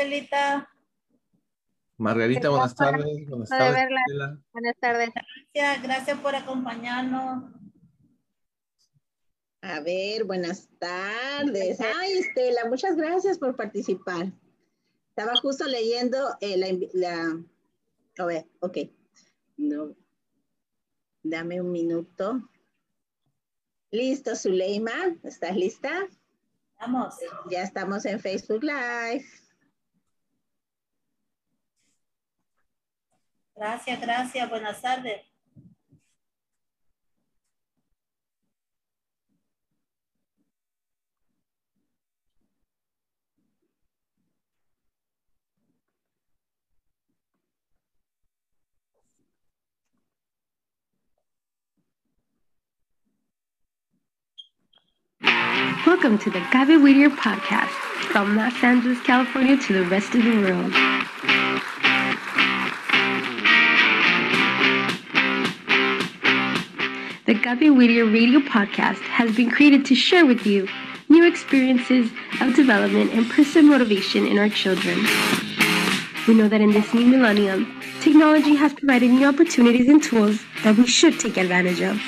Tardes, 0.00 0.28
Celita. 0.28 0.68
Margarita, 1.96 2.48
buenas 2.48 2.74
tardes. 2.74 3.28
Buenas 3.28 3.48
de 3.50 3.58
tardes. 3.58 3.74
verla. 3.74 4.38
Buenas 4.52 4.76
tardes. 4.80 5.10
Gracias, 5.54 5.82
gracias 5.82 6.18
por 6.20 6.34
acompañarnos. 6.34 7.44
A 9.62 9.80
ver, 9.80 10.24
buenas 10.24 10.68
tardes. 10.78 11.78
Ay, 11.80 12.12
Estela, 12.12 12.64
muchas 12.68 12.96
gracias 12.96 13.38
por 13.38 13.54
participar. 13.56 14.32
Estaba 15.10 15.36
justo 15.36 15.64
leyendo 15.66 16.36
eh, 16.40 16.56
la- 16.94 17.38
A 18.18 18.24
ver, 18.24 18.46
ok. 18.60 18.78
No. 19.58 19.94
Dame 21.22 21.60
un 21.60 21.70
minuto. 21.70 22.48
Listo, 23.90 24.34
Zuleima. 24.34 24.92
¿Estás 25.22 25.54
lista? 25.54 26.06
Vamos. 26.78 27.16
Ya 27.50 27.62
estamos 27.62 28.06
en 28.06 28.18
Facebook 28.20 28.62
Live. 28.62 29.26
Gracias, 33.60 34.00
gracias. 34.00 34.48
Buenas 34.48 34.80
tardes. 34.80 35.20
Welcome 55.86 56.16
to 56.20 56.30
the 56.30 56.40
Gabe 56.50 56.82
Whittier 56.82 57.10
podcast 57.10 57.68
from 58.10 58.36
Los 58.36 58.64
Angeles, 58.64 59.02
California 59.02 59.58
to 59.58 59.72
the 59.74 59.84
rest 59.90 60.14
of 60.14 60.24
the 60.24 60.38
world. 60.38 61.09
Gabe 67.58 67.76
Whittier 67.76 68.04
radio 68.04 68.38
podcast 68.38 69.00
has 69.00 69.34
been 69.34 69.50
created 69.50 69.84
to 69.86 69.94
share 69.96 70.24
with 70.24 70.46
you 70.46 70.68
new 71.08 71.26
experiences 71.26 72.08
of 72.40 72.54
development 72.54 73.12
and 73.12 73.28
personal 73.28 73.72
motivation 73.72 74.24
in 74.24 74.38
our 74.38 74.48
children. 74.48 74.98
We 76.28 76.34
know 76.34 76.46
that 76.46 76.60
in 76.60 76.70
this 76.70 76.94
new 76.94 77.06
millennium, 77.06 77.66
technology 78.00 78.54
has 78.54 78.72
provided 78.72 79.10
new 79.10 79.26
opportunities 79.26 79.88
and 79.88 80.00
tools 80.00 80.38
that 80.62 80.76
we 80.76 80.86
should 80.86 81.18
take 81.18 81.38
advantage 81.38 81.80
of. 81.80 82.00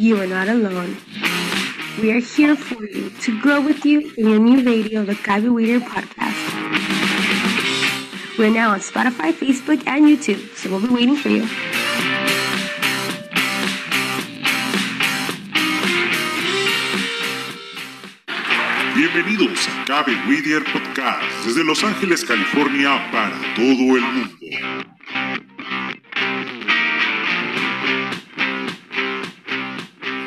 You 0.00 0.20
are 0.20 0.26
not 0.26 0.48
alone. 0.48 0.96
We 2.02 2.10
are 2.10 2.18
here 2.18 2.56
for 2.56 2.84
you 2.84 3.10
to 3.10 3.40
grow 3.40 3.60
with 3.60 3.84
you 3.84 4.12
in 4.16 4.30
your 4.30 4.40
new 4.40 4.64
radio, 4.64 5.04
the 5.04 5.14
Gabi 5.14 5.54
Weeder 5.54 5.78
podcast. 5.78 6.40
We're 8.36 8.50
now 8.50 8.72
on 8.72 8.80
Spotify, 8.80 9.32
Facebook, 9.32 9.86
and 9.86 10.06
YouTube, 10.06 10.56
so 10.56 10.70
we'll 10.70 10.80
be 10.80 10.92
waiting 10.92 11.14
for 11.14 11.28
you. 11.28 11.48
Bienvenidos 19.14 19.68
a 19.68 19.84
Cabe 19.84 20.16
Whittier 20.26 20.64
Podcast 20.64 21.22
desde 21.46 21.62
Los 21.62 21.84
Ángeles, 21.84 22.24
California 22.24 23.12
para 23.12 23.54
todo 23.54 23.96
el 23.96 24.02
mundo. 24.02 24.36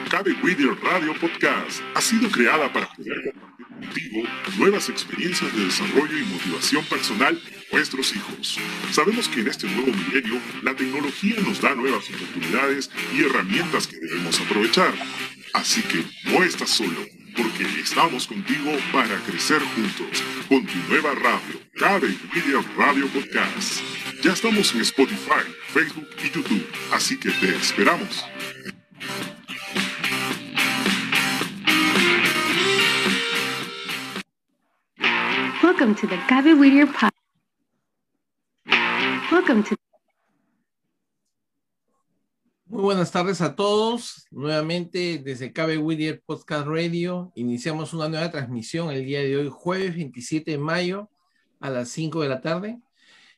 Cabe 0.09 0.31
Whittier 0.41 0.73
Radio 0.81 1.13
Podcast 1.19 1.81
ha 1.95 1.99
sido 1.99 2.31
creada 2.31 2.71
para 2.71 2.87
poder 2.93 3.33
compartir 3.33 3.67
contigo 3.67 4.29
nuevas 4.57 4.87
experiencias 4.87 5.53
de 5.53 5.65
desarrollo 5.65 6.17
y 6.17 6.23
motivación 6.23 6.85
personal 6.85 7.37
en 7.45 7.63
nuestros 7.73 8.15
hijos. 8.15 8.57
Sabemos 8.91 9.27
que 9.27 9.41
en 9.41 9.49
este 9.49 9.67
nuevo 9.67 9.91
milenio 9.91 10.39
la 10.63 10.73
tecnología 10.73 11.35
nos 11.45 11.59
da 11.59 11.75
nuevas 11.75 12.09
oportunidades 12.09 12.89
y 13.13 13.23
herramientas 13.23 13.85
que 13.85 13.97
debemos 13.97 14.39
aprovechar. 14.39 14.93
Así 15.53 15.81
que 15.81 16.05
no 16.31 16.41
estás 16.41 16.69
solo, 16.69 17.05
porque 17.37 17.63
estamos 17.79 18.25
contigo 18.27 18.71
para 18.91 19.15
crecer 19.19 19.61
juntos 19.75 20.23
con 20.49 20.65
tu 20.65 20.77
nueva 20.89 21.13
radio, 21.13 21.61
Cabe 21.77 22.09
Whittier 22.33 22.63
Radio 22.75 23.07
Podcast. 23.09 23.81
Ya 24.23 24.33
estamos 24.33 24.73
en 24.73 24.81
Spotify, 24.81 25.45
Facebook 25.67 26.07
y 26.23 26.31
YouTube, 26.31 26.67
así 26.91 27.19
que 27.19 27.29
te 27.29 27.55
esperamos. 27.55 28.25
Welcome 35.61 35.95
to 35.95 36.07
the 36.07 36.17
Gabi 36.27 36.53
Whittier 36.53 36.87
podcast. 36.87 37.13
Welcome 39.31 39.63
to 39.63 39.77
Muy 42.69 42.81
buenas 42.81 43.13
tardes 43.13 43.39
a 43.39 43.55
todos. 43.55 44.28
Nuevamente 44.29 45.22
desde 45.23 45.53
Cabe 45.53 45.78
Whittier 45.78 46.22
Podcast 46.25 46.67
Radio 46.67 47.31
iniciamos 47.33 47.94
una 47.94 48.09
nueva 48.09 48.29
transmisión 48.29 48.91
el 48.91 49.05
día 49.05 49.22
de 49.22 49.37
hoy, 49.37 49.49
jueves 49.49 49.96
27 49.96 50.52
de 50.52 50.58
mayo 50.58 51.09
a 51.61 51.69
las 51.69 51.87
5 51.87 52.22
de 52.22 52.28
la 52.28 52.41
tarde. 52.41 52.78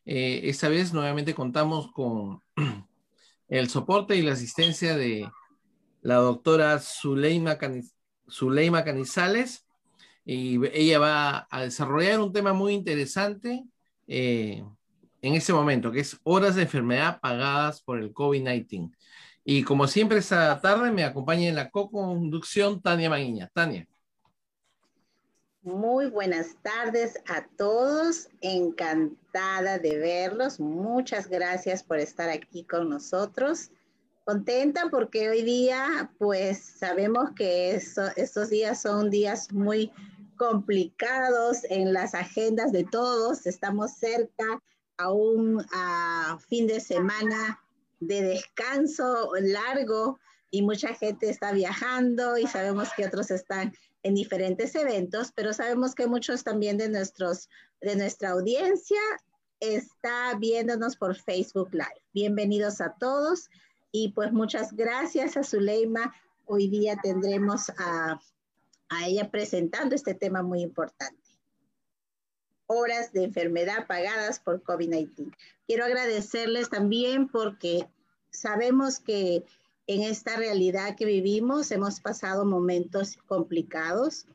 Eh, 0.03 0.41
esta 0.45 0.67
vez 0.67 0.93
nuevamente 0.93 1.35
contamos 1.35 1.91
con 1.91 2.41
el 3.49 3.69
soporte 3.69 4.15
y 4.15 4.23
la 4.23 4.33
asistencia 4.33 4.97
de 4.97 5.29
la 6.01 6.15
doctora 6.15 6.79
Zuleima 6.79 7.59
Canizales 7.59 9.67
y 10.25 10.59
ella 10.73 10.97
va 10.97 11.47
a 11.51 11.61
desarrollar 11.61 12.19
un 12.19 12.33
tema 12.33 12.53
muy 12.53 12.73
interesante 12.73 13.63
eh, 14.07 14.63
en 15.21 15.35
este 15.35 15.53
momento, 15.53 15.91
que 15.91 15.99
es 15.99 16.19
horas 16.23 16.55
de 16.55 16.63
enfermedad 16.63 17.19
pagadas 17.19 17.83
por 17.83 17.99
el 17.99 18.11
COVID-19. 18.11 18.89
Y 19.43 19.63
como 19.63 19.87
siempre, 19.87 20.19
esta 20.19 20.59
tarde 20.61 20.91
me 20.91 21.03
acompaña 21.03 21.47
en 21.47 21.55
la 21.55 21.69
co-conducción 21.69 22.81
Tania 22.81 23.09
Maguiña. 23.09 23.49
Tania. 23.53 23.87
Muy 25.61 26.09
buenas 26.09 26.55
tardes 26.61 27.19
a 27.27 27.45
todos. 27.57 28.29
Encantada 28.41 29.77
de 29.77 29.97
verlos. 29.97 30.59
Muchas 30.59 31.27
gracias 31.27 31.83
por 31.83 31.99
estar 31.99 32.29
aquí 32.29 32.63
con 32.63 32.89
nosotros. 32.89 33.71
Contenta 34.23 34.89
porque 34.91 35.29
hoy 35.29 35.41
día, 35.41 36.11
pues 36.17 36.59
sabemos 36.59 37.31
que 37.35 37.73
estos 37.73 38.49
días 38.49 38.81
son 38.81 39.09
días 39.09 39.51
muy 39.51 39.91
complicados 40.37 41.63
en 41.69 41.91
las 41.91 42.13
agendas 42.13 42.71
de 42.71 42.83
todos. 42.83 43.45
Estamos 43.45 43.93
cerca 43.93 44.61
a 44.97 45.11
un 45.11 45.65
fin 46.47 46.67
de 46.67 46.79
semana 46.79 47.59
de 47.99 48.21
descanso 48.21 49.31
largo 49.41 50.19
y 50.51 50.61
mucha 50.61 50.93
gente 50.95 51.29
está 51.29 51.51
viajando 51.51 52.37
y 52.37 52.47
sabemos 52.47 52.89
que 52.95 53.05
otros 53.05 53.29
están 53.31 53.73
en 54.03 54.15
diferentes 54.15 54.73
eventos, 54.75 55.31
pero 55.33 55.53
sabemos 55.53 55.93
que 55.93 56.07
muchos 56.07 56.43
también 56.43 56.77
de, 56.77 56.89
nuestros, 56.89 57.49
de 57.81 57.95
nuestra 57.95 58.31
audiencia 58.31 58.99
está 59.59 60.35
viéndonos 60.39 60.95
por 60.95 61.15
Facebook 61.15 61.69
Live. 61.73 62.01
Bienvenidos 62.13 62.81
a 62.81 62.95
todos 62.99 63.49
y 63.91 64.13
pues 64.13 64.31
muchas 64.31 64.73
gracias 64.73 65.35
a 65.37 65.43
Zuleima. 65.43 66.13
Hoy 66.45 66.67
día 66.69 66.97
tendremos 67.03 67.69
a, 67.77 68.19
a 68.89 69.07
ella 69.07 69.29
presentando 69.29 69.95
este 69.95 70.13
tema 70.15 70.41
muy 70.41 70.61
importante. 70.61 71.28
Horas 72.71 73.11
de 73.13 73.23
enfermedad 73.23 73.87
pagadas 73.87 74.39
por 74.39 74.61
COVID-19. 74.61 75.35
Quiero 75.65 75.85
agradecerles 75.85 76.69
también 76.69 77.27
porque 77.27 77.87
sabemos 78.29 78.99
que 78.99 79.43
en 79.87 80.03
esta 80.03 80.35
realidad 80.35 80.95
que 80.95 81.05
vivimos 81.05 81.71
hemos 81.71 81.99
pasado 81.99 82.45
momentos 82.45 83.17
complicados. 83.25 84.27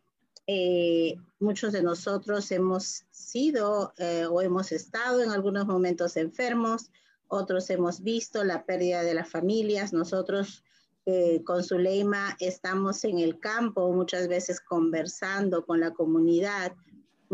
Eh, 0.49 1.15
muchos 1.39 1.73
de 1.73 1.85
nosotros 1.85 2.51
hemos 2.51 3.05
sido 3.13 3.95
eh, 3.99 4.27
o 4.29 4.43
hemos 4.43 4.73
estado 4.73 5.23
en 5.23 5.31
algunos 5.31 5.67
momentos 5.67 6.17
enfermos, 6.17 6.91
otros 7.29 7.71
hemos 7.71 8.03
visto 8.03 8.43
la 8.43 8.67
pérdida 8.67 9.05
de 9.05 9.15
las 9.15 9.29
familias, 9.29 9.93
nosotros 9.93 10.65
eh, 11.07 11.43
con 11.45 11.63
Zuleima 11.63 12.37
estamos 12.41 13.05
en 13.05 13.21
el 13.21 13.39
campo 13.39 13.93
muchas 13.93 14.27
veces 14.27 14.61
conversando 14.61 15.65
con 15.65 15.79
la 15.79 15.93
comunidad, 15.93 16.73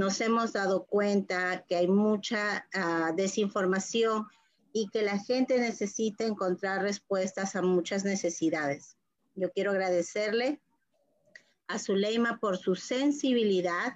nos 0.00 0.18
hemos 0.22 0.54
dado 0.54 0.86
cuenta 0.86 1.62
que 1.68 1.76
hay 1.76 1.86
mucha 1.86 2.66
uh, 2.74 3.14
desinformación 3.14 4.26
y 4.72 4.88
que 4.88 5.02
la 5.02 5.18
gente 5.18 5.60
necesita 5.60 6.24
encontrar 6.24 6.80
respuestas 6.80 7.54
a 7.54 7.60
muchas 7.60 8.02
necesidades. 8.06 8.96
Yo 9.34 9.50
quiero 9.50 9.72
agradecerle 9.72 10.58
a 11.68 11.78
Zuleima 11.78 12.38
por 12.40 12.56
su 12.56 12.76
sensibilidad, 12.76 13.92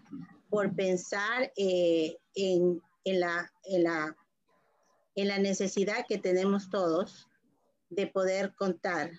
por 0.50 0.76
pensar 0.76 1.50
eh, 1.56 2.18
en, 2.34 2.82
la, 3.06 3.50
en, 3.64 3.84
la, 3.84 4.14
en 5.14 5.28
la 5.28 5.38
necesidad 5.38 6.04
que 6.06 6.18
tenemos 6.18 6.68
todos 6.68 7.30
de 7.88 8.08
poder 8.08 8.54
contar 8.56 9.10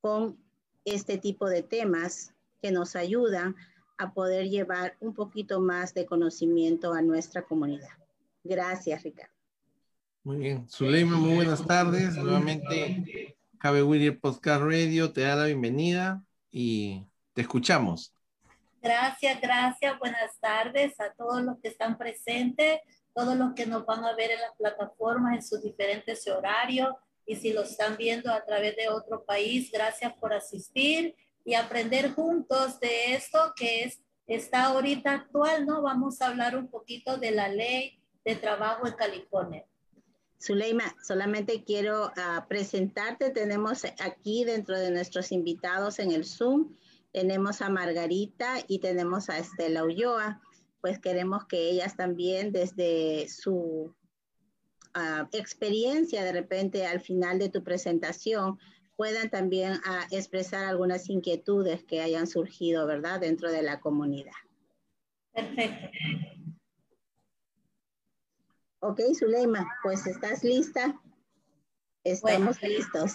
con 0.00 0.42
este 0.86 1.18
tipo 1.18 1.46
de 1.50 1.62
temas 1.62 2.32
que 2.62 2.70
nos 2.70 2.96
ayudan 2.96 3.54
a 3.98 4.12
poder 4.12 4.48
llevar 4.48 4.96
un 5.00 5.14
poquito 5.14 5.60
más 5.60 5.94
de 5.94 6.06
conocimiento 6.06 6.92
a 6.92 7.02
nuestra 7.02 7.42
comunidad. 7.42 7.96
Gracias, 8.44 9.02
Ricardo. 9.02 9.32
Muy 10.22 10.38
bien. 10.38 10.68
Zuleima, 10.68 11.16
muy 11.16 11.34
buenas 11.36 11.64
tardes. 11.66 12.16
Nuevamente, 12.16 13.36
Cabe 13.58 13.82
William 13.82 14.18
Podcast 14.18 14.62
Radio 14.62 15.12
te 15.12 15.22
da 15.22 15.36
la 15.36 15.46
bienvenida 15.46 16.22
y 16.50 17.04
te 17.32 17.42
escuchamos. 17.42 18.12
Gracias, 18.82 19.40
gracias. 19.40 19.98
Buenas 19.98 20.38
tardes 20.38 20.98
a 21.00 21.12
todos 21.14 21.42
los 21.42 21.58
que 21.60 21.68
están 21.68 21.96
presentes, 21.96 22.80
todos 23.14 23.36
los 23.36 23.54
que 23.54 23.66
nos 23.66 23.86
van 23.86 24.04
a 24.04 24.14
ver 24.14 24.30
en 24.32 24.40
las 24.40 24.54
plataformas 24.56 25.34
en 25.34 25.42
sus 25.42 25.62
diferentes 25.62 26.26
horarios 26.28 26.94
y 27.26 27.36
si 27.36 27.52
lo 27.52 27.62
están 27.62 27.96
viendo 27.96 28.32
a 28.32 28.44
través 28.44 28.76
de 28.76 28.88
otro 28.88 29.24
país, 29.24 29.70
gracias 29.72 30.12
por 30.14 30.32
asistir 30.32 31.14
y 31.46 31.54
aprender 31.54 32.12
juntos 32.12 32.80
de 32.80 33.14
esto 33.14 33.54
que 33.54 33.84
es, 33.84 34.00
está 34.26 34.64
ahorita 34.64 35.12
actual, 35.12 35.64
¿no? 35.64 35.80
Vamos 35.80 36.20
a 36.20 36.26
hablar 36.26 36.58
un 36.58 36.68
poquito 36.68 37.16
de 37.18 37.30
la 37.30 37.48
ley 37.48 38.02
de 38.24 38.34
trabajo 38.34 38.86
en 38.86 38.94
California. 38.94 39.64
Zuleima, 40.42 40.94
solamente 41.06 41.62
quiero 41.62 42.06
uh, 42.08 42.46
presentarte. 42.48 43.30
Tenemos 43.30 43.84
aquí 44.00 44.44
dentro 44.44 44.78
de 44.78 44.90
nuestros 44.90 45.30
invitados 45.30 46.00
en 46.00 46.10
el 46.10 46.24
Zoom, 46.24 46.74
tenemos 47.12 47.62
a 47.62 47.70
Margarita 47.70 48.56
y 48.66 48.80
tenemos 48.80 49.30
a 49.30 49.38
Estela 49.38 49.84
Ulloa. 49.84 50.42
Pues 50.80 50.98
queremos 50.98 51.46
que 51.46 51.70
ellas 51.70 51.96
también 51.96 52.52
desde 52.52 53.28
su 53.28 53.94
uh, 54.96 55.26
experiencia, 55.32 56.24
de 56.24 56.32
repente 56.32 56.86
al 56.86 57.00
final 57.00 57.38
de 57.38 57.48
tu 57.48 57.62
presentación, 57.62 58.58
puedan 58.96 59.30
también 59.30 59.74
uh, 59.74 60.14
expresar 60.14 60.64
algunas 60.64 61.08
inquietudes 61.08 61.84
que 61.84 62.00
hayan 62.00 62.26
surgido, 62.26 62.86
¿verdad?, 62.86 63.20
dentro 63.20 63.50
de 63.50 63.62
la 63.62 63.80
comunidad. 63.80 64.32
Perfecto. 65.32 65.88
Ok, 68.80 69.00
Zuleima, 69.18 69.66
pues 69.82 70.06
estás 70.06 70.44
lista. 70.44 71.00
Estamos 72.04 72.60
bueno, 72.60 72.76
listos. 72.76 73.14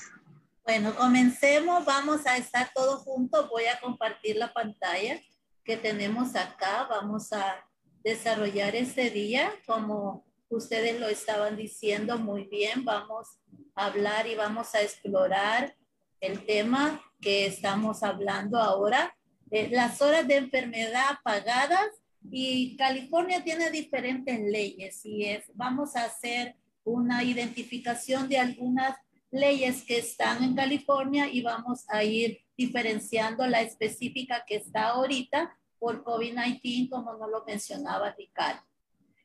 Bueno, 0.63 0.93
comencemos. 0.95 1.85
Vamos 1.85 2.25
a 2.27 2.37
estar 2.37 2.71
todos 2.75 3.03
juntos. 3.03 3.49
Voy 3.49 3.65
a 3.65 3.79
compartir 3.79 4.35
la 4.35 4.53
pantalla 4.53 5.19
que 5.63 5.77
tenemos 5.77 6.35
acá. 6.35 6.87
Vamos 6.89 7.31
a 7.31 7.65
desarrollar 8.03 8.75
este 8.75 9.09
día 9.09 9.51
como 9.65 10.25
ustedes 10.55 10.99
lo 10.99 11.07
estaban 11.07 11.55
diciendo 11.55 12.17
muy 12.17 12.43
bien. 12.45 12.83
Vamos 12.85 13.27
a 13.75 13.85
hablar 13.85 14.27
y 14.27 14.35
vamos 14.35 14.73
a 14.75 14.81
explorar 14.81 15.75
el 16.19 16.45
tema 16.45 17.01
que 17.19 17.45
estamos 17.45 18.03
hablando 18.03 18.57
ahora. 18.57 19.15
Eh, 19.49 19.69
las 19.71 20.01
horas 20.01 20.27
de 20.27 20.37
enfermedad 20.37 21.19
pagadas 21.23 21.89
y 22.29 22.75
California 22.77 23.43
tiene 23.43 23.71
diferentes 23.71 24.39
leyes 24.39 25.05
y 25.05 25.25
es, 25.25 25.45
vamos 25.55 25.95
a 25.95 26.05
hacer 26.05 26.55
una 26.83 27.23
identificación 27.23 28.29
de 28.29 28.37
algunas 28.37 28.97
leyes 29.31 29.83
que 29.83 29.99
están 29.99 30.43
en 30.43 30.55
California 30.55 31.27
y 31.27 31.41
vamos 31.41 31.85
a 31.89 32.03
ir 32.03 32.39
diferenciando 32.57 33.47
la 33.47 33.61
específica 33.61 34.43
que 34.45 34.57
está 34.57 34.89
ahorita 34.89 35.57
por 35.79 36.03
COVID-19, 36.03 36.89
como 36.89 37.13
nos 37.15 37.29
lo 37.29 37.43
mencionaba 37.45 38.11
Ricardo. 38.11 38.61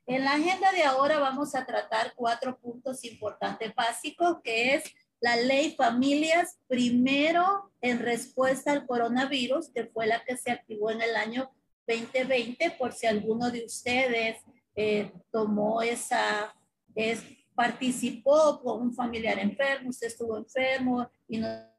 En 0.07 0.25
la 0.25 0.35
agenda 0.35 0.71
de 0.71 0.85
ahora 0.85 1.19
vamos 1.19 1.57
a 1.57 1.67
tratar 1.67 2.15
cuatro 2.15 2.57
puntos 2.59 3.03
importantes 3.05 3.75
básicos, 3.75 4.39
que 4.43 4.75
es 4.75 4.85
la 5.21 5.35
ley 5.35 5.75
familias 5.75 6.59
primero 6.69 7.73
en 7.81 7.99
respuesta 7.99 8.71
al 8.71 8.87
coronavirus, 8.87 9.71
que 9.71 9.87
fue 9.87 10.07
la 10.07 10.25
que 10.25 10.37
se 10.37 10.53
activó 10.53 10.91
en 10.91 11.03
el 11.03 11.17
año 11.17 11.51
2020, 11.89 12.73
por 12.73 12.93
si 12.93 13.07
alguno 13.07 13.51
de 13.51 13.65
ustedes 13.65 14.37
eh, 14.77 15.13
tomó 15.33 15.83
esa, 15.83 16.55
es, 16.95 17.23
participó 17.57 18.61
con 18.63 18.83
un 18.83 18.95
familiar 18.95 19.39
enfermo, 19.41 19.91
usted 19.91 20.07
estuvo 20.07 20.37
enfermo 20.37 21.09
y 21.29 21.39
no... 21.39 21.76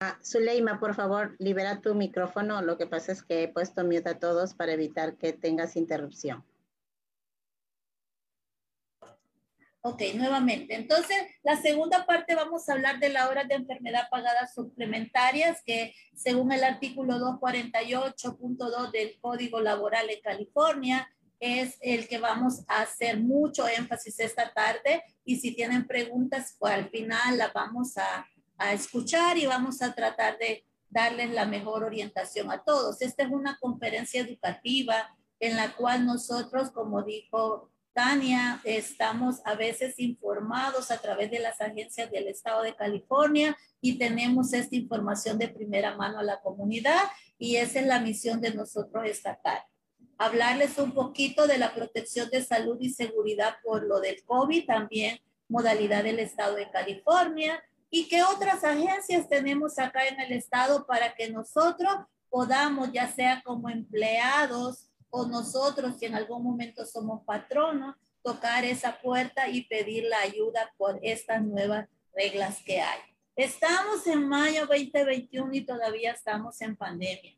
Ah, 0.00 0.16
Zuleima, 0.22 0.78
por 0.78 0.94
favor, 0.94 1.34
libera 1.40 1.80
tu 1.80 1.92
micrófono. 1.94 2.62
Lo 2.62 2.78
que 2.78 2.86
pasa 2.86 3.10
es 3.10 3.24
que 3.24 3.42
he 3.42 3.48
puesto 3.48 3.84
mute 3.84 4.08
a 4.08 4.18
todos 4.18 4.54
para 4.54 4.72
evitar 4.72 5.16
que 5.16 5.32
tengas 5.32 5.74
interrupción. 5.74 6.44
Ok, 9.80 10.02
nuevamente. 10.14 10.76
Entonces, 10.76 11.16
la 11.42 11.56
segunda 11.56 12.06
parte 12.06 12.36
vamos 12.36 12.68
a 12.68 12.74
hablar 12.74 13.00
de 13.00 13.08
las 13.08 13.28
horas 13.28 13.48
de 13.48 13.56
enfermedad 13.56 14.08
pagadas 14.08 14.54
suplementarias 14.54 15.62
que 15.64 15.94
según 16.14 16.52
el 16.52 16.62
artículo 16.62 17.14
248.2 17.40 18.92
del 18.92 19.18
Código 19.20 19.60
Laboral 19.60 20.10
en 20.10 20.20
California 20.20 21.08
es 21.40 21.76
el 21.80 22.06
que 22.06 22.18
vamos 22.18 22.64
a 22.68 22.82
hacer 22.82 23.18
mucho 23.18 23.66
énfasis 23.66 24.20
esta 24.20 24.52
tarde 24.52 25.02
y 25.24 25.36
si 25.36 25.54
tienen 25.54 25.86
preguntas, 25.86 26.56
pues 26.58 26.72
al 26.72 26.88
final 26.90 27.38
las 27.38 27.52
vamos 27.52 27.96
a, 27.96 28.26
a 28.58 28.72
escuchar 28.72 29.38
y 29.38 29.46
vamos 29.46 29.80
a 29.82 29.94
tratar 29.94 30.36
de 30.38 30.64
darles 30.90 31.30
la 31.30 31.46
mejor 31.46 31.84
orientación 31.84 32.50
a 32.50 32.62
todos. 32.62 33.00
Esta 33.02 33.22
es 33.22 33.30
una 33.30 33.56
conferencia 33.58 34.20
educativa 34.20 35.14
en 35.40 35.56
la 35.56 35.74
cual 35.76 36.04
nosotros, 36.04 36.70
como 36.70 37.02
dijo 37.02 37.70
Tania, 37.92 38.60
estamos 38.64 39.40
a 39.44 39.54
veces 39.54 39.98
informados 39.98 40.90
a 40.90 40.98
través 40.98 41.30
de 41.30 41.40
las 41.40 41.60
agencias 41.60 42.10
del 42.10 42.28
Estado 42.28 42.62
de 42.62 42.74
California 42.74 43.56
y 43.80 43.98
tenemos 43.98 44.52
esta 44.52 44.76
información 44.76 45.38
de 45.38 45.48
primera 45.48 45.96
mano 45.96 46.18
a 46.18 46.24
la 46.24 46.40
comunidad 46.40 47.02
y 47.38 47.56
esa 47.56 47.80
es 47.80 47.86
la 47.86 48.00
misión 48.00 48.40
de 48.40 48.54
nosotros 48.54 49.04
estatal. 49.06 49.62
Hablarles 50.16 50.78
un 50.78 50.92
poquito 50.92 51.46
de 51.46 51.58
la 51.58 51.74
protección 51.74 52.28
de 52.30 52.42
salud 52.42 52.76
y 52.80 52.90
seguridad 52.90 53.56
por 53.62 53.84
lo 53.84 54.00
del 54.00 54.24
COVID, 54.24 54.66
también 54.66 55.20
modalidad 55.48 56.02
del 56.02 56.18
Estado 56.18 56.56
de 56.56 56.70
California 56.70 57.62
y 57.90 58.08
qué 58.08 58.22
otras 58.22 58.64
agencias 58.64 59.28
tenemos 59.28 59.78
acá 59.78 60.06
en 60.06 60.20
el 60.20 60.32
Estado 60.32 60.86
para 60.86 61.14
que 61.14 61.30
nosotros 61.30 61.94
podamos, 62.28 62.92
ya 62.92 63.10
sea 63.10 63.42
como 63.42 63.70
empleados, 63.70 64.88
o 65.10 65.26
nosotros, 65.26 65.94
si 65.98 66.06
en 66.06 66.14
algún 66.14 66.42
momento 66.42 66.84
somos 66.84 67.24
patronos, 67.24 67.96
tocar 68.22 68.64
esa 68.64 69.00
puerta 69.00 69.48
y 69.48 69.62
pedir 69.64 70.04
la 70.04 70.20
ayuda 70.20 70.72
por 70.76 70.98
estas 71.02 71.42
nuevas 71.42 71.88
reglas 72.14 72.62
que 72.62 72.80
hay. 72.80 73.00
Estamos 73.36 74.06
en 74.06 74.28
mayo 74.28 74.66
2021 74.66 75.54
y 75.54 75.60
todavía 75.62 76.12
estamos 76.12 76.60
en 76.60 76.76
pandemia. 76.76 77.34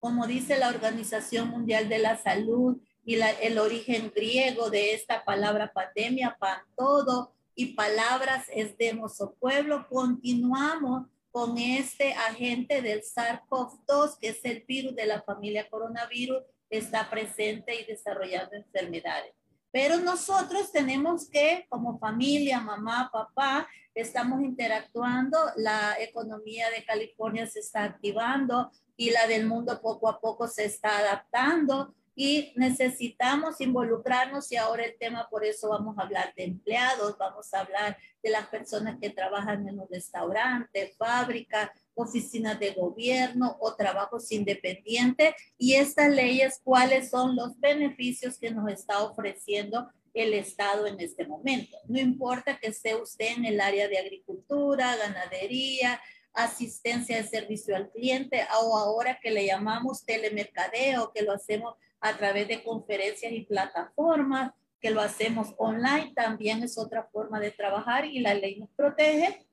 Como 0.00 0.26
dice 0.26 0.58
la 0.58 0.68
Organización 0.68 1.48
Mundial 1.48 1.88
de 1.88 1.98
la 1.98 2.16
Salud 2.16 2.76
y 3.06 3.14
el 3.14 3.58
origen 3.58 4.12
griego 4.14 4.68
de 4.68 4.92
esta 4.92 5.24
palabra 5.24 5.72
pandemia, 5.72 6.36
pan 6.38 6.60
todo, 6.76 7.32
y 7.54 7.74
palabras 7.74 8.46
es 8.52 8.76
demos 8.76 9.20
o 9.20 9.34
pueblo, 9.34 9.86
continuamos 9.88 11.06
con 11.30 11.58
este 11.58 12.12
agente 12.14 12.80
del 12.80 13.02
SARS-CoV-2, 13.02 14.18
que 14.20 14.28
es 14.28 14.44
el 14.44 14.64
virus 14.66 14.94
de 14.94 15.06
la 15.06 15.22
familia 15.22 15.68
coronavirus, 15.68 16.42
está 16.70 17.10
presente 17.10 17.80
y 17.80 17.84
desarrollando 17.84 18.54
enfermedades. 18.54 19.34
Pero 19.72 19.98
nosotros 19.98 20.70
tenemos 20.70 21.28
que, 21.28 21.66
como 21.68 21.98
familia, 21.98 22.60
mamá, 22.60 23.10
papá, 23.12 23.68
estamos 23.94 24.42
interactuando, 24.42 25.36
la 25.56 25.96
economía 25.98 26.70
de 26.70 26.84
California 26.84 27.46
se 27.46 27.60
está 27.60 27.84
activando 27.84 28.70
y 28.96 29.10
la 29.10 29.26
del 29.26 29.46
mundo 29.46 29.80
poco 29.80 30.08
a 30.08 30.20
poco 30.20 30.46
se 30.46 30.64
está 30.64 30.98
adaptando 30.98 31.94
y 32.16 32.52
necesitamos 32.56 33.60
involucrarnos 33.60 34.50
y 34.52 34.56
ahora 34.56 34.84
el 34.84 34.96
tema, 34.98 35.28
por 35.30 35.44
eso 35.44 35.68
vamos 35.70 35.98
a 35.98 36.02
hablar 36.02 36.32
de 36.36 36.44
empleados, 36.44 37.18
vamos 37.18 37.52
a 37.52 37.60
hablar 37.60 37.96
de 38.22 38.30
las 38.30 38.46
personas 38.46 38.98
que 39.00 39.10
trabajan 39.10 39.68
en 39.68 39.76
los 39.76 39.88
restaurantes, 39.90 40.96
fábricas, 40.96 41.70
oficinas 41.94 42.58
de 42.58 42.72
gobierno 42.72 43.56
o 43.60 43.74
trabajos 43.74 44.30
independientes 44.32 45.34
y 45.58 45.74
estas 45.74 46.10
leyes, 46.10 46.60
cuáles 46.62 47.10
son 47.10 47.36
los 47.36 47.58
beneficios 47.58 48.38
que 48.38 48.50
nos 48.50 48.70
está 48.70 49.02
ofreciendo 49.02 49.90
el 50.12 50.32
Estado 50.34 50.86
en 50.86 51.00
este 51.00 51.26
momento. 51.26 51.76
No 51.88 51.98
importa 51.98 52.58
que 52.58 52.68
esté 52.68 52.94
usted 52.94 53.36
en 53.36 53.44
el 53.44 53.60
área 53.60 53.88
de 53.88 53.98
agricultura, 53.98 54.96
ganadería, 54.96 56.00
asistencia 56.32 57.16
de 57.16 57.28
servicio 57.28 57.76
al 57.76 57.90
cliente 57.90 58.44
o 58.62 58.76
ahora 58.76 59.18
que 59.20 59.30
le 59.30 59.46
llamamos 59.46 60.04
telemercadeo, 60.04 61.12
que 61.12 61.22
lo 61.22 61.32
hacemos 61.32 61.76
a 62.04 62.14
través 62.18 62.46
de 62.48 62.62
conferencias 62.62 63.32
y 63.32 63.46
plataformas, 63.46 64.52
que 64.78 64.90
lo 64.90 65.00
hacemos 65.00 65.54
online, 65.56 66.12
también 66.14 66.62
es 66.62 66.76
otra 66.76 67.08
forma 67.10 67.40
de 67.40 67.50
trabajar 67.50 68.04
y 68.04 68.20
la 68.20 68.34
ley 68.34 68.60
nos 68.60 68.68
protege. 68.76 69.46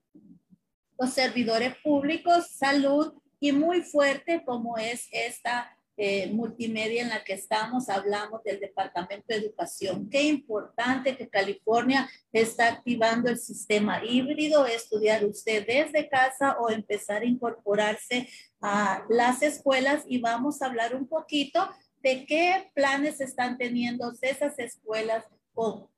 Los 1.00 1.12
servidores 1.12 1.78
públicos, 1.78 2.48
salud 2.50 3.14
y 3.40 3.54
muy 3.54 3.84
fuerte 3.84 4.44
como 4.46 4.78
es 4.78 5.08
esta 5.12 5.74
eh, 5.96 6.30
multimedia 6.34 7.02
en 7.02 7.08
la 7.10 7.24
que 7.24 7.32
estamos, 7.32 7.88
hablamos 7.88 8.44
del 8.44 8.60
Departamento 8.60 9.28
de 9.30 9.36
Educación. 9.36 10.10
Qué 10.10 10.24
importante 10.24 11.16
que 11.16 11.30
California 11.30 12.10
está 12.34 12.68
activando 12.68 13.30
el 13.30 13.38
sistema 13.38 14.04
híbrido, 14.04 14.66
estudiar 14.66 15.24
usted 15.24 15.66
desde 15.66 16.10
casa 16.10 16.58
o 16.60 16.70
empezar 16.70 17.22
a 17.22 17.26
incorporarse 17.26 18.28
a 18.60 19.06
las 19.10 19.42
escuelas 19.42 20.04
y 20.06 20.18
vamos 20.18 20.62
a 20.62 20.66
hablar 20.66 20.94
un 20.94 21.08
poquito 21.08 21.66
de 22.02 22.26
qué 22.26 22.72
planes 22.74 23.22
están 23.22 23.58
teniendo 23.58 24.12
esas 24.22 24.58
escuelas 24.60 25.26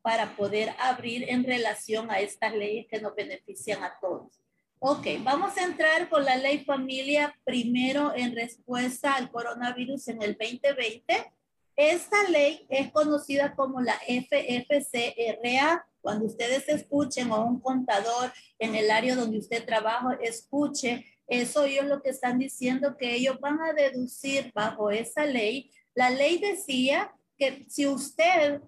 para 0.02 0.36
poder 0.36 0.74
abrir 0.80 1.30
en 1.30 1.44
relación 1.44 2.12
a 2.12 2.20
estas 2.20 2.54
leyes 2.54 2.88
que 2.90 3.00
nos 3.00 3.16
benefician 3.16 3.84
a 3.84 3.94
todos. 4.02 4.40
Ok, 4.80 5.08
vamos 5.24 5.58
a 5.58 5.64
entrar 5.64 6.10
con 6.10 6.26
la 6.26 6.36
ley 6.36 6.66
familia 6.66 7.34
primero 7.46 8.14
en 8.16 8.36
respuesta 8.36 9.14
al 9.14 9.32
coronavirus 9.32 10.10
en 10.10 10.22
el 10.22 10.38
2020. 10.38 11.32
Esta 11.76 12.30
ley 12.30 12.66
es 12.70 12.92
conocida 12.92 13.56
como 13.56 13.80
la 13.80 13.98
FFCRA. 14.06 15.88
Cuando 16.02 16.26
ustedes 16.26 16.68
escuchen 16.68 17.32
o 17.32 17.46
un 17.46 17.62
contador 17.62 18.34
en 18.60 18.76
el 18.76 18.92
área 18.92 19.16
donde 19.16 19.38
usted 19.38 19.66
trabaja, 19.66 20.18
escuche 20.22 21.06
eso, 21.28 21.64
ellos 21.64 21.86
lo 21.86 22.02
que 22.02 22.10
están 22.10 22.38
diciendo 22.38 22.98
que 22.98 23.16
ellos 23.16 23.40
van 23.40 23.62
a 23.62 23.72
deducir 23.72 24.52
bajo 24.54 24.92
esa 24.92 25.26
ley 25.26 25.72
la 25.96 26.10
ley 26.10 26.38
decía 26.40 27.14
que 27.38 27.66
si 27.70 27.88
usted 27.88 28.62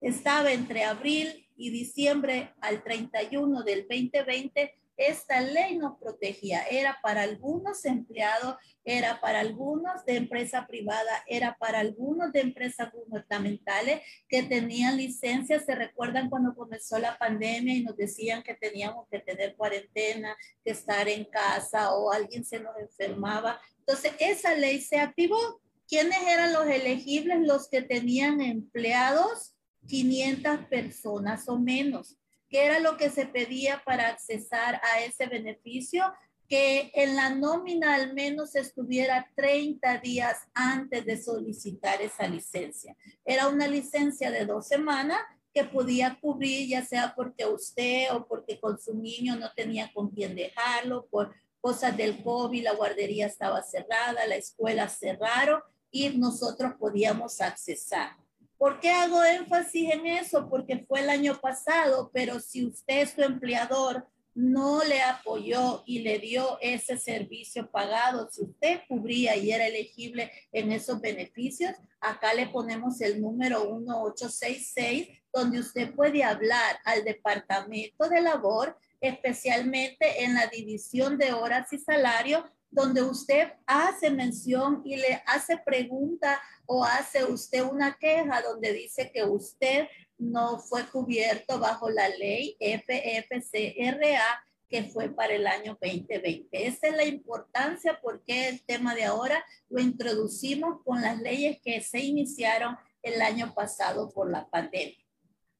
estaba 0.00 0.52
entre 0.52 0.84
abril 0.84 1.48
y 1.56 1.70
diciembre 1.70 2.52
al 2.60 2.82
31 2.82 3.62
del 3.62 3.86
2020, 3.88 4.74
esta 4.96 5.40
ley 5.42 5.76
nos 5.76 5.98
protegía. 5.98 6.62
Era 6.62 6.98
para 7.02 7.22
algunos 7.22 7.84
empleados, 7.84 8.56
era 8.84 9.20
para 9.20 9.40
algunos 9.40 10.04
de 10.06 10.16
empresa 10.16 10.66
privada, 10.66 11.22
era 11.26 11.56
para 11.58 11.80
algunos 11.80 12.32
de 12.32 12.40
empresas 12.40 12.90
gubernamentales 12.92 14.00
que 14.28 14.42
tenían 14.42 14.96
licencias. 14.96 15.64
Se 15.66 15.74
recuerdan 15.74 16.30
cuando 16.30 16.54
comenzó 16.54 16.98
la 16.98 17.18
pandemia 17.18 17.74
y 17.74 17.82
nos 17.82 17.96
decían 17.96 18.42
que 18.42 18.54
teníamos 18.54 19.06
que 19.10 19.18
tener 19.18 19.54
cuarentena, 19.54 20.34
que 20.64 20.70
estar 20.70 21.08
en 21.08 21.24
casa 21.24 21.94
o 21.94 22.10
alguien 22.10 22.44
se 22.44 22.60
nos 22.60 22.76
enfermaba. 22.78 23.60
Entonces, 23.80 24.12
esa 24.18 24.54
ley 24.54 24.80
se 24.80 24.98
activó 24.98 25.60
¿Quiénes 25.88 26.20
eran 26.26 26.52
los 26.52 26.66
elegibles? 26.66 27.38
Los 27.40 27.68
que 27.68 27.82
tenían 27.82 28.40
empleados, 28.40 29.54
500 29.86 30.66
personas 30.66 31.48
o 31.48 31.58
menos. 31.58 32.16
¿Qué 32.48 32.64
era 32.64 32.80
lo 32.80 32.96
que 32.96 33.10
se 33.10 33.26
pedía 33.26 33.82
para 33.84 34.08
accesar 34.08 34.80
a 34.82 35.00
ese 35.04 35.26
beneficio? 35.26 36.04
Que 36.48 36.90
en 36.94 37.14
la 37.14 37.30
nómina 37.30 37.94
al 37.94 38.14
menos 38.14 38.56
estuviera 38.56 39.30
30 39.36 39.98
días 39.98 40.38
antes 40.54 41.04
de 41.04 41.22
solicitar 41.22 42.02
esa 42.02 42.26
licencia. 42.26 42.96
Era 43.24 43.48
una 43.48 43.68
licencia 43.68 44.30
de 44.30 44.44
dos 44.44 44.66
semanas 44.66 45.18
que 45.54 45.64
podía 45.64 46.18
cubrir 46.20 46.68
ya 46.68 46.84
sea 46.84 47.14
porque 47.16 47.46
usted 47.46 48.12
o 48.12 48.26
porque 48.26 48.60
con 48.60 48.78
su 48.78 48.94
niño 48.94 49.36
no 49.36 49.52
tenía 49.54 49.90
con 49.92 50.10
quién 50.10 50.34
dejarlo, 50.34 51.06
por 51.06 51.32
cosas 51.60 51.96
del 51.96 52.22
COVID, 52.22 52.62
la 52.62 52.74
guardería 52.74 53.26
estaba 53.26 53.62
cerrada, 53.62 54.26
la 54.26 54.36
escuela 54.36 54.88
cerraron 54.88 55.62
y 55.90 56.08
nosotros 56.10 56.74
podíamos 56.78 57.40
accesar. 57.40 58.16
¿Por 58.58 58.80
qué 58.80 58.90
hago 58.90 59.22
énfasis 59.22 59.92
en 59.92 60.06
eso? 60.06 60.48
Porque 60.48 60.78
fue 60.78 61.00
el 61.00 61.10
año 61.10 61.38
pasado, 61.40 62.10
pero 62.12 62.40
si 62.40 62.64
usted, 62.64 63.08
su 63.08 63.22
empleador, 63.22 64.06
no 64.36 64.84
le 64.84 65.00
apoyó 65.00 65.82
y 65.86 66.00
le 66.00 66.18
dio 66.18 66.58
ese 66.60 66.98
servicio 66.98 67.70
pagado, 67.70 68.28
si 68.30 68.42
usted 68.42 68.80
cubría 68.86 69.34
y 69.34 69.50
era 69.50 69.66
elegible 69.66 70.30
en 70.52 70.72
esos 70.72 71.00
beneficios, 71.00 71.72
acá 72.00 72.34
le 72.34 72.46
ponemos 72.46 73.00
el 73.00 73.20
número 73.20 73.64
1866, 73.64 75.08
donde 75.32 75.60
usted 75.60 75.94
puede 75.94 76.22
hablar 76.22 76.78
al 76.84 77.02
Departamento 77.02 78.10
de 78.10 78.20
Labor, 78.20 78.76
especialmente 79.00 80.24
en 80.24 80.34
la 80.34 80.46
división 80.48 81.16
de 81.16 81.32
horas 81.32 81.72
y 81.72 81.78
salario, 81.78 82.44
donde 82.76 83.02
usted 83.02 83.54
hace 83.64 84.10
mención 84.10 84.82
y 84.84 84.96
le 84.96 85.22
hace 85.26 85.56
pregunta 85.56 86.38
o 86.66 86.84
hace 86.84 87.24
usted 87.24 87.62
una 87.62 87.96
queja 87.96 88.42
donde 88.42 88.70
dice 88.74 89.10
que 89.10 89.24
usted 89.24 89.88
no 90.18 90.58
fue 90.58 90.84
cubierto 90.90 91.58
bajo 91.58 91.88
la 91.88 92.06
ley 92.10 92.54
FFCRA 92.60 94.44
que 94.68 94.84
fue 94.84 95.08
para 95.08 95.32
el 95.32 95.46
año 95.46 95.78
2020. 95.80 96.48
Esa 96.66 96.88
es 96.88 96.96
la 96.96 97.04
importancia 97.04 97.98
porque 98.02 98.50
el 98.50 98.62
tema 98.66 98.94
de 98.94 99.04
ahora 99.04 99.42
lo 99.70 99.80
introducimos 99.80 100.82
con 100.84 101.00
las 101.00 101.18
leyes 101.18 101.58
que 101.64 101.80
se 101.80 102.00
iniciaron 102.00 102.76
el 103.02 103.22
año 103.22 103.54
pasado 103.54 104.12
por 104.12 104.30
la 104.30 104.50
pandemia. 104.50 105.02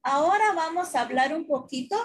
Ahora 0.03 0.53
vamos 0.53 0.93
a 0.93 1.01
hablar 1.01 1.33
un 1.33 1.47
poquito 1.47 1.97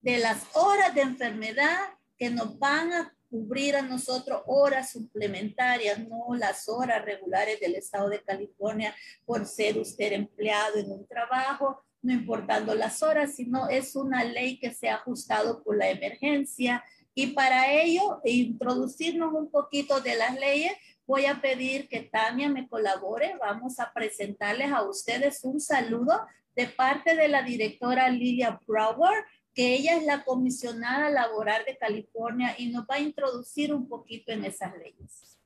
de 0.00 0.18
las 0.18 0.44
horas 0.54 0.92
de 0.96 1.02
enfermedad 1.02 1.78
que 2.18 2.30
nos 2.30 2.58
van 2.58 2.92
a 2.92 3.17
cubrir 3.30 3.76
a 3.76 3.82
nosotros 3.82 4.42
horas 4.46 4.90
suplementarias, 4.90 5.98
no 6.08 6.34
las 6.36 6.68
horas 6.68 7.04
regulares 7.04 7.60
del 7.60 7.74
Estado 7.74 8.08
de 8.08 8.22
California 8.22 8.94
por 9.24 9.46
ser 9.46 9.78
usted 9.78 10.12
empleado 10.12 10.78
en 10.78 10.90
un 10.90 11.06
trabajo, 11.06 11.82
no 12.02 12.12
importando 12.12 12.74
las 12.74 13.02
horas, 13.02 13.34
sino 13.34 13.68
es 13.68 13.96
una 13.96 14.24
ley 14.24 14.58
que 14.58 14.72
se 14.72 14.88
ha 14.88 14.96
ajustado 14.96 15.62
por 15.62 15.76
la 15.76 15.90
emergencia. 15.90 16.82
Y 17.14 17.28
para 17.28 17.72
ello, 17.72 18.20
introducirnos 18.24 19.32
un 19.34 19.50
poquito 19.50 20.00
de 20.00 20.16
las 20.16 20.38
leyes, 20.38 20.72
voy 21.06 21.26
a 21.26 21.40
pedir 21.40 21.88
que 21.88 22.00
Tania 22.00 22.48
me 22.48 22.68
colabore. 22.68 23.36
Vamos 23.40 23.80
a 23.80 23.92
presentarles 23.92 24.70
a 24.72 24.82
ustedes 24.82 25.42
un 25.42 25.60
saludo 25.60 26.20
de 26.54 26.66
parte 26.66 27.14
de 27.16 27.28
la 27.28 27.42
directora 27.42 28.10
Lilia 28.10 28.60
Brower 28.66 29.24
que 29.58 29.74
ella 29.74 29.96
es 29.96 30.04
la 30.04 30.24
comisionada 30.24 31.10
laboral 31.10 31.64
de 31.64 31.76
California 31.76 32.54
y 32.58 32.70
nos 32.70 32.84
va 32.84 32.94
a 32.94 33.00
introducir 33.00 33.74
un 33.74 33.88
poquito 33.88 34.30
en 34.30 34.44
esas 34.44 34.72
leyes. 34.78 35.36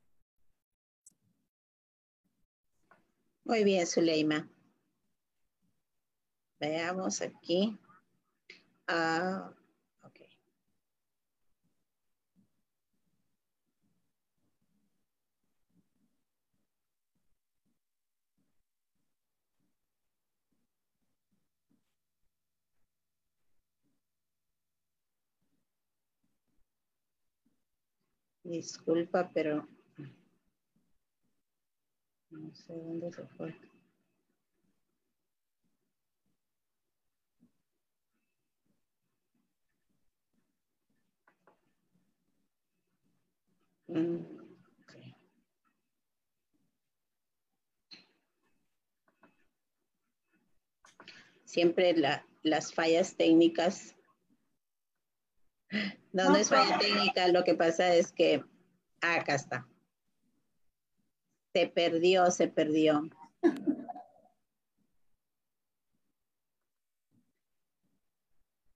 Muy 3.42 3.64
bien, 3.64 3.86
Zuleima. 3.86 4.46
Veamos 6.60 7.22
aquí. 7.22 7.80
Uh, 8.86 9.50
Disculpa, 28.44 29.30
pero 29.32 29.68
no 32.30 32.54
sé 32.54 32.72
dónde 32.74 33.12
se 33.12 33.26
fue. 33.28 33.54
Siempre 51.44 51.94
las 52.42 52.74
fallas 52.74 53.14
técnicas. 53.16 53.94
No, 56.12 56.30
no 56.30 56.36
es 56.36 56.48
falla 56.48 56.78
técnica, 56.78 57.28
lo 57.28 57.44
que 57.44 57.54
pasa 57.54 57.94
es 57.94 58.12
que 58.12 58.44
ah, 59.00 59.16
acá 59.16 59.34
está. 59.34 59.66
Se 61.54 61.66
perdió, 61.66 62.30
se 62.30 62.48
perdió. 62.48 63.08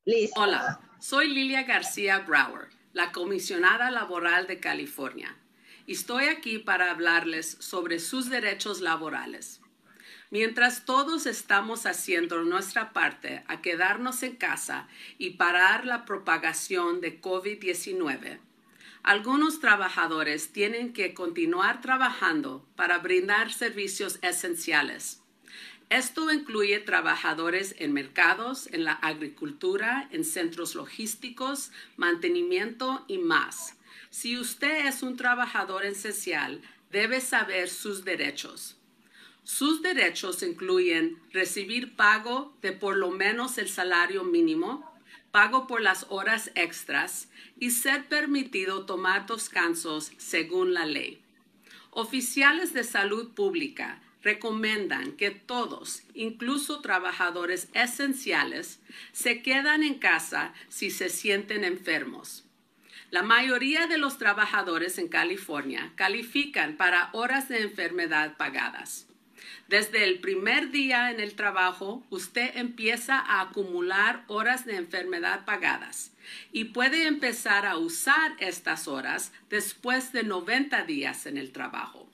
Listo. 0.04 0.40
Hola, 0.40 0.80
soy 1.00 1.28
Lilia 1.28 1.64
García 1.64 2.20
Brower 2.20 2.76
la 2.96 3.12
comisionada 3.12 3.90
laboral 3.90 4.46
de 4.46 4.58
California. 4.58 5.36
Estoy 5.86 6.28
aquí 6.28 6.58
para 6.58 6.90
hablarles 6.90 7.58
sobre 7.60 7.98
sus 7.98 8.30
derechos 8.30 8.80
laborales. 8.80 9.60
Mientras 10.38 10.84
todos 10.84 11.24
estamos 11.24 11.86
haciendo 11.86 12.42
nuestra 12.42 12.92
parte 12.92 13.42
a 13.48 13.62
quedarnos 13.62 14.22
en 14.22 14.36
casa 14.36 14.86
y 15.16 15.30
parar 15.30 15.86
la 15.86 16.04
propagación 16.04 17.00
de 17.00 17.22
COVID-19, 17.22 18.38
algunos 19.02 19.60
trabajadores 19.60 20.52
tienen 20.52 20.92
que 20.92 21.14
continuar 21.14 21.80
trabajando 21.80 22.68
para 22.76 22.98
brindar 22.98 23.50
servicios 23.50 24.18
esenciales 24.20 25.22
esto 25.88 26.30
incluye 26.32 26.80
trabajadores 26.80 27.76
en 27.78 27.92
mercados, 27.92 28.68
en 28.72 28.84
la 28.84 28.92
agricultura, 28.92 30.08
en 30.10 30.24
centros 30.24 30.74
logísticos, 30.74 31.70
mantenimiento 31.96 33.04
y 33.06 33.18
más. 33.18 33.76
Si 34.10 34.36
usted 34.36 34.86
es 34.86 35.02
un 35.04 35.16
trabajador 35.16 35.86
esencial, 35.86 36.60
debe 36.90 37.20
saber 37.20 37.68
sus 37.68 38.04
derechos. 38.04 38.76
Sus 39.46 39.80
derechos 39.80 40.42
incluyen 40.42 41.22
recibir 41.30 41.94
pago 41.94 42.52
de 42.62 42.72
por 42.72 42.96
lo 42.96 43.12
menos 43.12 43.58
el 43.58 43.68
salario 43.68 44.24
mínimo, 44.24 44.92
pago 45.30 45.68
por 45.68 45.80
las 45.80 46.06
horas 46.08 46.50
extras 46.56 47.28
y 47.56 47.70
ser 47.70 48.06
permitido 48.06 48.86
tomar 48.86 49.24
descansos 49.28 50.10
según 50.16 50.74
la 50.74 50.84
ley. 50.84 51.22
Oficiales 51.92 52.72
de 52.72 52.82
salud 52.82 53.34
pública 53.34 54.02
recomiendan 54.20 55.12
que 55.12 55.30
todos, 55.30 56.02
incluso 56.12 56.80
trabajadores 56.80 57.68
esenciales, 57.72 58.80
se 59.12 59.42
quedan 59.42 59.84
en 59.84 60.00
casa 60.00 60.54
si 60.68 60.90
se 60.90 61.08
sienten 61.08 61.62
enfermos. 61.62 62.44
La 63.12 63.22
mayoría 63.22 63.86
de 63.86 63.98
los 63.98 64.18
trabajadores 64.18 64.98
en 64.98 65.06
California 65.06 65.92
califican 65.94 66.76
para 66.76 67.10
horas 67.12 67.48
de 67.48 67.62
enfermedad 67.62 68.36
pagadas. 68.36 69.05
Desde 69.68 70.04
el 70.04 70.20
primer 70.20 70.70
día 70.70 71.10
en 71.10 71.18
el 71.18 71.34
trabajo, 71.34 72.04
usted 72.08 72.56
empieza 72.56 73.18
a 73.18 73.40
acumular 73.40 74.24
horas 74.28 74.64
de 74.64 74.76
enfermedad 74.76 75.44
pagadas 75.44 76.12
y 76.52 76.66
puede 76.66 77.08
empezar 77.08 77.66
a 77.66 77.76
usar 77.76 78.36
estas 78.38 78.86
horas 78.86 79.32
después 79.50 80.12
de 80.12 80.22
90 80.22 80.84
días 80.84 81.26
en 81.26 81.36
el 81.36 81.50
trabajo. 81.50 82.08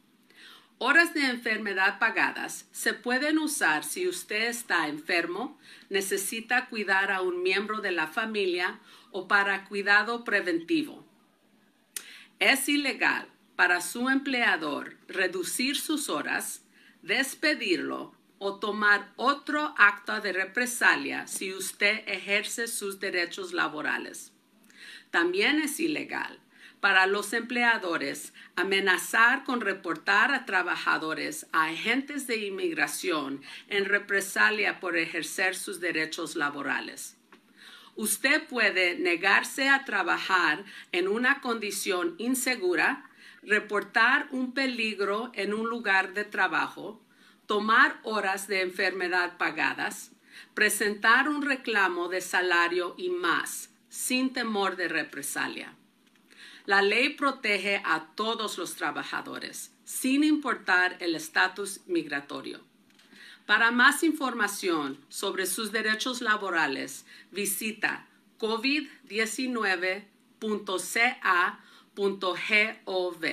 Horas 0.79 1.13
de 1.13 1.27
enfermedad 1.27 1.99
pagadas 1.99 2.67
se 2.73 2.95
pueden 2.95 3.39
usar 3.39 3.85
si 3.85 4.09
usted 4.09 4.49
está 4.49 4.89
enfermo, 4.89 5.59
necesita 5.91 6.67
cuidar 6.67 7.13
a 7.13 7.21
un 7.21 7.43
miembro 7.43 7.81
de 7.83 7.93
la 7.93 8.07
familia 8.07 8.81
o 9.11 9.29
para 9.29 9.67
cuidado 9.67 10.25
preventivo. 10.25 11.07
Es 12.41 12.69
ilegal 12.69 13.29
para 13.55 13.81
su 13.81 14.09
empleador 14.09 14.97
reducir 15.07 15.77
sus 15.77 16.09
horas, 16.09 16.62
despedirlo 17.03 18.15
o 18.39 18.59
tomar 18.59 19.13
otro 19.17 19.75
acto 19.77 20.21
de 20.21 20.33
represalia 20.33 21.27
si 21.27 21.53
usted 21.53 22.03
ejerce 22.07 22.67
sus 22.67 22.99
derechos 22.99 23.53
laborales. 23.53 24.33
También 25.11 25.61
es 25.61 25.79
ilegal 25.79 26.41
para 26.81 27.07
los 27.07 27.33
empleadores 27.33 28.33
amenazar 28.57 29.45
con 29.45 29.61
reportar 29.61 30.35
a 30.35 30.45
trabajadores 30.45 31.47
a 31.53 31.67
agentes 31.67 32.27
de 32.27 32.39
inmigración 32.39 33.41
en 33.69 33.85
represalia 33.85 34.81
por 34.81 34.97
ejercer 34.97 35.55
sus 35.55 35.79
derechos 35.79 36.35
laborales. 36.35 37.17
Usted 37.95 38.49
puede 38.49 38.99
negarse 38.99 39.69
a 39.69 39.85
trabajar 39.85 40.65
en 40.91 41.07
una 41.07 41.41
condición 41.41 42.17
insegura, 42.19 43.09
reportar 43.43 44.29
un 44.31 44.53
peligro 44.53 45.31
en 45.35 45.53
un 45.53 45.69
lugar 45.69 46.15
de 46.15 46.25
trabajo, 46.25 47.03
tomar 47.47 48.01
horas 48.05 48.47
de 48.47 48.63
enfermedad 48.63 49.37
pagadas, 49.37 50.13
presentar 50.55 51.29
un 51.29 51.43
reclamo 51.43 52.09
de 52.09 52.21
salario 52.21 52.95
y 52.97 53.11
más, 53.11 53.71
sin 53.89 54.33
temor 54.33 54.77
de 54.77 54.89
represalia. 54.89 55.75
La 56.65 56.81
ley 56.81 57.11
protege 57.11 57.83
a 57.85 58.07
todos 58.15 58.57
los 58.57 58.77
trabajadores, 58.77 59.73
sin 59.85 60.23
importar 60.23 60.97
el 61.01 61.17
estatus 61.17 61.81
migratorio. 61.87 62.61
Para 63.47 63.73
más 63.73 64.05
información 64.05 64.99
sobre 65.09 65.47
sus 65.47 65.73
derechos 65.73 66.21
laborales, 66.21 67.05
visita 67.33 68.07
covid19.ca.gov. 71.95 73.25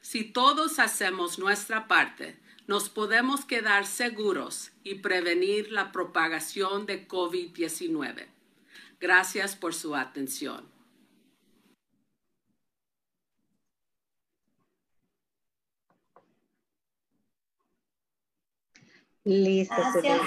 Si 0.00 0.24
todos 0.24 0.78
hacemos 0.78 1.38
nuestra 1.38 1.88
parte, 1.88 2.36
nos 2.66 2.88
podemos 2.88 3.44
quedar 3.44 3.86
seguros 3.86 4.72
y 4.82 4.96
prevenir 4.96 5.70
la 5.72 5.92
propagación 5.92 6.86
de 6.86 7.06
COVID-19. 7.08 8.26
Gracias 9.00 9.56
por 9.56 9.74
su 9.74 9.94
atención. 9.94 10.72
Listo. 19.24 19.74
Gracias, 19.74 20.20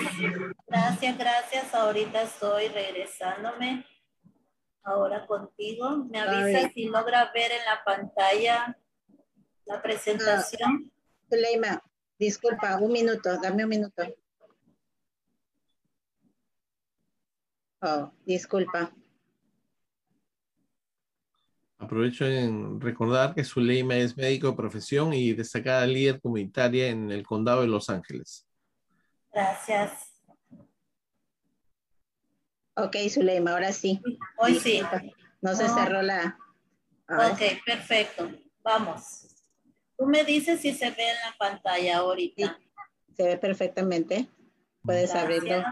gracias, 0.68 1.18
gracias. 1.18 1.74
Ahorita 1.76 2.24
estoy 2.24 2.68
regresándome. 2.70 3.86
Ahora 4.88 5.28
contigo. 5.28 6.06
Me 6.10 6.22
avisa 6.22 6.70
si 6.70 6.86
logra 6.86 7.30
ver 7.34 7.52
en 7.52 7.66
la 7.66 7.84
pantalla 7.84 8.78
la 9.66 9.82
presentación. 9.82 10.90
Ah, 11.66 11.82
disculpa, 12.18 12.78
un 12.78 12.94
minuto, 12.94 13.38
dame 13.42 13.66
un 13.66 13.70
minuto. 13.70 14.04
Oh, 17.82 18.14
disculpa. 18.26 18.94
Aprovecho 21.80 22.26
en 22.26 22.80
recordar 22.80 23.36
que 23.36 23.44
Zuleima 23.44 23.98
es 23.98 24.16
médico 24.16 24.48
de 24.48 24.56
profesión 24.56 25.14
y 25.14 25.34
destacada 25.34 25.86
líder 25.86 26.22
comunitaria 26.22 26.88
en 26.88 27.12
el 27.12 27.28
condado 27.28 27.62
de 27.62 27.68
Los 27.68 27.90
Ángeles. 27.90 28.48
Gracias. 29.34 30.07
Ok, 32.78 32.96
Zulema, 33.10 33.52
ahora 33.54 33.74
sí. 33.74 34.00
Hoy 34.38 34.60
sí. 34.60 34.82
No 35.42 35.56
se 35.56 35.68
cerró 35.68 36.04
la... 36.04 36.38
Ok, 37.10 37.42
perfecto. 37.66 38.30
Vamos. 38.64 39.28
Tú 39.98 40.06
me 40.06 40.24
dices 40.24 40.62
si 40.62 40.74
se 40.74 40.92
ve 40.92 41.10
en 41.10 41.16
la 41.26 41.36
pantalla 41.40 41.98
ahorita. 41.98 42.60
se 43.16 43.24
ve 43.24 43.38
perfectamente. 43.38 44.28
Puedes 44.84 45.16
abrirlo. 45.16 45.64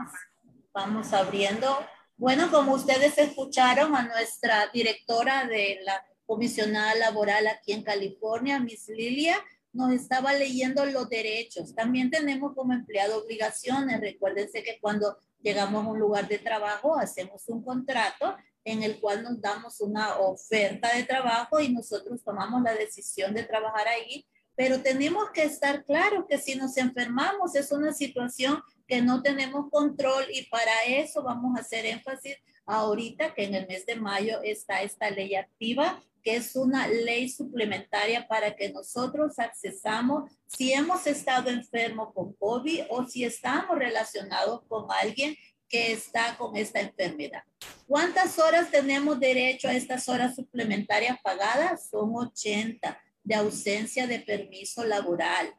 Vamos 0.73 1.13
abriendo. 1.13 1.85
Bueno, 2.17 2.49
como 2.49 2.73
ustedes 2.73 3.17
escucharon 3.19 3.95
a 3.95 4.03
nuestra 4.03 4.67
directora 4.73 5.45
de 5.45 5.79
la 5.83 6.03
comisionada 6.25 6.95
laboral 6.95 7.45
aquí 7.47 7.73
en 7.73 7.83
California, 7.83 8.59
Miss 8.59 8.87
Lilia, 8.89 9.37
nos 9.75 9.91
estaba 9.91 10.33
leyendo 10.33 10.85
los 10.85 11.09
derechos. 11.09 11.75
También 11.75 12.09
tenemos 12.09 12.53
como 12.55 12.73
empleado 12.73 13.21
obligaciones. 13.21 13.99
Recuérdense 13.99 14.63
que 14.63 14.79
cuando 14.79 15.17
llegamos 15.41 15.85
a 15.85 15.89
un 15.89 15.99
lugar 15.99 16.27
de 16.27 16.39
trabajo 16.39 16.97
hacemos 16.97 17.47
un 17.49 17.61
contrato 17.61 18.35
en 18.63 18.81
el 18.81 18.99
cual 18.99 19.21
nos 19.21 19.39
damos 19.39 19.81
una 19.81 20.17
oferta 20.17 20.95
de 20.95 21.03
trabajo 21.03 21.59
y 21.59 21.69
nosotros 21.69 22.23
tomamos 22.23 22.63
la 22.63 22.73
decisión 22.73 23.33
de 23.33 23.43
trabajar 23.43 23.87
ahí. 23.87 24.25
Pero 24.55 24.81
tenemos 24.81 25.29
que 25.31 25.43
estar 25.43 25.83
claros 25.83 26.25
que 26.27 26.37
si 26.37 26.55
nos 26.55 26.77
enfermamos 26.77 27.53
es 27.55 27.71
una 27.71 27.93
situación 27.93 28.63
que 28.87 29.01
no 29.01 29.21
tenemos 29.21 29.69
control 29.69 30.25
y 30.31 30.43
para 30.43 30.83
eso 30.87 31.23
vamos 31.23 31.57
a 31.57 31.61
hacer 31.61 31.85
énfasis 31.85 32.35
ahorita 32.65 33.33
que 33.33 33.45
en 33.45 33.55
el 33.55 33.67
mes 33.67 33.85
de 33.85 33.95
mayo 33.95 34.41
está 34.43 34.81
esta 34.81 35.09
ley 35.09 35.35
activa 35.35 36.01
que 36.25 36.37
es 36.37 36.55
una 36.55 36.87
ley 36.87 37.29
suplementaria 37.29 38.27
para 38.27 38.55
que 38.55 38.69
nosotros 38.69 39.37
accesamos 39.37 40.31
si 40.47 40.73
hemos 40.73 41.05
estado 41.05 41.51
enfermos 41.51 42.11
con 42.15 42.33
COVID 42.33 42.85
o 42.89 43.05
si 43.05 43.23
estamos 43.23 43.77
relacionados 43.77 44.63
con 44.67 44.87
alguien 44.89 45.35
que 45.69 45.91
está 45.91 46.35
con 46.35 46.55
esta 46.55 46.81
enfermedad. 46.81 47.43
¿Cuántas 47.87 48.39
horas 48.39 48.71
tenemos 48.71 49.19
derecho 49.19 49.67
a 49.67 49.73
estas 49.73 50.09
horas 50.09 50.35
suplementarias 50.35 51.19
pagadas? 51.23 51.89
Son 51.89 52.11
80 52.15 52.99
de 53.23 53.35
ausencia 53.35 54.07
de 54.07 54.19
permiso 54.19 54.83
laboral. 54.83 55.53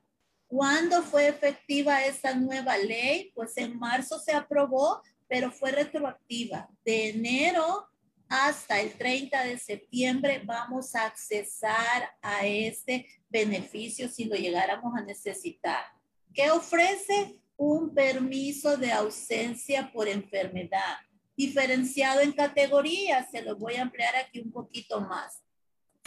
¿Cuándo 0.46 1.02
fue 1.02 1.28
efectiva 1.28 2.04
esta 2.04 2.34
nueva 2.34 2.78
ley? 2.78 3.32
Pues 3.34 3.56
en 3.56 3.78
marzo 3.78 4.18
se 4.20 4.32
aprobó, 4.32 5.02
pero 5.28 5.50
fue 5.50 5.72
retroactiva. 5.72 6.68
De 6.84 7.10
enero 7.10 7.88
hasta 8.28 8.80
el 8.80 8.92
30 8.92 9.44
de 9.44 9.58
septiembre 9.58 10.42
vamos 10.44 10.94
a 10.94 11.06
accesar 11.06 12.10
a 12.22 12.46
este 12.46 13.06
beneficio 13.28 14.08
si 14.08 14.24
lo 14.24 14.36
llegáramos 14.36 14.94
a 14.96 15.02
necesitar. 15.02 15.84
¿Qué 16.32 16.50
ofrece? 16.50 17.40
Un 17.56 17.94
permiso 17.94 18.76
de 18.76 18.92
ausencia 18.92 19.90
por 19.90 20.08
enfermedad, 20.08 20.98
diferenciado 21.36 22.20
en 22.20 22.32
categorías. 22.32 23.30
Se 23.30 23.42
lo 23.42 23.56
voy 23.56 23.76
a 23.76 23.82
ampliar 23.82 24.14
aquí 24.14 24.40
un 24.40 24.52
poquito 24.52 25.00
más. 25.00 25.42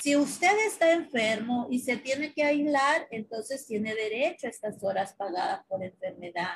Si 0.01 0.15
usted 0.15 0.57
está 0.65 0.93
enfermo 0.93 1.67
y 1.69 1.79
se 1.79 1.97
tiene 1.97 2.33
que 2.33 2.43
aislar, 2.43 3.05
entonces 3.11 3.67
tiene 3.67 3.93
derecho 3.93 4.47
a 4.47 4.49
estas 4.49 4.81
horas 4.81 5.13
pagadas 5.13 5.65
por 5.67 5.83
enfermedad. 5.83 6.53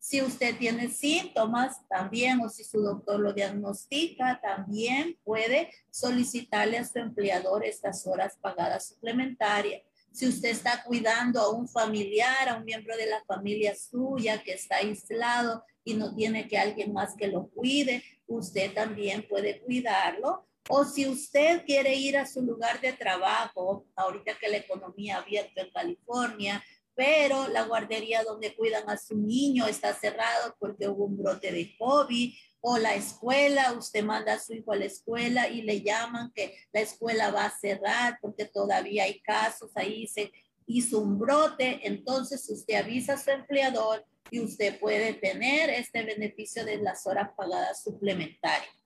Si 0.00 0.20
usted 0.20 0.56
tiene 0.56 0.88
síntomas 0.88 1.86
también 1.88 2.40
o 2.40 2.48
si 2.48 2.64
su 2.64 2.80
doctor 2.80 3.20
lo 3.20 3.32
diagnostica, 3.32 4.40
también 4.42 5.16
puede 5.22 5.70
solicitarle 5.90 6.78
a 6.78 6.84
su 6.84 6.98
empleador 6.98 7.64
estas 7.64 8.04
horas 8.08 8.36
pagadas 8.40 8.88
suplementarias. 8.88 9.82
Si 10.12 10.26
usted 10.26 10.48
está 10.48 10.82
cuidando 10.82 11.40
a 11.40 11.50
un 11.50 11.68
familiar, 11.68 12.48
a 12.48 12.56
un 12.56 12.64
miembro 12.64 12.96
de 12.96 13.06
la 13.06 13.22
familia 13.24 13.76
suya 13.76 14.42
que 14.42 14.54
está 14.54 14.78
aislado 14.78 15.62
y 15.84 15.94
no 15.94 16.12
tiene 16.16 16.48
que 16.48 16.58
alguien 16.58 16.92
más 16.92 17.14
que 17.14 17.28
lo 17.28 17.48
cuide, 17.50 18.02
usted 18.26 18.74
también 18.74 19.28
puede 19.28 19.60
cuidarlo 19.60 20.49
o 20.70 20.84
si 20.84 21.06
usted 21.06 21.64
quiere 21.64 21.94
ir 21.94 22.16
a 22.16 22.26
su 22.26 22.42
lugar 22.42 22.80
de 22.80 22.92
trabajo, 22.92 23.86
ahorita 23.96 24.38
que 24.38 24.48
la 24.48 24.58
economía 24.58 25.16
ha 25.16 25.20
abierto 25.20 25.60
en 25.60 25.70
California, 25.70 26.64
pero 26.94 27.48
la 27.48 27.64
guardería 27.64 28.22
donde 28.22 28.54
cuidan 28.54 28.88
a 28.88 28.96
su 28.96 29.16
niño 29.16 29.66
está 29.66 29.92
cerrado 29.94 30.54
porque 30.58 30.88
hubo 30.88 31.06
un 31.06 31.18
brote 31.18 31.50
de 31.50 31.74
COVID, 31.76 32.34
o 32.62 32.78
la 32.78 32.94
escuela, 32.94 33.72
usted 33.72 34.04
manda 34.04 34.34
a 34.34 34.38
su 34.38 34.52
hijo 34.52 34.72
a 34.72 34.76
la 34.76 34.84
escuela 34.84 35.48
y 35.48 35.62
le 35.62 35.80
llaman 35.80 36.30
que 36.34 36.54
la 36.72 36.80
escuela 36.80 37.30
va 37.30 37.46
a 37.46 37.58
cerrar 37.58 38.18
porque 38.20 38.44
todavía 38.44 39.04
hay 39.04 39.20
casos, 39.20 39.70
ahí 39.74 40.06
se 40.06 40.30
hizo 40.66 41.00
un 41.00 41.18
brote, 41.18 41.80
entonces 41.82 42.48
usted 42.50 42.74
avisa 42.74 43.14
a 43.14 43.18
su 43.18 43.30
empleador 43.30 44.04
y 44.30 44.40
usted 44.40 44.78
puede 44.78 45.14
tener 45.14 45.70
este 45.70 46.02
beneficio 46.04 46.64
de 46.64 46.76
las 46.76 47.06
horas 47.06 47.30
pagadas 47.36 47.82
suplementarias. 47.82 48.79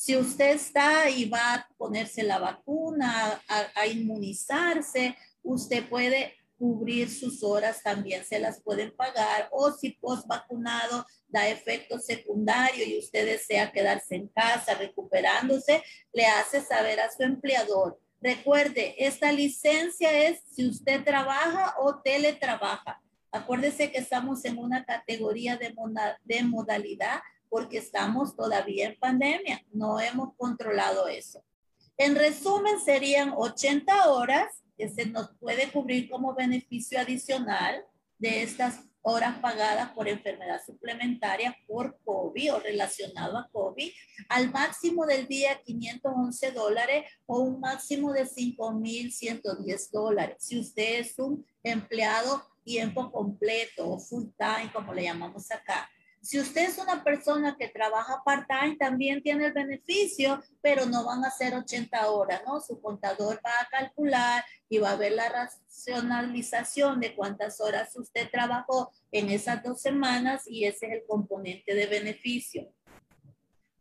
Si 0.00 0.16
usted 0.16 0.52
está 0.54 1.10
y 1.10 1.26
va 1.26 1.56
a 1.56 1.68
ponerse 1.76 2.22
la 2.22 2.38
vacuna, 2.38 3.38
a, 3.46 3.86
inmunizarse, 3.86 5.14
usted 5.42 5.86
puede 5.90 6.38
cubrir 6.56 7.10
sus 7.10 7.42
horas, 7.42 7.82
también 7.82 8.24
se 8.24 8.38
las 8.38 8.62
pueden 8.62 8.96
pagar. 8.96 9.50
O 9.52 9.70
si 9.72 9.90
post 9.90 10.26
vacunado 10.26 11.04
da 11.28 11.46
efecto 11.50 11.98
secundario 11.98 12.86
y 12.86 12.98
usted 12.98 13.26
desea 13.26 13.72
quedarse 13.72 14.14
en 14.14 14.28
casa 14.28 14.72
recuperándose, 14.72 15.82
le 16.14 16.24
hace 16.24 16.62
saber 16.62 16.98
a 16.98 17.10
su 17.10 17.22
empleador. 17.22 18.00
Recuerde, 18.22 18.94
esta 19.04 19.30
licencia 19.32 20.28
es 20.28 20.40
si 20.50 20.66
usted 20.66 21.04
trabaja 21.04 21.74
o 21.78 22.00
teletrabaja. 22.00 23.02
Acuérdese 23.30 23.92
que 23.92 23.98
estamos 23.98 24.46
en 24.46 24.56
una 24.56 24.82
categoría 24.86 25.58
de, 25.58 25.74
de 26.24 26.42
modalidad 26.42 27.20
porque 27.50 27.78
estamos 27.78 28.34
todavía 28.34 28.86
en 28.86 28.98
pandemia, 28.98 29.62
no 29.72 30.00
hemos 30.00 30.34
controlado 30.36 31.08
eso. 31.08 31.44
En 31.98 32.14
resumen, 32.14 32.80
serían 32.80 33.34
80 33.36 34.10
horas 34.10 34.62
que 34.78 34.88
se 34.88 35.04
nos 35.04 35.30
puede 35.38 35.70
cubrir 35.70 36.08
como 36.08 36.34
beneficio 36.34 36.98
adicional 36.98 37.84
de 38.18 38.42
estas 38.42 38.80
horas 39.02 39.38
pagadas 39.38 39.90
por 39.92 40.08
enfermedad 40.08 40.60
suplementaria 40.64 41.56
por 41.66 41.98
COVID 42.04 42.54
o 42.54 42.60
relacionado 42.60 43.38
a 43.38 43.48
COVID, 43.50 43.90
al 44.28 44.50
máximo 44.50 45.06
del 45.06 45.26
día 45.26 45.60
511 45.62 46.52
dólares 46.52 47.10
o 47.26 47.40
un 47.40 47.60
máximo 47.60 48.12
de 48.12 48.24
5.110 48.24 49.90
dólares. 49.90 50.36
Si 50.38 50.58
usted 50.58 51.00
es 51.00 51.18
un 51.18 51.44
empleado 51.62 52.42
tiempo 52.64 53.10
completo 53.10 53.88
o 53.88 53.98
full 53.98 54.26
time, 54.38 54.70
como 54.72 54.92
le 54.92 55.04
llamamos 55.04 55.50
acá, 55.50 55.90
si 56.22 56.38
usted 56.38 56.68
es 56.68 56.78
una 56.78 57.02
persona 57.02 57.56
que 57.58 57.68
trabaja 57.68 58.22
part-time, 58.24 58.76
también 58.76 59.22
tiene 59.22 59.46
el 59.46 59.52
beneficio, 59.52 60.42
pero 60.60 60.84
no 60.84 61.04
van 61.04 61.24
a 61.24 61.30
ser 61.30 61.54
80 61.54 62.10
horas, 62.10 62.42
¿no? 62.46 62.60
Su 62.60 62.80
contador 62.80 63.40
va 63.44 63.52
a 63.60 63.68
calcular 63.70 64.44
y 64.68 64.78
va 64.78 64.92
a 64.92 64.96
ver 64.96 65.12
la 65.12 65.28
racionalización 65.30 67.00
de 67.00 67.14
cuántas 67.14 67.60
horas 67.60 67.96
usted 67.96 68.30
trabajó 68.30 68.92
en 69.10 69.30
esas 69.30 69.62
dos 69.62 69.80
semanas 69.80 70.42
y 70.46 70.64
ese 70.64 70.86
es 70.86 70.92
el 70.92 71.04
componente 71.08 71.74
de 71.74 71.86
beneficio. 71.86 72.70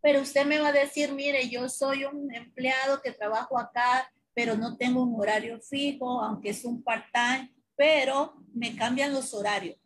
Pero 0.02 0.22
usted 0.22 0.46
me 0.46 0.60
va 0.60 0.70
a 0.70 0.74
decir, 0.74 1.12
mire, 1.12 1.50
yo 1.50 1.68
soy 1.68 2.06
un 2.06 2.34
empleado 2.34 3.02
que 3.02 3.12
trabajo 3.12 3.60
acá, 3.60 4.10
pero 4.34 4.56
no 4.56 4.78
tengo 4.78 5.04
un 5.04 5.20
horario 5.20 5.60
fijo, 5.60 6.22
aunque 6.22 6.52
es 6.52 6.64
un 6.64 6.82
part-time, 6.82 7.54
pero 7.76 8.34
me 8.54 8.78
cambian 8.78 9.14
los 9.14 9.34
horarios 9.34 9.79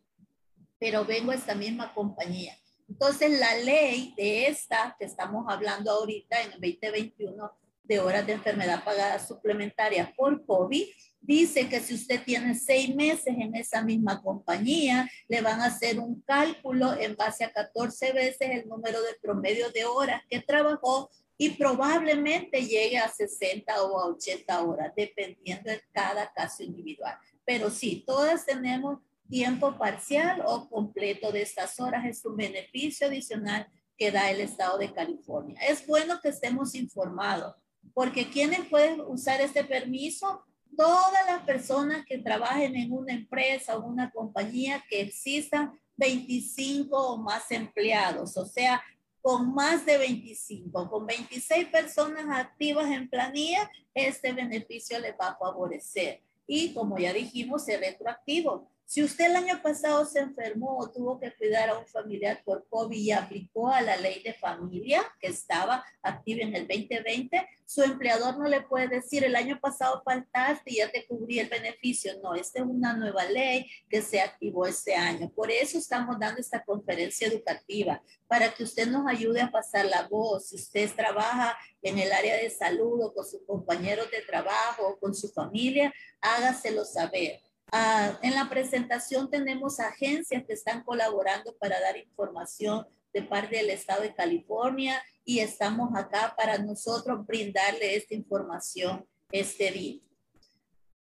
pero 0.83 1.05
vengo 1.05 1.31
a 1.31 1.35
esta 1.35 1.55
misma 1.55 1.93
compañía. 1.93 2.57
Entonces, 2.89 3.39
la 3.39 3.55
ley 3.55 4.13
de 4.17 4.47
esta 4.47 4.93
que 4.99 5.05
estamos 5.05 5.45
hablando 5.47 5.89
ahorita 5.89 6.41
en 6.41 6.51
el 6.51 6.59
2021 6.59 7.51
de 7.85 7.99
horas 8.01 8.27
de 8.27 8.33
enfermedad 8.33 8.83
pagada 8.83 9.17
suplementaria 9.25 10.13
por 10.17 10.45
COVID, 10.45 10.85
dice 11.21 11.69
que 11.69 11.79
si 11.79 11.93
usted 11.93 12.21
tiene 12.25 12.53
seis 12.53 12.93
meses 12.93 13.27
en 13.27 13.55
esa 13.55 13.81
misma 13.81 14.21
compañía, 14.21 15.09
le 15.29 15.39
van 15.39 15.61
a 15.61 15.67
hacer 15.67 16.01
un 16.01 16.19
cálculo 16.23 16.93
en 16.99 17.15
base 17.15 17.45
a 17.45 17.53
14 17.53 18.11
veces 18.11 18.49
el 18.51 18.67
número 18.67 19.01
de 19.03 19.15
promedio 19.21 19.71
de 19.71 19.85
horas 19.85 20.21
que 20.29 20.41
trabajó 20.41 21.09
y 21.37 21.51
probablemente 21.51 22.67
llegue 22.67 22.97
a 22.97 23.07
60 23.07 23.83
o 23.83 24.01
a 24.01 24.07
80 24.07 24.61
horas, 24.61 24.91
dependiendo 24.97 25.71
de 25.71 25.81
cada 25.93 26.29
caso 26.33 26.61
individual. 26.61 27.17
Pero 27.45 27.69
sí, 27.69 28.03
todas 28.05 28.45
tenemos 28.45 28.99
tiempo 29.33 29.75
parcial 29.79 30.43
o 30.45 30.69
completo 30.69 31.31
de 31.31 31.41
estas 31.41 31.79
horas 31.79 32.05
es 32.05 32.23
un 32.23 32.37
beneficio 32.37 33.07
adicional 33.07 33.67
que 33.97 34.11
da 34.11 34.29
el 34.29 34.41
estado 34.41 34.77
de 34.77 34.93
California. 34.93 35.59
Es 35.67 35.87
bueno 35.87 36.19
que 36.21 36.29
estemos 36.29 36.75
informados, 36.75 37.55
porque 37.95 38.29
quienes 38.29 38.67
pueden 38.67 39.01
usar 39.01 39.41
este 39.41 39.63
permiso, 39.63 40.45
todas 40.77 41.25
las 41.25 41.41
personas 41.45 42.05
que 42.05 42.19
trabajen 42.19 42.75
en 42.75 42.91
una 42.91 43.11
empresa 43.11 43.75
o 43.75 43.87
una 43.87 44.11
compañía 44.11 44.83
que 44.87 45.01
existan 45.01 45.79
25 45.95 46.95
o 46.95 47.17
más 47.17 47.49
empleados, 47.49 48.37
o 48.37 48.45
sea, 48.45 48.83
con 49.19 49.51
más 49.51 49.83
de 49.83 49.97
25, 49.97 50.87
con 50.91 51.07
26 51.07 51.69
personas 51.69 52.27
activas 52.29 52.85
en 52.91 53.09
planilla, 53.09 53.67
este 53.95 54.31
beneficio 54.31 54.99
les 54.99 55.13
va 55.13 55.29
a 55.29 55.37
favorecer. 55.37 56.21
Y 56.45 56.71
como 56.75 56.99
ya 56.99 57.13
dijimos, 57.13 57.67
es 57.67 57.79
retroactivo. 57.79 58.69
Si 58.93 59.01
usted 59.01 59.25
el 59.25 59.35
año 59.37 59.59
pasado 59.63 60.05
se 60.05 60.19
enfermó 60.19 60.77
o 60.77 60.91
tuvo 60.91 61.19
que 61.19 61.33
cuidar 61.33 61.67
a 61.67 61.79
un 61.79 61.87
familiar 61.87 62.43
por 62.45 62.67
COVID 62.69 62.95
y 62.95 63.11
aplicó 63.11 63.67
a 63.67 63.81
la 63.81 63.97
ley 63.97 64.21
de 64.21 64.35
familia 64.35 65.01
que 65.19 65.29
estaba 65.29 65.83
activa 66.03 66.43
en 66.43 66.55
el 66.55 66.67
2020, 66.67 67.43
su 67.65 67.81
empleador 67.81 68.37
no 68.37 68.47
le 68.47 68.61
puede 68.61 68.87
decir 68.89 69.23
el 69.23 69.35
año 69.35 69.59
pasado 69.59 70.03
faltaste 70.05 70.69
y 70.69 70.75
ya 70.75 70.91
te 70.91 71.07
cubrí 71.07 71.39
el 71.39 71.49
beneficio. 71.49 72.13
No, 72.21 72.35
esta 72.35 72.59
es 72.59 72.65
una 72.67 72.93
nueva 72.93 73.25
ley 73.25 73.67
que 73.89 74.03
se 74.03 74.21
activó 74.21 74.67
este 74.67 74.93
año. 74.93 75.31
Por 75.31 75.49
eso 75.49 75.79
estamos 75.79 76.19
dando 76.19 76.39
esta 76.39 76.63
conferencia 76.63 77.27
educativa, 77.27 77.99
para 78.27 78.53
que 78.53 78.61
usted 78.61 78.85
nos 78.85 79.07
ayude 79.07 79.41
a 79.41 79.49
pasar 79.49 79.87
la 79.87 80.07
voz. 80.07 80.49
Si 80.49 80.55
usted 80.55 80.91
trabaja 80.95 81.57
en 81.81 81.97
el 81.97 82.11
área 82.11 82.35
de 82.35 82.51
salud 82.51 83.01
o 83.05 83.11
con 83.11 83.25
sus 83.25 83.41
compañeros 83.47 84.11
de 84.11 84.21
trabajo 84.21 84.87
o 84.87 84.99
con 84.99 85.15
su 85.15 85.29
familia, 85.29 85.91
hágaselo 86.21 86.85
saber 86.85 87.41
Ah, 87.75 88.19
en 88.21 88.35
la 88.35 88.47
presentación 88.47 89.31
tenemos 89.31 89.79
agencias 89.79 90.43
que 90.45 90.53
están 90.53 90.83
colaborando 90.83 91.57
para 91.57 91.79
dar 91.79 91.97
información 91.97 92.85
de 93.11 93.23
parte 93.23 93.55
del 93.55 93.71
estado 93.71 94.03
de 94.03 94.13
California 94.13 95.03
y 95.25 95.39
estamos 95.39 95.89
acá 95.95 96.35
para 96.37 96.59
nosotros 96.59 97.25
brindarle 97.25 97.95
esta 97.95 98.13
información 98.13 99.03
este 99.31 99.71
día. 99.71 99.99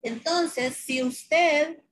Entonces, 0.01 0.77
si 0.77 1.03
usted, 1.03 1.83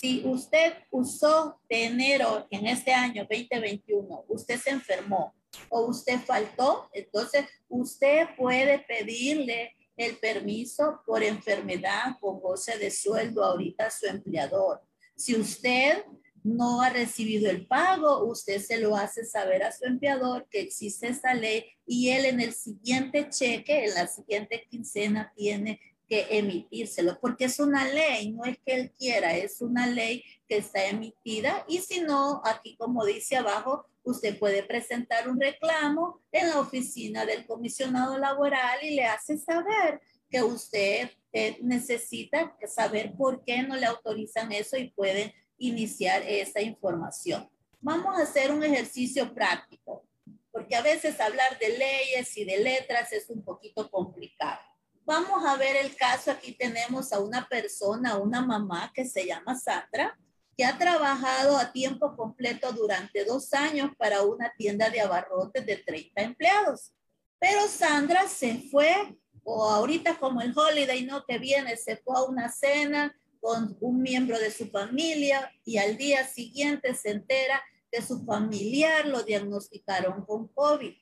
si 0.00 0.22
usted 0.24 0.76
usó 0.90 1.60
de 1.68 1.84
enero 1.84 2.46
en 2.48 2.66
este 2.66 2.94
año 2.94 3.26
2021, 3.28 4.24
usted 4.28 4.58
se 4.58 4.70
enfermó 4.70 5.34
o 5.68 5.82
usted 5.88 6.20
faltó, 6.20 6.88
entonces 6.94 7.44
usted 7.68 8.28
puede 8.34 8.78
pedirle 8.78 9.76
el 9.96 10.16
permiso 10.16 11.02
por 11.06 11.22
enfermedad 11.22 12.16
con 12.20 12.40
goce 12.40 12.78
de 12.78 12.90
sueldo 12.90 13.44
ahorita 13.44 13.86
a 13.86 13.90
su 13.90 14.06
empleador. 14.06 14.82
Si 15.16 15.36
usted 15.36 16.04
no 16.42 16.82
ha 16.82 16.90
recibido 16.90 17.50
el 17.50 17.66
pago, 17.66 18.24
usted 18.24 18.60
se 18.60 18.78
lo 18.78 18.96
hace 18.96 19.24
saber 19.24 19.62
a 19.62 19.72
su 19.72 19.86
empleador 19.86 20.46
que 20.50 20.60
existe 20.60 21.08
esta 21.08 21.34
ley 21.34 21.64
y 21.86 22.10
él 22.10 22.26
en 22.26 22.40
el 22.40 22.52
siguiente 22.52 23.28
cheque, 23.30 23.86
en 23.86 23.94
la 23.94 24.06
siguiente 24.06 24.66
quincena, 24.68 25.32
tiene 25.34 25.80
que 26.06 26.26
emitírselo, 26.30 27.18
porque 27.18 27.46
es 27.46 27.58
una 27.58 27.88
ley, 27.88 28.30
no 28.32 28.44
es 28.44 28.58
que 28.64 28.74
él 28.74 28.92
quiera, 28.92 29.34
es 29.34 29.62
una 29.62 29.86
ley 29.86 30.22
que 30.46 30.58
está 30.58 30.84
emitida 30.86 31.64
y 31.66 31.78
si 31.78 32.00
no, 32.00 32.42
aquí 32.44 32.76
como 32.76 33.06
dice 33.06 33.36
abajo, 33.36 33.86
usted 34.04 34.38
puede 34.38 34.62
presentar 34.62 35.28
un 35.28 35.40
reclamo 35.40 36.20
en 36.30 36.50
la 36.50 36.60
oficina 36.60 37.24
del 37.24 37.46
comisionado 37.46 38.18
laboral 38.18 38.78
y 38.82 38.94
le 38.94 39.06
hace 39.06 39.38
saber 39.38 40.00
que 40.30 40.42
usted 40.42 41.10
eh, 41.32 41.58
necesita 41.62 42.56
saber 42.66 43.14
por 43.16 43.44
qué 43.44 43.62
no 43.62 43.76
le 43.76 43.86
autorizan 43.86 44.52
eso 44.52 44.76
y 44.76 44.90
pueden 44.90 45.32
iniciar 45.58 46.22
esa 46.22 46.60
información. 46.60 47.48
Vamos 47.80 48.18
a 48.18 48.22
hacer 48.22 48.50
un 48.50 48.62
ejercicio 48.62 49.34
práctico, 49.34 50.06
porque 50.50 50.76
a 50.76 50.82
veces 50.82 51.20
hablar 51.20 51.58
de 51.58 51.76
leyes 51.76 52.36
y 52.36 52.44
de 52.44 52.58
letras 52.58 53.12
es 53.12 53.28
un 53.30 53.44
poquito 53.44 53.90
complicado. 53.90 54.60
Vamos 55.04 55.44
a 55.44 55.56
ver 55.56 55.76
el 55.76 55.94
caso. 55.96 56.30
Aquí 56.30 56.52
tenemos 56.52 57.12
a 57.12 57.20
una 57.20 57.46
persona, 57.46 58.16
una 58.16 58.40
mamá 58.40 58.90
que 58.94 59.04
se 59.04 59.26
llama 59.26 59.54
Sandra, 59.54 60.18
que 60.56 60.64
ha 60.64 60.78
trabajado 60.78 61.56
a 61.56 61.72
tiempo 61.72 62.16
completo 62.16 62.72
durante 62.72 63.24
dos 63.24 63.52
años 63.52 63.90
para 63.98 64.22
una 64.22 64.52
tienda 64.56 64.90
de 64.90 65.00
abarrotes 65.00 65.66
de 65.66 65.76
30 65.76 66.22
empleados. 66.22 66.92
Pero 67.38 67.66
Sandra 67.68 68.28
se 68.28 68.58
fue, 68.70 69.16
o 69.42 69.68
ahorita 69.68 70.18
como 70.18 70.40
el 70.40 70.56
holiday 70.56 71.04
no 71.04 71.24
que 71.26 71.38
viene, 71.38 71.76
se 71.76 71.96
fue 71.96 72.16
a 72.16 72.22
una 72.22 72.50
cena 72.50 73.14
con 73.40 73.76
un 73.80 74.00
miembro 74.00 74.38
de 74.38 74.50
su 74.50 74.70
familia 74.70 75.52
y 75.64 75.76
al 75.76 75.98
día 75.98 76.26
siguiente 76.26 76.94
se 76.94 77.10
entera 77.10 77.62
que 77.90 78.00
su 78.00 78.24
familiar 78.24 79.06
lo 79.06 79.22
diagnosticaron 79.22 80.24
con 80.24 80.48
COVID. 80.48 80.94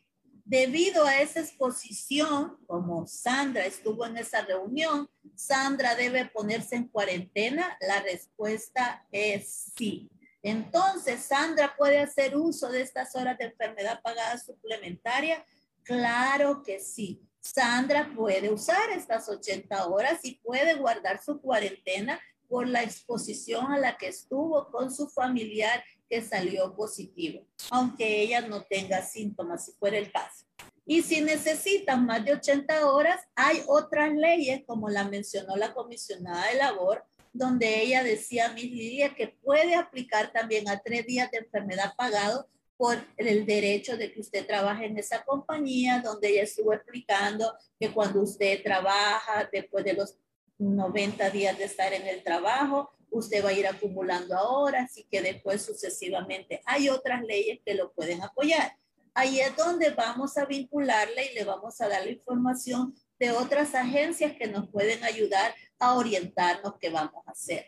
Debido 0.52 1.06
a 1.06 1.18
esa 1.18 1.40
exposición, 1.40 2.58
como 2.66 3.06
Sandra 3.06 3.64
estuvo 3.64 4.04
en 4.04 4.18
esa 4.18 4.42
reunión, 4.42 5.08
Sandra 5.34 5.94
debe 5.94 6.26
ponerse 6.26 6.76
en 6.76 6.88
cuarentena. 6.88 7.74
La 7.80 8.02
respuesta 8.02 9.06
es 9.10 9.72
sí. 9.74 10.10
Entonces, 10.42 11.24
Sandra 11.24 11.74
puede 11.74 12.00
hacer 12.00 12.36
uso 12.36 12.70
de 12.70 12.82
estas 12.82 13.16
horas 13.16 13.38
de 13.38 13.46
enfermedad 13.46 14.02
pagada 14.02 14.36
suplementaria. 14.36 15.42
Claro 15.84 16.62
que 16.62 16.80
sí. 16.80 17.26
Sandra 17.40 18.12
puede 18.14 18.52
usar 18.52 18.90
estas 18.90 19.30
80 19.30 19.86
horas 19.86 20.20
y 20.22 20.34
puede 20.34 20.74
guardar 20.74 21.24
su 21.24 21.40
cuarentena 21.40 22.20
por 22.46 22.68
la 22.68 22.82
exposición 22.82 23.72
a 23.72 23.78
la 23.78 23.96
que 23.96 24.08
estuvo 24.08 24.70
con 24.70 24.94
su 24.94 25.08
familiar 25.08 25.82
que 26.12 26.20
salió 26.20 26.76
positivo, 26.76 27.42
aunque 27.70 28.20
ella 28.20 28.42
no 28.42 28.62
tenga 28.64 29.00
síntomas, 29.00 29.64
si 29.64 29.72
fuera 29.72 29.96
el 29.96 30.12
caso. 30.12 30.44
Y 30.84 31.00
si 31.00 31.22
necesitan 31.22 32.04
más 32.04 32.22
de 32.22 32.34
80 32.34 32.86
horas, 32.86 33.18
hay 33.34 33.62
otras 33.66 34.12
leyes, 34.12 34.60
como 34.66 34.90
la 34.90 35.04
mencionó 35.04 35.56
la 35.56 35.72
comisionada 35.72 36.48
de 36.48 36.58
labor, 36.58 37.02
donde 37.32 37.80
ella 37.80 38.04
decía, 38.04 38.52
mi 38.52 38.64
Lidia, 38.64 39.14
que 39.14 39.28
puede 39.28 39.74
aplicar 39.74 40.30
también 40.34 40.68
a 40.68 40.80
tres 40.80 41.06
días 41.06 41.30
de 41.30 41.38
enfermedad 41.38 41.94
pagado 41.96 42.46
por 42.76 42.98
el 43.16 43.46
derecho 43.46 43.96
de 43.96 44.12
que 44.12 44.20
usted 44.20 44.46
trabaje 44.46 44.84
en 44.84 44.98
esa 44.98 45.24
compañía, 45.24 46.02
donde 46.04 46.28
ella 46.28 46.42
estuvo 46.42 46.74
explicando 46.74 47.54
que 47.80 47.90
cuando 47.90 48.20
usted 48.20 48.62
trabaja 48.62 49.48
después 49.50 49.82
de 49.82 49.94
los 49.94 50.18
90 50.58 51.30
días 51.30 51.56
de 51.56 51.64
estar 51.64 51.90
en 51.94 52.06
el 52.06 52.22
trabajo, 52.22 52.92
usted 53.12 53.44
va 53.44 53.50
a 53.50 53.52
ir 53.52 53.66
acumulando 53.66 54.36
ahora, 54.36 54.82
así 54.82 55.06
que 55.10 55.22
después 55.22 55.62
sucesivamente 55.62 56.62
hay 56.64 56.88
otras 56.88 57.22
leyes 57.22 57.60
que 57.64 57.74
lo 57.74 57.92
pueden 57.92 58.22
apoyar. 58.22 58.76
Ahí 59.14 59.40
es 59.40 59.54
donde 59.56 59.90
vamos 59.90 60.38
a 60.38 60.46
vincularle 60.46 61.30
y 61.30 61.34
le 61.34 61.44
vamos 61.44 61.80
a 61.80 61.88
dar 61.88 62.04
la 62.04 62.10
información 62.10 62.94
de 63.18 63.30
otras 63.30 63.74
agencias 63.74 64.32
que 64.36 64.48
nos 64.48 64.68
pueden 64.68 65.04
ayudar 65.04 65.54
a 65.78 65.94
orientarnos 65.94 66.74
qué 66.80 66.88
vamos 66.88 67.22
a 67.26 67.32
hacer. 67.32 67.66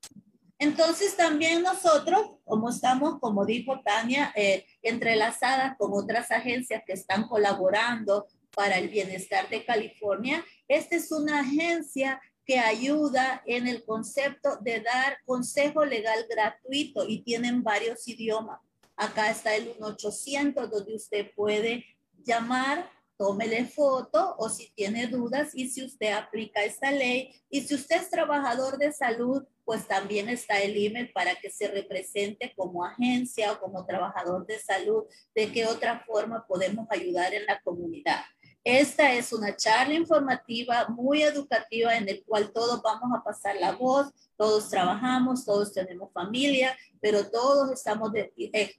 Entonces 0.58 1.16
también 1.16 1.62
nosotros, 1.62 2.38
como 2.44 2.70
estamos, 2.70 3.18
como 3.20 3.44
dijo 3.44 3.80
Tania, 3.84 4.32
eh, 4.34 4.64
entrelazadas 4.82 5.76
con 5.76 5.92
otras 5.92 6.30
agencias 6.30 6.82
que 6.86 6.94
están 6.94 7.28
colaborando 7.28 8.26
para 8.54 8.78
el 8.78 8.88
Bienestar 8.88 9.48
de 9.50 9.64
California. 9.64 10.42
Esta 10.66 10.96
es 10.96 11.12
una 11.12 11.40
agencia 11.40 12.20
que 12.46 12.58
ayuda 12.58 13.42
en 13.44 13.66
el 13.66 13.84
concepto 13.84 14.56
de 14.62 14.80
dar 14.80 15.18
consejo 15.26 15.84
legal 15.84 16.26
gratuito 16.30 17.06
y 17.06 17.22
tienen 17.22 17.62
varios 17.62 18.06
idiomas. 18.08 18.60
Acá 18.96 19.30
está 19.30 19.54
el 19.54 19.66
1800 19.66 20.70
donde 20.70 20.94
usted 20.94 21.30
puede 21.34 21.84
llamar, 22.24 22.90
tómele 23.16 23.64
foto 23.66 24.34
o 24.38 24.48
si 24.48 24.70
tiene 24.70 25.06
dudas 25.06 25.50
y 25.54 25.68
si 25.68 25.84
usted 25.84 26.12
aplica 26.12 26.62
esta 26.62 26.90
ley. 26.90 27.34
Y 27.50 27.62
si 27.62 27.74
usted 27.74 27.96
es 27.96 28.10
trabajador 28.10 28.78
de 28.78 28.92
salud, 28.92 29.44
pues 29.64 29.86
también 29.86 30.28
está 30.28 30.60
el 30.60 30.76
email 30.76 31.10
para 31.12 31.34
que 31.34 31.50
se 31.50 31.68
represente 31.68 32.52
como 32.56 32.84
agencia 32.84 33.52
o 33.52 33.60
como 33.60 33.84
trabajador 33.84 34.46
de 34.46 34.58
salud, 34.58 35.04
de 35.34 35.50
qué 35.52 35.66
otra 35.66 36.04
forma 36.06 36.46
podemos 36.46 36.86
ayudar 36.90 37.34
en 37.34 37.46
la 37.46 37.60
comunidad. 37.62 38.20
Esta 38.62 39.12
es 39.12 39.32
una 39.32 39.54
charla 39.54 39.94
informativa 39.94 40.88
muy 40.88 41.22
educativa 41.22 41.96
en 41.96 42.08
el 42.08 42.24
cual 42.24 42.52
todos 42.52 42.82
vamos 42.82 43.16
a 43.16 43.22
pasar 43.22 43.54
la 43.60 43.70
voz, 43.70 44.12
todos 44.36 44.68
trabajamos, 44.68 45.44
todos 45.44 45.72
tenemos 45.72 46.12
familia, 46.12 46.76
pero 47.00 47.30
todos 47.30 47.70
estamos 47.70 48.10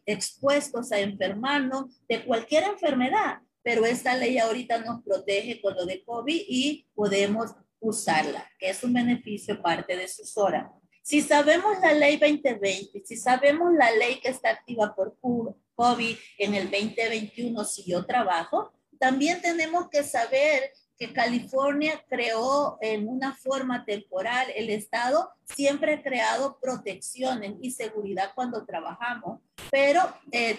expuestos 0.06 0.92
a 0.92 1.00
enfermarnos 1.00 1.86
de 2.10 2.26
cualquier 2.26 2.66
enfermedad. 2.66 3.40
Pero 3.68 3.86
esta 3.86 4.16
ley 4.16 4.38
ahorita 4.38 4.78
nos 4.78 5.04
protege 5.04 5.60
con 5.60 5.76
lo 5.76 5.86
de 5.86 6.02
COVID 6.06 6.42
y 6.48 6.88
podemos 6.96 7.52
usarla, 7.82 8.50
que 8.58 8.70
es 8.70 8.82
un 8.82 8.94
beneficio 8.94 9.62
parte 9.62 9.98
de 9.98 10.08
sus 10.08 10.38
horas. 10.38 10.72
Si 11.04 11.20
sabemos 11.20 11.78
la 11.82 11.92
ley 11.92 12.16
2020, 12.16 13.04
si 13.04 13.18
sabemos 13.18 13.74
la 13.74 13.92
ley 13.92 14.22
que 14.22 14.30
está 14.30 14.52
activa 14.52 14.96
por 14.96 15.18
COVID 15.20 16.16
en 16.38 16.54
el 16.56 16.72
2021, 16.72 17.66
si 17.66 17.84
yo 17.84 18.06
trabajo, 18.06 18.72
también 18.98 19.42
tenemos 19.42 19.90
que 19.90 20.02
saber 20.02 20.72
que 20.98 21.12
California 21.12 22.02
creó 22.08 22.78
en 22.80 23.06
una 23.06 23.36
forma 23.36 23.84
temporal, 23.84 24.48
el 24.56 24.70
Estado 24.70 25.30
siempre 25.44 25.96
ha 25.96 26.02
creado 26.02 26.58
protecciones 26.62 27.56
y 27.62 27.72
seguridad 27.72 28.32
cuando 28.34 28.66
trabajamos, 28.66 29.42
pero 29.70 30.02
eh, 30.32 30.58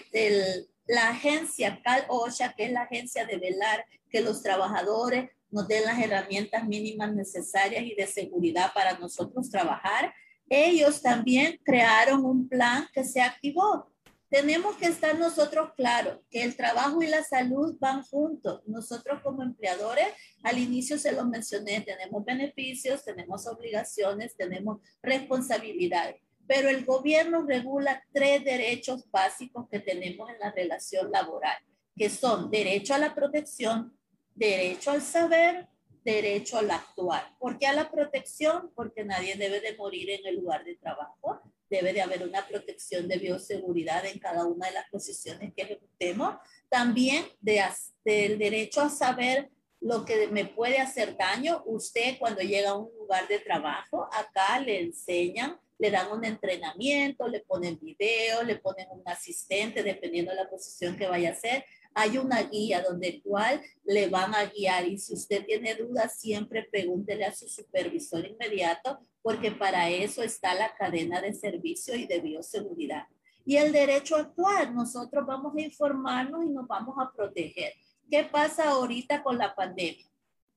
la 0.89 1.09
agencia 1.09 1.81
Cal 1.83 2.03
OSHA, 2.09 2.53
que 2.53 2.65
es 2.65 2.71
la 2.71 2.81
agencia 2.81 3.25
de 3.25 3.37
velar 3.37 3.85
que 4.09 4.19
los 4.19 4.43
trabajadores 4.43 5.29
nos 5.49 5.67
den 5.67 5.85
las 5.85 5.99
herramientas 5.99 6.67
mínimas 6.67 7.13
necesarias 7.13 7.83
y 7.83 7.95
de 7.95 8.07
seguridad 8.07 8.73
para 8.73 8.97
nosotros 8.97 9.49
trabajar, 9.49 10.13
ellos 10.49 11.01
también 11.01 11.59
crearon 11.63 12.25
un 12.25 12.49
plan 12.49 12.87
que 12.93 13.03
se 13.03 13.21
activó 13.21 13.89
tenemos 14.29 14.75
que 14.77 14.85
estar 14.85 15.17
nosotros 15.17 15.71
claros 15.75 16.19
que 16.29 16.43
el 16.43 16.55
trabajo 16.55 17.01
y 17.01 17.07
la 17.07 17.23
salud 17.23 17.75
van 17.79 18.03
juntos. 18.03 18.61
Nosotros 18.67 19.21
como 19.23 19.41
empleadores, 19.41 20.05
al 20.43 20.59
inicio 20.59 20.99
se 20.99 21.11
lo 21.11 21.25
mencioné, 21.25 21.81
tenemos 21.81 22.23
beneficios, 22.23 23.03
tenemos 23.03 23.47
obligaciones, 23.47 24.35
tenemos 24.37 24.81
responsabilidades, 25.01 26.21
pero 26.49 26.67
el 26.67 26.83
gobierno 26.83 27.45
regula 27.45 28.03
tres 28.11 28.43
derechos 28.43 29.07
básicos 29.11 29.69
que 29.69 29.79
tenemos 29.79 30.27
en 30.31 30.39
la 30.39 30.51
relación 30.51 31.11
laboral, 31.11 31.59
que 31.95 32.09
son 32.09 32.49
derecho 32.49 32.95
a 32.95 32.97
la 32.97 33.13
protección, 33.13 33.95
derecho 34.33 34.89
al 34.89 35.03
saber, 35.03 35.67
derecho 36.03 36.57
al 36.57 36.71
actuar. 36.71 37.35
¿Por 37.37 37.59
qué 37.59 37.67
a 37.67 37.73
la 37.73 37.91
protección? 37.91 38.71
Porque 38.73 39.05
nadie 39.05 39.35
debe 39.35 39.61
de 39.61 39.77
morir 39.77 40.09
en 40.09 40.25
el 40.25 40.37
lugar 40.37 40.65
de 40.65 40.75
trabajo 40.77 41.39
debe 41.69 41.93
de 41.93 42.01
haber 42.01 42.27
una 42.27 42.47
protección 42.47 43.07
de 43.07 43.17
bioseguridad 43.17 44.03
en 44.07 44.17
cada 44.17 44.43
una 44.45 44.65
de 44.65 44.73
las 44.73 44.89
posiciones 44.89 45.53
que 45.53 45.61
ejecutemos. 45.61 46.37
También 46.67 47.25
de, 47.41 47.63
del 48.03 48.39
derecho 48.39 48.81
a 48.81 48.89
saber 48.89 49.51
lo 49.79 50.03
que 50.03 50.27
me 50.29 50.45
puede 50.45 50.79
hacer 50.79 51.15
daño. 51.15 51.61
Usted 51.67 52.17
cuando 52.17 52.41
llega 52.41 52.71
a 52.71 52.77
un 52.77 52.89
lugar 52.97 53.27
de 53.27 53.37
trabajo, 53.37 54.09
acá 54.11 54.59
le 54.59 54.81
enseñan, 54.81 55.59
le 55.79 55.89
dan 55.89 56.11
un 56.11 56.25
entrenamiento, 56.25 57.27
le 57.27 57.39
ponen 57.39 57.79
video, 57.79 58.43
le 58.43 58.57
ponen 58.57 58.87
un 58.91 59.01
asistente, 59.05 59.81
dependiendo 59.81 60.31
de 60.31 60.37
la 60.37 60.49
posición 60.49 60.97
que 60.97 61.07
vaya 61.07 61.29
a 61.29 61.31
hacer. 61.31 61.63
Hay 61.95 62.17
una 62.17 62.43
guía 62.43 62.83
donde 62.83 63.21
cual 63.21 63.61
le 63.85 64.07
van 64.09 64.35
a 64.35 64.45
guiar 64.45 64.85
y 64.87 64.97
si 64.97 65.13
usted 65.13 65.45
tiene 65.45 65.75
dudas, 65.75 66.19
siempre 66.19 66.67
pregúntele 66.69 67.25
a 67.25 67.33
su 67.33 67.47
supervisor 67.47 68.27
inmediato 68.27 68.99
porque 69.21 69.51
para 69.51 69.89
eso 69.89 70.21
está 70.21 70.53
la 70.53 70.75
cadena 70.75 71.21
de 71.21 71.33
servicio 71.33 71.95
y 71.95 72.05
de 72.05 72.19
bioseguridad. 72.19 73.07
Y 73.45 73.55
el 73.55 73.71
derecho 73.71 74.17
a 74.17 74.21
actuar, 74.21 74.73
nosotros 74.73 75.25
vamos 75.25 75.55
a 75.55 75.61
informarnos 75.61 76.45
y 76.45 76.49
nos 76.49 76.67
vamos 76.67 76.95
a 76.99 77.11
proteger. 77.11 77.73
¿Qué 78.09 78.23
pasa 78.23 78.69
ahorita 78.69 79.23
con 79.23 79.37
la 79.37 79.55
pandemia? 79.55 80.08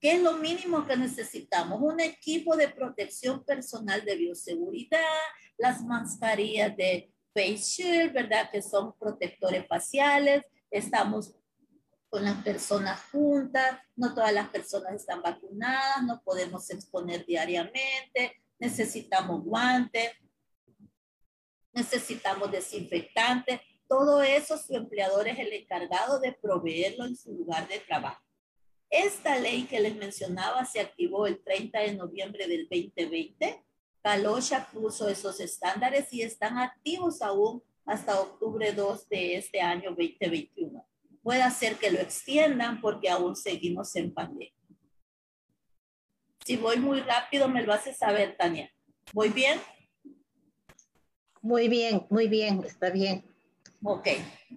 ¿Qué 0.03 0.15
es 0.15 0.21
lo 0.21 0.37
mínimo 0.38 0.85
que 0.85 0.97
necesitamos? 0.97 1.81
Un 1.81 2.01
equipo 2.01 2.57
de 2.57 2.69
protección 2.69 3.45
personal 3.45 4.05
de 4.05 4.17
bioseguridad, 4.17 4.99
las 5.57 5.81
mascarillas 5.85 6.77
de 6.77 7.12
face 7.33 7.59
shield, 7.59 8.12
¿verdad? 8.12 8.51
Que 8.51 8.62
son 8.62 8.99
protectores 8.99 9.65
faciales. 9.69 10.43
Estamos 10.73 11.33
con 12.09 12.25
las 12.25 12.43
personas 12.43 13.01
juntas, 13.12 13.79
no 13.95 14.12
todas 14.12 14.33
las 14.33 14.49
personas 14.49 14.93
están 14.95 15.23
vacunadas, 15.23 16.03
no 16.03 16.21
podemos 16.25 16.69
exponer 16.71 17.25
diariamente, 17.25 18.43
necesitamos 18.59 19.45
guantes, 19.45 20.11
necesitamos 21.73 22.51
desinfectantes. 22.51 23.61
Todo 23.87 24.21
eso 24.21 24.59
su 24.59 24.75
empleador 24.75 25.29
es 25.29 25.38
el 25.38 25.53
encargado 25.53 26.19
de 26.19 26.33
proveerlo 26.33 27.05
en 27.05 27.15
su 27.15 27.33
lugar 27.33 27.69
de 27.69 27.79
trabajo. 27.79 28.32
Esta 28.93 29.39
ley 29.39 29.63
que 29.63 29.81
les 29.81 29.97
mencionaba 29.97 30.67
se 30.67 30.79
activó 30.79 31.27
el 31.27 31.43
30 31.43 31.81
de 31.81 31.95
noviembre 31.95 32.47
del 32.47 32.69
2020. 32.69 33.65
Calosha 34.03 34.69
puso 34.71 35.09
esos 35.09 35.41
estándares 35.41 36.13
y 36.13 36.21
están 36.21 36.59
activos 36.59 37.23
aún 37.23 37.63
hasta 37.87 38.21
octubre 38.21 38.71
2 38.71 39.09
de 39.09 39.37
este 39.37 39.63
año 39.63 39.95
2021. 39.97 40.87
Puede 41.23 41.51
ser 41.53 41.77
que 41.77 41.91
lo 41.91 42.01
extiendan 42.01 42.83
porque 42.83 43.09
aún 43.09 43.35
seguimos 43.35 43.97
en 43.97 44.13
pandemia. 44.13 44.53
Si 46.45 46.59
voy 46.59 46.77
muy 46.77 47.01
rápido, 47.01 47.49
me 47.49 47.63
lo 47.63 47.73
hace 47.73 47.95
saber, 47.95 48.37
Tania. 48.37 48.71
¿Voy 49.15 49.31
bien? 49.31 49.59
Muy 51.41 51.69
bien, 51.69 52.07
muy 52.11 52.29
bien, 52.29 52.63
está 52.63 52.91
bien. 52.91 53.25
Ok, 53.83 54.09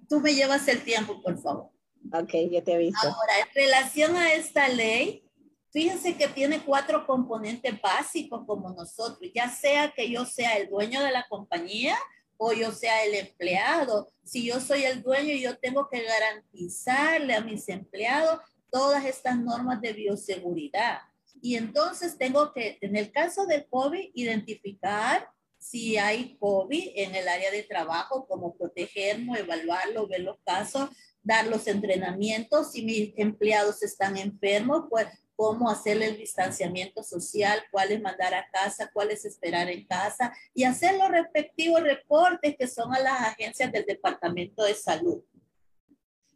tú 0.09 0.19
me 0.19 0.35
llevas 0.35 0.67
el 0.67 0.83
tiempo, 0.83 1.21
por 1.21 1.41
favor. 1.41 1.74
Ok, 2.13 2.31
ya 2.51 2.63
te 2.63 2.75
aviso. 2.75 2.97
Ahora, 3.01 3.39
en 3.39 3.55
relación 3.55 4.15
a 4.15 4.33
esta 4.33 4.67
ley, 4.67 5.23
fíjense 5.71 6.15
que 6.15 6.27
tiene 6.27 6.61
cuatro 6.61 7.05
componentes 7.05 7.79
básicos 7.81 8.45
como 8.45 8.71
nosotros, 8.71 9.29
ya 9.33 9.49
sea 9.49 9.91
que 9.91 10.09
yo 10.09 10.25
sea 10.25 10.57
el 10.57 10.69
dueño 10.69 11.01
de 11.03 11.11
la 11.11 11.25
compañía 11.27 11.97
o 12.37 12.53
yo 12.53 12.71
sea 12.71 13.03
el 13.05 13.15
empleado. 13.15 14.11
Si 14.23 14.45
yo 14.45 14.59
soy 14.59 14.83
el 14.83 15.01
dueño, 15.01 15.35
yo 15.35 15.57
tengo 15.57 15.87
que 15.89 16.03
garantizarle 16.03 17.33
a 17.33 17.41
mis 17.41 17.67
empleados 17.69 18.39
todas 18.71 19.05
estas 19.05 19.37
normas 19.37 19.81
de 19.81 19.93
bioseguridad. 19.93 20.99
Y 21.41 21.55
entonces 21.55 22.17
tengo 22.17 22.51
que, 22.53 22.77
en 22.81 22.95
el 22.95 23.11
caso 23.11 23.45
del 23.45 23.67
COVID, 23.67 24.11
identificar 24.13 25.29
si 25.57 25.97
hay 25.97 26.37
COVID 26.37 26.91
en 26.95 27.15
el 27.15 27.27
área 27.27 27.51
de 27.51 27.63
trabajo, 27.63 28.27
cómo 28.27 28.55
protegernos, 28.55 29.37
evaluarlo, 29.37 30.07
ver 30.07 30.21
los 30.21 30.37
casos, 30.45 30.89
dar 31.25 31.47
los 31.47 31.67
entrenamientos. 31.67 32.71
Si 32.71 32.83
mis 32.83 33.13
empleados 33.17 33.83
están 33.83 34.15
enfermos, 34.15 34.85
pues 34.89 35.07
cómo 35.35 35.69
hacerle 35.69 36.05
el 36.05 36.17
distanciamiento 36.17 37.03
social, 37.03 37.61
cuáles 37.71 38.01
mandar 38.01 38.33
a 38.33 38.47
casa, 38.49 38.89
cuáles 38.93 39.25
esperar 39.25 39.69
en 39.69 39.85
casa 39.85 40.33
y 40.53 40.63
hacer 40.63 40.97
los 40.97 41.09
respectivos 41.09 41.81
reportes 41.81 42.55
que 42.57 42.67
son 42.67 42.95
a 42.95 42.99
las 42.99 43.21
agencias 43.21 43.69
del 43.71 43.85
Departamento 43.85 44.63
de 44.63 44.75
Salud. 44.75 45.21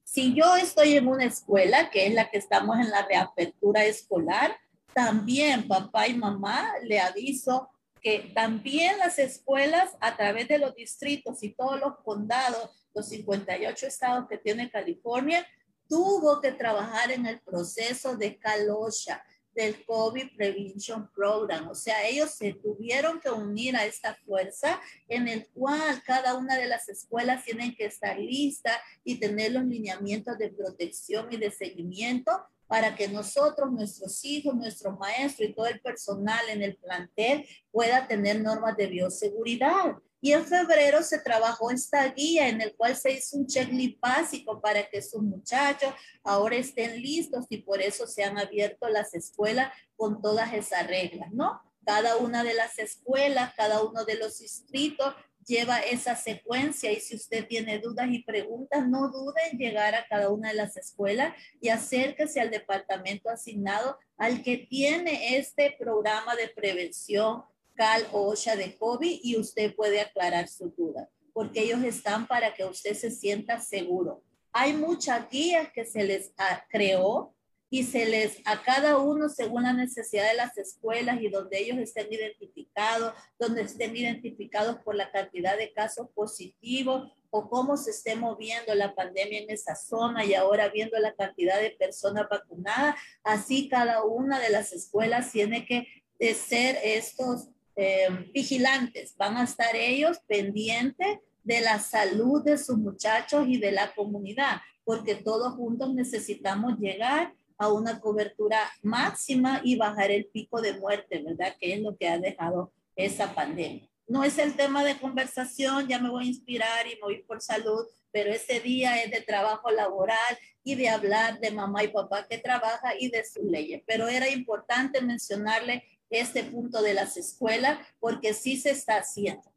Si 0.03 0.33
yo 0.33 0.55
estoy 0.57 0.97
en 0.97 1.07
una 1.07 1.25
escuela, 1.25 1.89
que 1.91 2.07
es 2.07 2.13
la 2.13 2.29
que 2.29 2.39
estamos 2.39 2.77
en 2.79 2.89
la 2.89 3.05
reapertura 3.05 3.85
escolar, 3.85 4.57
también 4.93 5.67
papá 5.67 6.07
y 6.07 6.15
mamá 6.15 6.73
le 6.83 6.99
aviso 6.99 7.69
que 8.01 8.31
también 8.33 8.97
las 8.97 9.19
escuelas 9.19 9.91
a 9.99 10.15
través 10.15 10.47
de 10.47 10.57
los 10.57 10.73
distritos 10.75 11.43
y 11.43 11.53
todos 11.53 11.79
los 11.79 11.97
condados, 12.03 12.78
los 12.93 13.09
58 13.09 13.87
estados 13.87 14.27
que 14.29 14.37
tiene 14.37 14.69
California, 14.69 15.45
tuvo 15.87 16.39
que 16.39 16.51
trabajar 16.51 17.11
en 17.11 17.25
el 17.25 17.39
proceso 17.41 18.15
de 18.15 18.37
CalOSHA, 18.37 19.23
del 19.53 19.83
COVID 19.85 20.35
Prevention 20.37 21.09
Program. 21.13 21.67
O 21.69 21.75
sea, 21.75 22.07
ellos 22.07 22.31
se 22.35 22.53
tuvieron 22.53 23.19
que 23.19 23.29
unir 23.29 23.75
a 23.75 23.85
esta 23.85 24.15
fuerza 24.25 24.79
en 25.07 25.27
el 25.27 25.47
cual 25.49 26.01
cada 26.05 26.35
una 26.35 26.55
de 26.55 26.67
las 26.67 26.87
escuelas 26.87 27.43
tienen 27.43 27.75
que 27.75 27.85
estar 27.85 28.17
lista 28.17 28.71
y 29.03 29.19
tener 29.19 29.51
los 29.51 29.65
lineamientos 29.65 30.37
de 30.37 30.49
protección 30.49 31.27
y 31.31 31.37
de 31.37 31.51
seguimiento 31.51 32.31
para 32.67 32.95
que 32.95 33.07
nosotros, 33.07 33.71
nuestros 33.71 34.23
hijos, 34.23 34.55
nuestros 34.55 34.97
maestros 34.99 35.49
y 35.49 35.53
todo 35.53 35.65
el 35.65 35.81
personal 35.81 36.47
en 36.49 36.61
el 36.61 36.77
plantel 36.77 37.45
pueda 37.71 38.07
tener 38.07 38.41
normas 38.41 38.77
de 38.77 38.87
bioseguridad. 38.87 39.95
Y 40.21 40.33
en 40.33 40.45
febrero 40.45 41.01
se 41.01 41.19
trabajó 41.19 41.71
esta 41.71 42.05
guía 42.09 42.49
en 42.49 42.61
el 42.61 42.75
cual 42.75 42.95
se 42.95 43.11
hizo 43.11 43.37
un 43.37 43.47
checklist 43.47 43.99
básico 43.99 44.59
para 44.59 44.89
que 44.89 45.01
sus 45.01 45.21
muchachos 45.21 45.93
ahora 46.23 46.57
estén 46.57 47.01
listos 47.01 47.45
y 47.49 47.57
por 47.57 47.81
eso 47.81 48.05
se 48.05 48.23
han 48.23 48.37
abierto 48.37 48.89
las 48.89 49.13
escuelas 49.13 49.71
con 49.95 50.21
todas 50.21 50.53
esas 50.53 50.87
reglas, 50.87 51.31
¿no? 51.31 51.61
Cada 51.85 52.17
una 52.17 52.43
de 52.43 52.53
las 52.53 52.77
escuelas, 52.79 53.53
cada 53.55 53.81
uno 53.83 54.03
de 54.03 54.15
los 54.15 54.39
distritos 54.39 55.15
lleva 55.45 55.79
esa 55.79 56.15
secuencia 56.15 56.91
y 56.91 56.99
si 56.99 57.15
usted 57.15 57.47
tiene 57.47 57.79
dudas 57.79 58.07
y 58.11 58.23
preguntas, 58.23 58.87
no 58.87 59.09
dude 59.09 59.41
en 59.51 59.57
llegar 59.57 59.95
a 59.95 60.05
cada 60.07 60.29
una 60.29 60.49
de 60.49 60.55
las 60.55 60.77
escuelas 60.77 61.33
y 61.59 61.69
acérquese 61.69 62.39
al 62.39 62.51
departamento 62.51 63.29
asignado 63.29 63.97
al 64.17 64.43
que 64.43 64.67
tiene 64.69 65.37
este 65.37 65.75
programa 65.79 66.35
de 66.35 66.49
prevención 66.49 67.43
Cal 67.79 68.05
OSHA 68.11 68.57
de 68.57 68.77
COVID 68.77 69.21
y 69.23 69.37
usted 69.37 69.73
puede 69.73 70.01
aclarar 70.01 70.49
su 70.49 70.69
duda, 70.71 71.07
porque 71.31 71.61
ellos 71.61 71.81
están 71.81 72.27
para 72.27 72.53
que 72.53 72.65
usted 72.65 72.93
se 72.93 73.09
sienta 73.09 73.61
seguro. 73.61 74.21
Hay 74.51 74.73
muchas 74.73 75.29
guías 75.29 75.71
que 75.71 75.85
se 75.85 76.03
les 76.03 76.33
creó 76.69 77.33
y 77.69 77.83
se 77.83 78.05
les 78.05 78.41
a 78.43 78.61
cada 78.63 78.97
uno 78.97 79.29
según 79.29 79.63
la 79.63 79.71
necesidad 79.71 80.27
de 80.27 80.35
las 80.35 80.57
escuelas 80.57 81.21
y 81.21 81.29
donde 81.29 81.57
ellos 81.57 81.77
estén 81.77 82.11
identificados, 82.11 83.13
donde 83.39 83.61
estén 83.61 83.95
identificados 83.95 84.79
por 84.83 84.95
la 84.95 85.09
cantidad 85.09 85.57
de 85.57 85.71
casos 85.71 86.09
positivos 86.13 87.09
o 87.29 87.49
cómo 87.49 87.77
se 87.77 87.91
esté 87.91 88.17
moviendo 88.17 88.75
la 88.75 88.93
pandemia 88.93 89.39
en 89.39 89.51
esa 89.51 89.77
zona 89.77 90.25
y 90.25 90.33
ahora 90.33 90.67
viendo 90.67 90.99
la 90.99 91.15
cantidad 91.15 91.61
de 91.61 91.71
personas 91.71 92.27
vacunadas, 92.29 92.95
así 93.23 93.69
cada 93.69 94.03
una 94.03 94.37
de 94.37 94.49
las 94.49 94.73
escuelas 94.73 95.31
tiene 95.31 95.65
que 95.65 95.87
ser 96.33 96.77
estos 96.83 97.47
eh, 97.81 98.09
vigilantes, 98.33 99.15
van 99.15 99.37
a 99.37 99.45
estar 99.45 99.73
ellos 99.73 100.19
pendientes 100.27 101.19
de 101.45 101.61
la 101.61 101.79
salud 101.79 102.43
de 102.43 102.57
sus 102.57 102.77
muchachos 102.77 103.45
y 103.47 103.57
de 103.57 103.71
la 103.71 103.95
comunidad, 103.95 104.57
porque 104.83 105.15
todos 105.15 105.53
juntos 105.53 105.93
necesitamos 105.93 106.77
llegar 106.77 107.33
a 107.57 107.71
una 107.71 108.01
cobertura 108.01 108.59
máxima 108.83 109.61
y 109.63 109.77
bajar 109.77 110.11
el 110.11 110.25
pico 110.25 110.61
de 110.61 110.73
muerte, 110.73 111.23
¿verdad? 111.23 111.55
Que 111.57 111.75
es 111.75 111.79
lo 111.79 111.95
que 111.95 112.09
ha 112.09 112.19
dejado 112.19 112.73
esa 112.97 113.33
pandemia. 113.33 113.87
No 114.07 114.25
es 114.25 114.37
el 114.39 114.57
tema 114.57 114.83
de 114.83 114.97
conversación, 114.97 115.87
ya 115.87 115.99
me 115.99 116.09
voy 116.09 116.25
a 116.25 116.27
inspirar 116.27 116.85
y 116.85 116.95
me 116.95 117.01
voy 117.01 117.23
por 117.23 117.41
salud, 117.41 117.85
pero 118.11 118.29
ese 118.29 118.59
día 118.59 119.01
es 119.01 119.09
de 119.09 119.21
trabajo 119.21 119.71
laboral 119.71 120.37
y 120.65 120.75
de 120.75 120.89
hablar 120.89 121.39
de 121.39 121.51
mamá 121.51 121.85
y 121.85 121.87
papá 121.87 122.27
que 122.27 122.39
trabaja 122.39 122.93
y 122.99 123.09
de 123.09 123.23
sus 123.23 123.45
leyes. 123.45 123.83
Pero 123.85 124.09
era 124.09 124.27
importante 124.27 124.99
mencionarle 124.99 125.85
este 126.09 126.43
punto 126.43 126.81
de 126.81 126.93
las 126.93 127.17
escuelas 127.17 127.79
porque 127.99 128.33
sí 128.33 128.57
se 128.57 128.71
está 128.71 128.97
haciendo. 128.97 129.51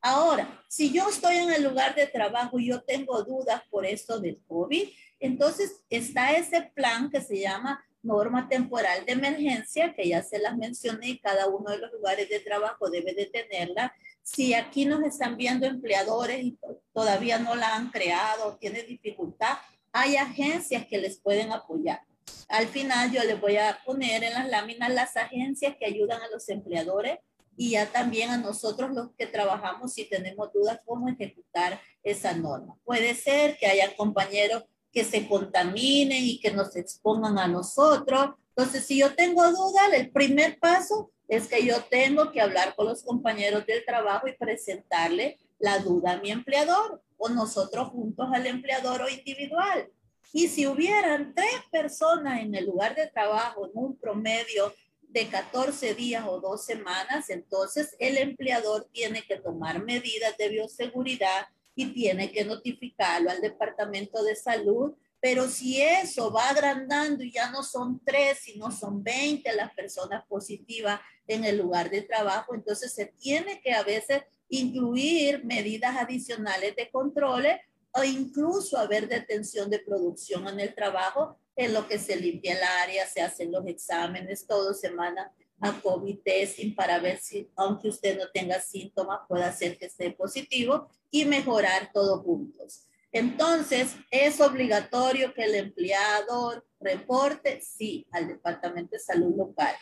Ahora, 0.00 0.62
si 0.68 0.92
yo 0.92 1.08
estoy 1.08 1.36
en 1.36 1.50
el 1.50 1.64
lugar 1.64 1.94
de 1.94 2.06
trabajo 2.06 2.58
y 2.58 2.68
yo 2.68 2.82
tengo 2.82 3.22
dudas 3.24 3.62
por 3.68 3.84
esto 3.84 4.20
del 4.20 4.40
COVID, 4.46 4.88
entonces 5.20 5.80
está 5.90 6.32
ese 6.32 6.62
plan 6.74 7.10
que 7.10 7.20
se 7.20 7.40
llama 7.40 7.84
norma 8.02 8.48
temporal 8.48 9.04
de 9.04 9.12
emergencia, 9.12 9.92
que 9.94 10.08
ya 10.08 10.22
se 10.22 10.38
las 10.38 10.56
mencioné 10.56 11.08
y 11.10 11.18
cada 11.18 11.48
uno 11.48 11.70
de 11.70 11.78
los 11.78 11.92
lugares 11.92 12.28
de 12.28 12.38
trabajo 12.40 12.88
debe 12.88 13.12
de 13.12 13.26
tenerla. 13.26 13.92
Si 14.22 14.54
aquí 14.54 14.84
nos 14.84 15.02
están 15.02 15.36
viendo 15.36 15.66
empleadores 15.66 16.44
y 16.44 16.58
todavía 16.92 17.38
no 17.38 17.56
la 17.56 17.74
han 17.74 17.90
creado, 17.90 18.56
tiene 18.58 18.82
dificultad, 18.82 19.58
hay 19.92 20.16
agencias 20.16 20.86
que 20.86 20.98
les 20.98 21.18
pueden 21.18 21.52
apoyar. 21.52 22.02
Al 22.48 22.66
final 22.66 23.12
yo 23.12 23.22
les 23.24 23.40
voy 23.40 23.56
a 23.56 23.78
poner 23.84 24.24
en 24.24 24.32
las 24.32 24.48
láminas 24.48 24.90
las 24.90 25.16
agencias 25.16 25.76
que 25.78 25.86
ayudan 25.86 26.22
a 26.22 26.28
los 26.28 26.48
empleadores 26.48 27.18
y 27.56 27.70
ya 27.70 27.86
también 27.86 28.30
a 28.30 28.38
nosotros 28.38 28.92
los 28.92 29.10
que 29.18 29.26
trabajamos 29.26 29.92
si 29.92 30.04
tenemos 30.04 30.52
dudas 30.52 30.80
cómo 30.86 31.08
ejecutar 31.08 31.80
esa 32.02 32.32
norma. 32.32 32.76
Puede 32.84 33.14
ser 33.14 33.58
que 33.58 33.66
haya 33.66 33.94
compañeros 33.96 34.64
que 34.92 35.04
se 35.04 35.28
contaminen 35.28 36.24
y 36.24 36.40
que 36.40 36.50
nos 36.50 36.74
expongan 36.76 37.38
a 37.38 37.48
nosotros. 37.48 38.30
Entonces, 38.56 38.86
si 38.86 38.98
yo 38.98 39.14
tengo 39.14 39.42
dudas, 39.50 39.92
el 39.92 40.10
primer 40.10 40.58
paso 40.58 41.10
es 41.26 41.46
que 41.48 41.64
yo 41.64 41.82
tengo 41.90 42.32
que 42.32 42.40
hablar 42.40 42.74
con 42.74 42.86
los 42.86 43.02
compañeros 43.02 43.66
del 43.66 43.84
trabajo 43.84 44.28
y 44.28 44.36
presentarle 44.36 45.38
la 45.58 45.78
duda 45.78 46.12
a 46.12 46.18
mi 46.18 46.30
empleador 46.30 47.02
o 47.16 47.28
nosotros 47.28 47.88
juntos 47.88 48.28
al 48.32 48.46
empleador 48.46 49.02
o 49.02 49.08
individual. 49.08 49.90
Y 50.32 50.48
si 50.48 50.66
hubieran 50.66 51.34
tres 51.34 51.62
personas 51.70 52.40
en 52.40 52.54
el 52.54 52.66
lugar 52.66 52.94
de 52.94 53.06
trabajo 53.06 53.66
en 53.66 53.72
un 53.74 53.96
promedio 53.96 54.74
de 55.02 55.26
14 55.26 55.94
días 55.94 56.24
o 56.28 56.40
dos 56.40 56.66
semanas, 56.66 57.30
entonces 57.30 57.96
el 57.98 58.18
empleador 58.18 58.88
tiene 58.92 59.22
que 59.22 59.36
tomar 59.36 59.82
medidas 59.82 60.36
de 60.36 60.50
bioseguridad 60.50 61.46
y 61.74 61.94
tiene 61.94 62.30
que 62.30 62.44
notificarlo 62.44 63.30
al 63.30 63.40
Departamento 63.40 64.22
de 64.22 64.36
Salud. 64.36 64.92
Pero 65.20 65.48
si 65.48 65.80
eso 65.80 66.30
va 66.30 66.50
agrandando 66.50 67.24
y 67.24 67.32
ya 67.32 67.50
no 67.50 67.62
son 67.62 68.00
tres, 68.04 68.40
sino 68.40 68.70
son 68.70 69.02
20 69.02 69.50
las 69.54 69.72
personas 69.72 70.24
positivas 70.26 71.00
en 71.26 71.44
el 71.44 71.58
lugar 71.58 71.90
de 71.90 72.02
trabajo, 72.02 72.54
entonces 72.54 72.92
se 72.92 73.06
tiene 73.06 73.60
que 73.60 73.72
a 73.72 73.82
veces 73.82 74.22
incluir 74.48 75.44
medidas 75.44 75.96
adicionales 75.96 76.76
de 76.76 76.90
controles 76.90 77.60
o 77.92 78.04
incluso 78.04 78.78
haber 78.78 79.08
detención 79.08 79.70
de 79.70 79.78
producción 79.78 80.46
en 80.48 80.60
el 80.60 80.74
trabajo, 80.74 81.38
en 81.56 81.74
lo 81.74 81.88
que 81.88 81.98
se 81.98 82.16
limpia 82.16 82.56
el 82.56 82.62
área, 82.62 83.06
se 83.06 83.20
hacen 83.20 83.50
los 83.50 83.66
exámenes, 83.66 84.46
todo 84.46 84.74
semana 84.74 85.32
a 85.60 85.80
COVID 85.80 86.20
testing 86.24 86.74
para 86.74 87.00
ver 87.00 87.18
si, 87.18 87.50
aunque 87.56 87.88
usted 87.88 88.16
no 88.18 88.30
tenga 88.32 88.60
síntomas, 88.60 89.20
puede 89.26 89.44
hacer 89.44 89.76
que 89.76 89.86
esté 89.86 90.10
positivo 90.12 90.88
y 91.10 91.24
mejorar 91.24 91.90
todos 91.92 92.22
juntos. 92.22 92.84
Entonces, 93.10 93.96
¿es 94.10 94.40
obligatorio 94.40 95.32
que 95.34 95.44
el 95.44 95.54
empleador 95.54 96.64
reporte? 96.78 97.60
Sí, 97.60 98.06
al 98.12 98.28
Departamento 98.28 98.92
de 98.92 99.00
Salud 99.00 99.34
local. 99.36 99.74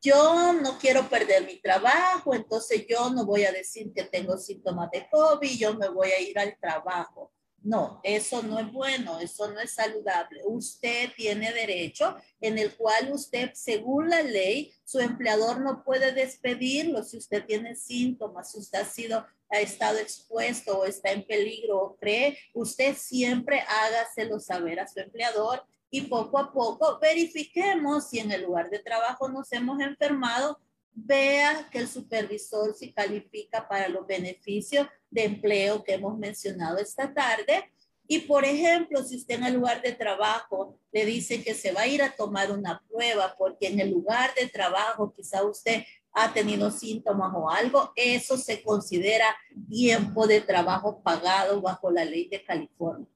Yo 0.00 0.52
no 0.54 0.78
quiero 0.78 1.08
perder 1.08 1.46
mi 1.46 1.60
trabajo, 1.60 2.34
entonces 2.34 2.84
yo 2.88 3.10
no 3.10 3.24
voy 3.24 3.44
a 3.44 3.52
decir 3.52 3.92
que 3.94 4.02
tengo 4.02 4.36
síntomas 4.36 4.90
de 4.90 5.06
COVID, 5.08 5.56
yo 5.56 5.74
me 5.74 5.88
voy 5.88 6.08
a 6.08 6.20
ir 6.20 6.36
al 6.38 6.58
trabajo. 6.58 7.30
No, 7.64 8.00
eso 8.02 8.42
no 8.42 8.58
es 8.58 8.72
bueno, 8.72 9.20
eso 9.20 9.50
no 9.52 9.60
es 9.60 9.74
saludable. 9.74 10.40
Usted 10.44 11.10
tiene 11.16 11.52
derecho 11.52 12.16
en 12.40 12.58
el 12.58 12.74
cual 12.74 13.12
usted, 13.12 13.52
según 13.54 14.10
la 14.10 14.22
ley, 14.22 14.72
su 14.84 14.98
empleador 14.98 15.60
no 15.60 15.84
puede 15.84 16.12
despedirlo 16.12 17.04
si 17.04 17.18
usted 17.18 17.44
tiene 17.46 17.76
síntomas, 17.76 18.50
si 18.50 18.58
usted 18.58 18.80
ha 18.80 18.84
sido 18.84 19.26
ha 19.52 19.60
estado 19.60 19.98
expuesto 19.98 20.78
o 20.78 20.84
está 20.86 21.12
en 21.12 21.24
peligro 21.26 21.78
o 21.78 21.96
cree, 21.96 22.38
usted 22.54 22.96
siempre 22.96 23.60
hágaselo 23.60 24.40
saber 24.40 24.80
a 24.80 24.88
su 24.88 24.98
empleador 24.98 25.62
y 25.90 26.02
poco 26.02 26.38
a 26.38 26.52
poco 26.52 26.98
verifiquemos 27.00 28.08
si 28.08 28.18
en 28.18 28.32
el 28.32 28.44
lugar 28.44 28.70
de 28.70 28.78
trabajo 28.78 29.28
nos 29.28 29.52
hemos 29.52 29.78
enfermado, 29.80 30.58
vea 30.94 31.68
que 31.70 31.80
el 31.80 31.88
supervisor 31.88 32.74
si 32.74 32.92
califica 32.94 33.68
para 33.68 33.88
los 33.88 34.06
beneficios 34.06 34.88
de 35.12 35.24
empleo 35.24 35.84
que 35.84 35.94
hemos 35.94 36.18
mencionado 36.18 36.78
esta 36.78 37.12
tarde. 37.12 37.70
Y 38.08 38.20
por 38.20 38.44
ejemplo, 38.44 39.02
si 39.04 39.16
usted 39.16 39.36
en 39.36 39.44
el 39.44 39.54
lugar 39.54 39.80
de 39.80 39.92
trabajo 39.92 40.78
le 40.90 41.06
dice 41.06 41.42
que 41.42 41.54
se 41.54 41.72
va 41.72 41.82
a 41.82 41.86
ir 41.86 42.02
a 42.02 42.14
tomar 42.16 42.50
una 42.50 42.82
prueba 42.90 43.34
porque 43.38 43.68
en 43.68 43.80
el 43.80 43.90
lugar 43.90 44.34
de 44.34 44.48
trabajo 44.48 45.12
quizá 45.14 45.44
usted 45.44 45.84
ha 46.12 46.32
tenido 46.32 46.70
síntomas 46.70 47.32
o 47.34 47.48
algo, 47.48 47.92
eso 47.96 48.36
se 48.36 48.62
considera 48.62 49.26
tiempo 49.68 50.26
de 50.26 50.40
trabajo 50.40 51.02
pagado 51.02 51.60
bajo 51.62 51.90
la 51.90 52.04
ley 52.04 52.28
de 52.28 52.42
California. 52.44 53.06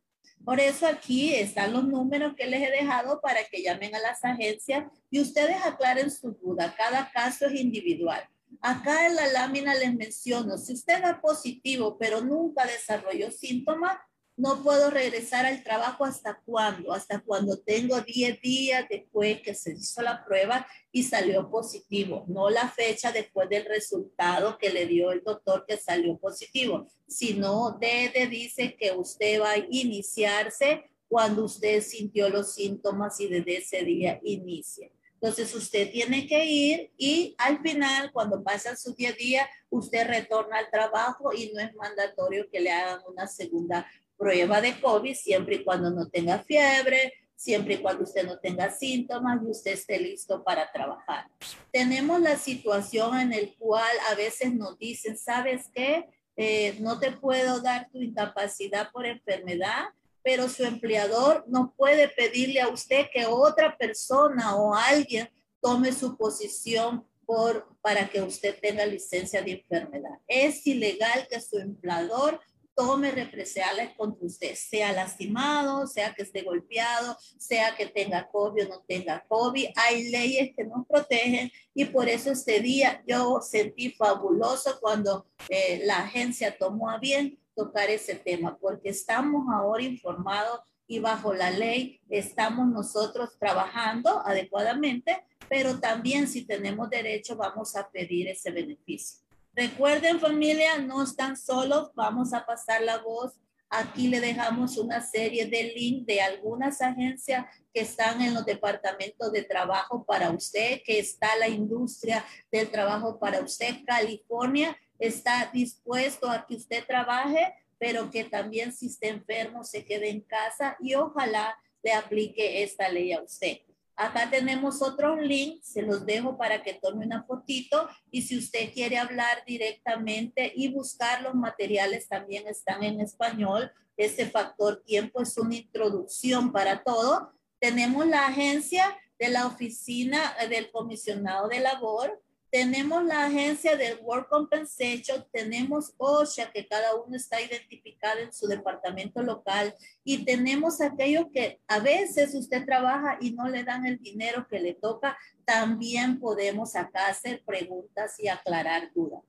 Por 0.44 0.60
eso 0.60 0.86
aquí 0.86 1.34
están 1.34 1.72
los 1.72 1.84
números 1.84 2.34
que 2.36 2.46
les 2.46 2.62
he 2.62 2.70
dejado 2.70 3.20
para 3.20 3.44
que 3.44 3.62
llamen 3.62 3.94
a 3.94 3.98
las 3.98 4.24
agencias 4.24 4.84
y 5.10 5.20
ustedes 5.20 5.56
aclaren 5.64 6.10
su 6.10 6.30
duda. 6.32 6.74
Cada 6.76 7.10
caso 7.10 7.46
es 7.46 7.60
individual. 7.60 8.26
Acá 8.60 9.06
en 9.06 9.16
la 9.16 9.26
lámina 9.28 9.74
les 9.74 9.94
menciono, 9.94 10.58
si 10.58 10.72
usted 10.72 11.02
da 11.02 11.20
positivo 11.20 11.96
pero 11.98 12.20
nunca 12.20 12.66
desarrolló 12.66 13.30
síntomas, 13.30 13.98
no 14.36 14.62
puedo 14.62 14.90
regresar 14.90 15.46
al 15.46 15.62
trabajo 15.62 16.04
hasta 16.04 16.40
cuándo, 16.44 16.92
hasta 16.92 17.20
cuando 17.20 17.58
tengo 17.58 18.00
10 18.00 18.40
días 18.40 18.86
después 18.88 19.40
que 19.40 19.54
se 19.54 19.72
hizo 19.72 20.02
la 20.02 20.24
prueba 20.24 20.66
y 20.92 21.04
salió 21.04 21.50
positivo, 21.50 22.24
no 22.28 22.50
la 22.50 22.68
fecha 22.68 23.12
después 23.12 23.48
del 23.48 23.64
resultado 23.64 24.58
que 24.58 24.70
le 24.70 24.86
dio 24.86 25.10
el 25.10 25.22
doctor 25.24 25.64
que 25.66 25.78
salió 25.78 26.18
positivo, 26.18 26.86
sino 27.08 27.78
DD 27.80 28.28
dice 28.28 28.76
que 28.76 28.92
usted 28.92 29.40
va 29.40 29.52
a 29.52 29.58
iniciarse 29.70 30.84
cuando 31.08 31.44
usted 31.44 31.82
sintió 31.82 32.28
los 32.28 32.52
síntomas 32.54 33.18
y 33.20 33.28
desde 33.28 33.58
ese 33.58 33.84
día 33.84 34.20
inicia. 34.22 34.90
Entonces 35.20 35.54
usted 35.54 35.90
tiene 35.90 36.26
que 36.26 36.44
ir 36.44 36.90
y 36.98 37.34
al 37.38 37.60
final, 37.60 38.12
cuando 38.12 38.42
pasan 38.42 38.76
sus 38.76 38.94
10 38.96 39.16
días, 39.16 39.48
usted 39.70 40.06
retorna 40.06 40.58
al 40.58 40.70
trabajo 40.70 41.32
y 41.32 41.50
no 41.52 41.60
es 41.60 41.74
mandatorio 41.74 42.48
que 42.50 42.60
le 42.60 42.70
hagan 42.70 43.00
una 43.08 43.26
segunda 43.26 43.86
prueba 44.16 44.60
de 44.60 44.78
COVID 44.80 45.14
siempre 45.14 45.56
y 45.56 45.64
cuando 45.64 45.90
no 45.90 46.08
tenga 46.08 46.38
fiebre, 46.40 47.14
siempre 47.34 47.74
y 47.74 47.78
cuando 47.78 48.04
usted 48.04 48.26
no 48.26 48.38
tenga 48.38 48.70
síntomas 48.70 49.40
y 49.42 49.50
usted 49.50 49.72
esté 49.72 49.98
listo 49.98 50.42
para 50.42 50.70
trabajar. 50.72 51.26
Tenemos 51.70 52.20
la 52.20 52.36
situación 52.36 53.18
en 53.18 53.32
el 53.32 53.54
cual 53.56 53.92
a 54.10 54.14
veces 54.14 54.54
nos 54.54 54.78
dicen, 54.78 55.16
¿sabes 55.16 55.70
qué? 55.72 56.06
Eh, 56.36 56.76
no 56.80 56.98
te 56.98 57.12
puedo 57.12 57.60
dar 57.60 57.88
tu 57.90 58.02
incapacidad 58.02 58.90
por 58.92 59.06
enfermedad, 59.06 59.86
pero 60.26 60.48
su 60.48 60.64
empleador 60.64 61.44
no 61.46 61.72
puede 61.76 62.08
pedirle 62.08 62.60
a 62.60 62.66
usted 62.66 63.06
que 63.12 63.26
otra 63.26 63.78
persona 63.78 64.56
o 64.56 64.74
alguien 64.74 65.30
tome 65.60 65.92
su 65.92 66.16
posición 66.16 67.06
por, 67.24 67.68
para 67.80 68.08
que 68.08 68.20
usted 68.20 68.58
tenga 68.60 68.84
licencia 68.86 69.40
de 69.40 69.52
enfermedad. 69.52 70.18
Es 70.26 70.66
ilegal 70.66 71.28
que 71.30 71.40
su 71.40 71.58
empleador 71.58 72.40
tome 72.74 73.12
represalias 73.12 73.94
contra 73.96 74.26
usted, 74.26 74.56
sea 74.56 74.90
lastimado, 74.90 75.86
sea 75.86 76.12
que 76.12 76.24
esté 76.24 76.42
golpeado, 76.42 77.16
sea 77.38 77.76
que 77.76 77.86
tenga 77.86 78.28
COVID 78.28 78.66
o 78.66 78.68
no 78.68 78.84
tenga 78.88 79.24
COVID. 79.28 79.68
Hay 79.76 80.10
leyes 80.10 80.56
que 80.56 80.64
nos 80.64 80.88
protegen 80.88 81.52
y 81.72 81.84
por 81.84 82.08
eso 82.08 82.32
este 82.32 82.58
día 82.58 83.00
yo 83.06 83.40
sentí 83.42 83.92
fabuloso 83.92 84.76
cuando 84.80 85.28
eh, 85.48 85.82
la 85.84 85.98
agencia 85.98 86.58
tomó 86.58 86.90
a 86.90 86.98
bien 86.98 87.38
tocar 87.56 87.90
ese 87.90 88.14
tema, 88.14 88.56
porque 88.58 88.90
estamos 88.90 89.46
ahora 89.52 89.82
informados 89.82 90.60
y 90.86 91.00
bajo 91.00 91.34
la 91.34 91.50
ley 91.50 92.00
estamos 92.08 92.68
nosotros 92.68 93.36
trabajando 93.38 94.22
adecuadamente, 94.24 95.24
pero 95.48 95.80
también 95.80 96.28
si 96.28 96.44
tenemos 96.44 96.90
derecho 96.90 97.36
vamos 97.36 97.74
a 97.74 97.88
pedir 97.90 98.28
ese 98.28 98.50
beneficio. 98.50 99.24
Recuerden 99.54 100.20
familia, 100.20 100.78
no 100.78 101.02
están 101.02 101.36
solos, 101.36 101.90
vamos 101.94 102.34
a 102.34 102.44
pasar 102.44 102.82
la 102.82 102.98
voz. 102.98 103.32
Aquí 103.68 104.06
le 104.08 104.20
dejamos 104.20 104.78
una 104.78 105.00
serie 105.00 105.46
de 105.46 105.72
links 105.74 106.06
de 106.06 106.20
algunas 106.20 106.80
agencias 106.80 107.46
que 107.74 107.80
están 107.80 108.22
en 108.22 108.32
los 108.32 108.46
departamentos 108.46 109.32
de 109.32 109.42
trabajo 109.42 110.04
para 110.04 110.30
usted, 110.30 110.82
que 110.84 110.98
está 110.98 111.34
la 111.36 111.48
industria 111.48 112.24
del 112.50 112.70
trabajo 112.70 113.18
para 113.18 113.40
usted. 113.40 113.84
California 113.84 114.76
está 114.98 115.50
dispuesto 115.52 116.30
a 116.30 116.46
que 116.46 116.54
usted 116.54 116.84
trabaje, 116.86 117.54
pero 117.78 118.10
que 118.10 118.24
también 118.24 118.72
si 118.72 118.86
está 118.86 119.08
enfermo 119.08 119.64
se 119.64 119.84
quede 119.84 120.10
en 120.10 120.20
casa 120.20 120.76
y 120.80 120.94
ojalá 120.94 121.58
le 121.82 121.92
aplique 121.92 122.62
esta 122.62 122.88
ley 122.88 123.12
a 123.12 123.22
usted. 123.22 123.58
Acá 123.96 124.28
tenemos 124.28 124.82
otros 124.82 125.18
links, 125.22 125.68
se 125.68 125.80
los 125.80 126.04
dejo 126.04 126.36
para 126.36 126.62
que 126.62 126.74
tome 126.74 127.06
una 127.06 127.24
fotito 127.24 127.88
y 128.10 128.22
si 128.22 128.36
usted 128.36 128.70
quiere 128.74 128.98
hablar 128.98 129.42
directamente 129.46 130.52
y 130.54 130.68
buscar 130.68 131.22
los 131.22 131.34
materiales 131.34 132.06
también 132.06 132.46
están 132.46 132.82
en 132.82 133.00
español. 133.00 133.72
Este 133.96 134.26
factor 134.26 134.82
tiempo 134.84 135.22
es 135.22 135.38
una 135.38 135.54
introducción 135.54 136.52
para 136.52 136.84
todo. 136.84 137.32
Tenemos 137.58 138.06
la 138.06 138.26
agencia 138.26 138.94
de 139.18 139.30
la 139.30 139.46
oficina 139.46 140.34
del 140.50 140.70
comisionado 140.70 141.48
de 141.48 141.60
labor, 141.60 142.22
tenemos 142.56 143.04
la 143.04 143.26
agencia 143.26 143.76
del 143.76 143.98
Work 144.00 144.30
Compensation, 144.30 145.22
tenemos 145.30 145.92
OSHA, 145.98 146.50
que 146.52 146.66
cada 146.66 146.94
uno 146.94 147.14
está 147.14 147.38
identificado 147.38 148.20
en 148.20 148.32
su 148.32 148.46
departamento 148.46 149.22
local, 149.22 149.74
y 150.02 150.24
tenemos 150.24 150.80
aquellos 150.80 151.26
que 151.34 151.60
a 151.68 151.80
veces 151.80 152.34
usted 152.34 152.64
trabaja 152.64 153.18
y 153.20 153.32
no 153.32 153.46
le 153.46 153.62
dan 153.62 153.84
el 153.84 153.98
dinero 153.98 154.46
que 154.48 154.58
le 154.58 154.72
toca, 154.72 155.18
también 155.44 156.18
podemos 156.18 156.74
acá 156.76 157.08
hacer 157.08 157.42
preguntas 157.44 158.18
y 158.18 158.28
aclarar 158.28 158.90
dudas. 158.94 159.20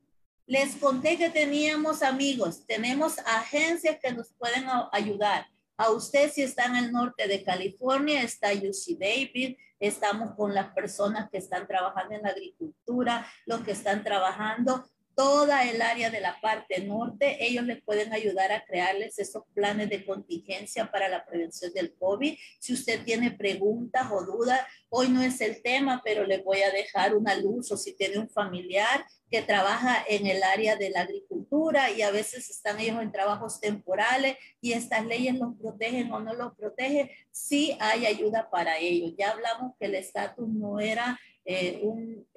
Les 0.46 0.78
conté 0.78 1.18
que 1.18 1.30
teníamos 1.30 2.04
amigos, 2.04 2.66
tenemos 2.66 3.20
agencias 3.26 3.98
que 4.02 4.14
nos 4.14 4.32
pueden 4.36 4.68
ayudar. 4.94 5.50
A 5.78 5.92
usted 5.92 6.32
si 6.32 6.42
está 6.42 6.66
en 6.66 6.76
el 6.76 6.92
norte 6.92 7.28
de 7.28 7.44
California, 7.44 8.24
está 8.24 8.52
UC 8.52 8.98
David, 9.00 9.58
estamos 9.80 10.34
con 10.36 10.56
las 10.56 10.74
personas 10.74 11.30
que 11.30 11.38
están 11.38 11.68
trabajando 11.68 12.16
en 12.16 12.24
la 12.24 12.30
agricultura, 12.30 13.28
los 13.46 13.62
que 13.62 13.72
están 13.74 14.04
trabajando 14.04 14.84
toda 15.18 15.68
el 15.68 15.82
área 15.82 16.12
de 16.12 16.22
la 16.22 16.40
parte 16.40 16.80
norte, 16.84 17.44
ellos 17.44 17.66
les 17.66 17.82
pueden 17.82 18.14
ayudar 18.14 18.52
a 18.52 18.64
crearles 18.64 19.18
esos 19.18 19.46
planes 19.56 19.90
de 19.90 20.06
contingencia 20.06 20.92
para 20.92 21.10
la 21.10 21.26
prevención 21.26 21.74
del 21.74 21.96
COVID. 21.96 22.38
Si 22.60 22.74
usted 22.74 23.04
tiene 23.04 23.32
preguntas 23.32 24.08
o 24.12 24.24
dudas, 24.24 24.62
hoy 24.90 25.10
no 25.10 25.24
es 25.24 25.42
el 25.42 25.64
tema, 25.64 26.04
pero 26.06 26.24
le 26.24 26.38
voy 26.44 26.62
a 26.62 26.70
dejar 26.70 27.16
una 27.16 27.34
luz 27.34 27.72
o 27.72 27.78
si 27.78 27.98
tiene 27.98 28.20
un 28.20 28.30
familiar 28.30 29.08
que 29.32 29.42
trabaja 29.42 30.06
en 30.08 30.28
el 30.28 30.44
área 30.44 30.76
de 30.76 30.92
la 30.92 31.02
agricultura 31.02 31.90
y 31.90 32.04
a 32.04 32.12
veces 32.12 32.52
están 32.52 32.80
ellos 32.80 33.02
en 33.02 33.12
trabajos 33.12 33.60
temporales 33.60 34.38
y 34.62 34.74
estas 34.74 35.04
leyes 35.04 35.34
los 35.34 35.56
protegen 35.60 36.12
o 36.12 36.20
no 36.20 36.36
los 36.36 36.56
protegen, 36.56 37.10
sí 37.32 37.76
hay 37.80 38.06
ayuda 38.06 38.52
para 38.52 38.78
ellos. 38.78 39.16
Ya 39.18 39.32
hablamos 39.32 39.74
que 39.80 39.88
el 39.88 39.96
estatus 39.96 40.48
no 40.48 40.80
era 40.80 41.20
eh, 41.50 41.80
un, 41.82 42.28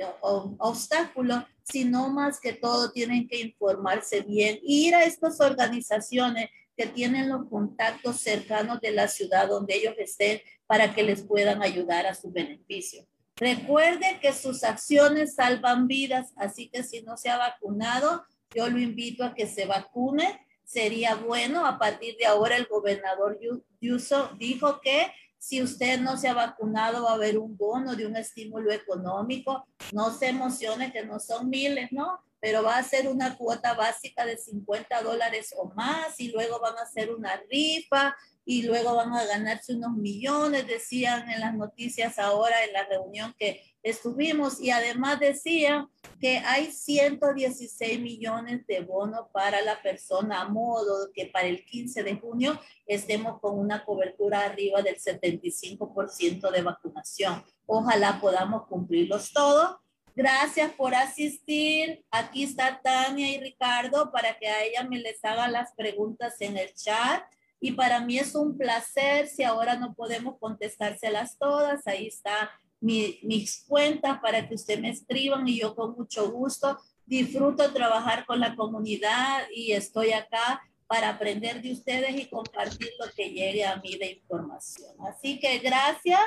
obstáculo, 0.58 1.44
sino 1.70 2.10
más 2.10 2.40
que 2.40 2.52
todo 2.52 2.92
tienen 2.92 3.28
que 3.28 3.40
informarse 3.40 4.22
bien, 4.22 4.58
ir 4.62 4.94
a 4.94 5.04
estas 5.04 5.40
organizaciones 5.40 6.50
que 6.76 6.86
tienen 6.86 7.28
los 7.28 7.48
contactos 7.48 8.20
cercanos 8.20 8.80
de 8.80 8.92
la 8.92 9.08
ciudad 9.08 9.48
donde 9.48 9.76
ellos 9.76 9.94
estén 9.98 10.40
para 10.66 10.94
que 10.94 11.02
les 11.02 11.22
puedan 11.22 11.62
ayudar 11.62 12.06
a 12.06 12.14
su 12.14 12.30
beneficio. 12.30 13.06
Recuerde 13.36 14.18
que 14.20 14.32
sus 14.32 14.64
acciones 14.64 15.34
salvan 15.34 15.86
vidas, 15.86 16.32
así 16.36 16.68
que 16.68 16.82
si 16.82 17.02
no 17.02 17.16
se 17.16 17.30
ha 17.30 17.38
vacunado, 17.38 18.24
yo 18.54 18.68
lo 18.68 18.78
invito 18.78 19.24
a 19.24 19.34
que 19.34 19.46
se 19.46 19.66
vacune. 19.66 20.46
Sería 20.64 21.14
bueno, 21.14 21.66
a 21.66 21.78
partir 21.78 22.16
de 22.18 22.26
ahora 22.26 22.56
el 22.56 22.66
gobernador 22.66 23.38
Yuso 23.80 24.30
dijo 24.38 24.80
que 24.80 25.12
si 25.40 25.62
usted 25.62 25.98
no 26.00 26.18
se 26.18 26.28
ha 26.28 26.34
vacunado, 26.34 27.04
va 27.04 27.12
a 27.12 27.14
haber 27.14 27.38
un 27.38 27.56
bono 27.56 27.96
de 27.96 28.06
un 28.06 28.14
estímulo 28.14 28.70
económico. 28.70 29.66
No 29.90 30.12
se 30.12 30.28
emocione 30.28 30.92
que 30.92 31.06
no 31.06 31.18
son 31.18 31.48
miles, 31.48 31.90
¿no? 31.92 32.20
Pero 32.40 32.62
va 32.62 32.76
a 32.76 32.82
ser 32.82 33.08
una 33.08 33.38
cuota 33.38 33.72
básica 33.72 34.26
de 34.26 34.36
50 34.36 35.02
dólares 35.02 35.54
o 35.56 35.72
más 35.74 36.20
y 36.20 36.30
luego 36.30 36.60
van 36.60 36.76
a 36.76 36.82
hacer 36.82 37.10
una 37.10 37.40
rifa 37.50 38.14
y 38.50 38.62
luego 38.62 38.96
van 38.96 39.12
a 39.12 39.24
ganarse 39.26 39.76
unos 39.76 39.92
millones, 39.92 40.66
decían 40.66 41.30
en 41.30 41.38
las 41.38 41.54
noticias 41.54 42.18
ahora 42.18 42.64
en 42.64 42.72
la 42.72 42.84
reunión 42.84 43.32
que 43.38 43.62
estuvimos 43.80 44.60
y 44.60 44.72
además 44.72 45.20
decían 45.20 45.86
que 46.20 46.38
hay 46.38 46.72
116 46.72 48.00
millones 48.00 48.66
de 48.66 48.80
bonos 48.80 49.28
para 49.32 49.62
la 49.62 49.80
persona 49.80 50.40
a 50.40 50.48
modo 50.48 51.12
que 51.14 51.26
para 51.26 51.46
el 51.46 51.64
15 51.64 52.02
de 52.02 52.16
junio 52.16 52.60
estemos 52.86 53.38
con 53.38 53.56
una 53.56 53.84
cobertura 53.84 54.40
arriba 54.40 54.82
del 54.82 54.96
75% 54.96 56.50
de 56.50 56.62
vacunación. 56.62 57.44
Ojalá 57.66 58.20
podamos 58.20 58.66
cumplirlos 58.66 59.32
todos. 59.32 59.76
Gracias 60.16 60.72
por 60.72 60.92
asistir. 60.96 62.04
Aquí 62.10 62.42
está 62.42 62.80
Tania 62.82 63.28
y 63.30 63.38
Ricardo 63.38 64.10
para 64.10 64.36
que 64.36 64.48
a 64.48 64.64
ella 64.64 64.82
me 64.82 64.98
les 64.98 65.24
haga 65.24 65.46
las 65.46 65.72
preguntas 65.76 66.34
en 66.40 66.56
el 66.56 66.74
chat. 66.74 67.22
Y 67.60 67.72
para 67.72 68.00
mí 68.00 68.18
es 68.18 68.34
un 68.34 68.56
placer, 68.56 69.28
si 69.28 69.42
ahora 69.42 69.76
no 69.76 69.94
podemos 69.94 70.38
contestárselas 70.38 71.38
todas, 71.38 71.86
ahí 71.86 72.06
está 72.06 72.50
mi, 72.80 73.20
mis 73.22 73.64
cuentas 73.68 74.18
para 74.20 74.48
que 74.48 74.54
usted 74.54 74.80
me 74.80 74.90
escriban 74.90 75.46
y 75.46 75.60
yo 75.60 75.74
con 75.74 75.94
mucho 75.94 76.30
gusto 76.30 76.78
disfruto 77.10 77.72
trabajar 77.72 78.24
con 78.24 78.38
la 78.38 78.54
comunidad 78.54 79.42
y 79.52 79.72
estoy 79.72 80.12
acá 80.12 80.62
para 80.86 81.10
aprender 81.10 81.60
de 81.60 81.72
ustedes 81.72 82.16
y 82.16 82.30
compartir 82.30 82.88
lo 83.00 83.10
que 83.12 83.30
llegue 83.30 83.64
a 83.64 83.76
mí 83.76 83.96
de 83.96 84.12
información. 84.12 84.94
Así 85.08 85.40
que 85.40 85.58
gracias 85.58 86.20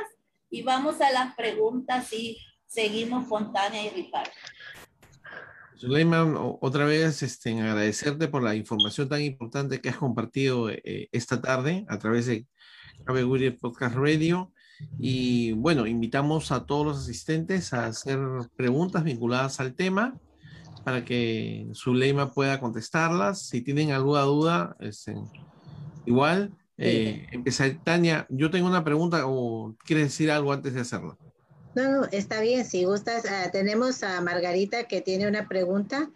y 0.50 0.62
vamos 0.62 1.00
a 1.00 1.10
las 1.12 1.36
preguntas 1.36 2.12
y 2.12 2.38
seguimos 2.68 3.28
con 3.28 3.54
Tania 3.54 3.86
y 3.86 3.90
Ricardo. 3.92 4.32
Suleiman, 5.84 6.38
otra 6.62 6.86
vez 6.86 7.24
este, 7.24 7.60
agradecerte 7.60 8.30
por 8.30 8.42
la 8.42 8.56
información 8.56 9.10
tan 9.10 9.22
importante 9.22 9.82
que 9.82 9.90
has 9.90 9.98
compartido 9.98 10.70
eh, 10.70 11.10
esta 11.12 11.42
tarde 11.42 11.86
a 11.90 12.00
través 12.00 12.26
de 12.26 12.48
Cabe 13.04 13.52
Podcast 13.52 13.94
Radio. 13.94 14.54
Y 14.98 15.52
bueno, 15.52 15.86
invitamos 15.86 16.54
a 16.54 16.66
todos 16.66 16.86
los 16.86 16.98
asistentes 17.00 17.74
a 17.74 17.88
hacer 17.88 18.18
preguntas 18.56 19.04
vinculadas 19.04 19.60
al 19.60 19.76
tema 19.76 20.18
para 20.86 21.04
que 21.04 21.68
Zuleima 21.76 22.32
pueda 22.32 22.62
contestarlas. 22.62 23.46
Si 23.50 23.62
tienen 23.62 23.92
alguna 23.92 24.22
duda, 24.22 24.78
este, 24.80 25.16
igual. 26.06 26.54
Eh, 26.78 27.28
empezar, 27.34 27.78
Tania, 27.84 28.26
yo 28.30 28.50
tengo 28.50 28.70
una 28.70 28.86
pregunta 28.86 29.24
o 29.26 29.76
quieres 29.84 30.06
decir 30.06 30.32
algo 30.32 30.54
antes 30.54 30.74
de 30.74 30.80
hacerlo. 30.80 31.18
No, 31.76 31.92
no, 31.92 32.04
está 32.12 32.42
bien. 32.42 32.66
Si 32.66 32.86
gustas, 32.86 33.26
ah, 33.26 33.50
tenemos 33.52 34.04
a 34.04 34.22
Margarita 34.22 34.84
que 34.86 35.02
tiene 35.02 35.28
una 35.28 35.48
pregunta. 35.48 36.10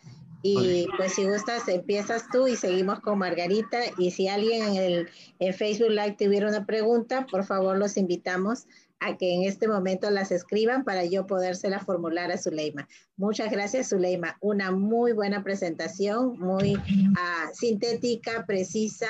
Y 0.43 0.87
pues 0.97 1.13
si 1.13 1.25
gustas, 1.27 1.67
empiezas 1.67 2.25
tú 2.31 2.47
y 2.47 2.55
seguimos 2.55 2.99
con 2.99 3.17
Margarita. 3.17 3.79
Y 3.97 4.11
si 4.11 4.27
alguien 4.27 4.63
en 4.63 4.75
el 4.75 5.09
en 5.39 5.53
Facebook 5.53 5.89
Live 5.89 6.15
tuviera 6.17 6.47
una 6.47 6.65
pregunta, 6.65 7.25
por 7.29 7.43
favor 7.43 7.77
los 7.77 7.97
invitamos 7.97 8.67
a 8.99 9.17
que 9.17 9.33
en 9.33 9.43
este 9.43 9.67
momento 9.67 10.09
las 10.09 10.31
escriban 10.31 10.83
para 10.83 11.05
yo 11.05 11.27
podérsela 11.27 11.79
formular 11.79 12.31
a 12.31 12.37
Zuleima. 12.37 12.87
Muchas 13.15 13.51
gracias, 13.51 13.89
Zuleima. 13.89 14.37
Una 14.41 14.71
muy 14.71 15.11
buena 15.11 15.43
presentación, 15.43 16.39
muy 16.39 16.75
uh, 16.75 17.53
sintética, 17.53 18.45
precisa, 18.45 19.07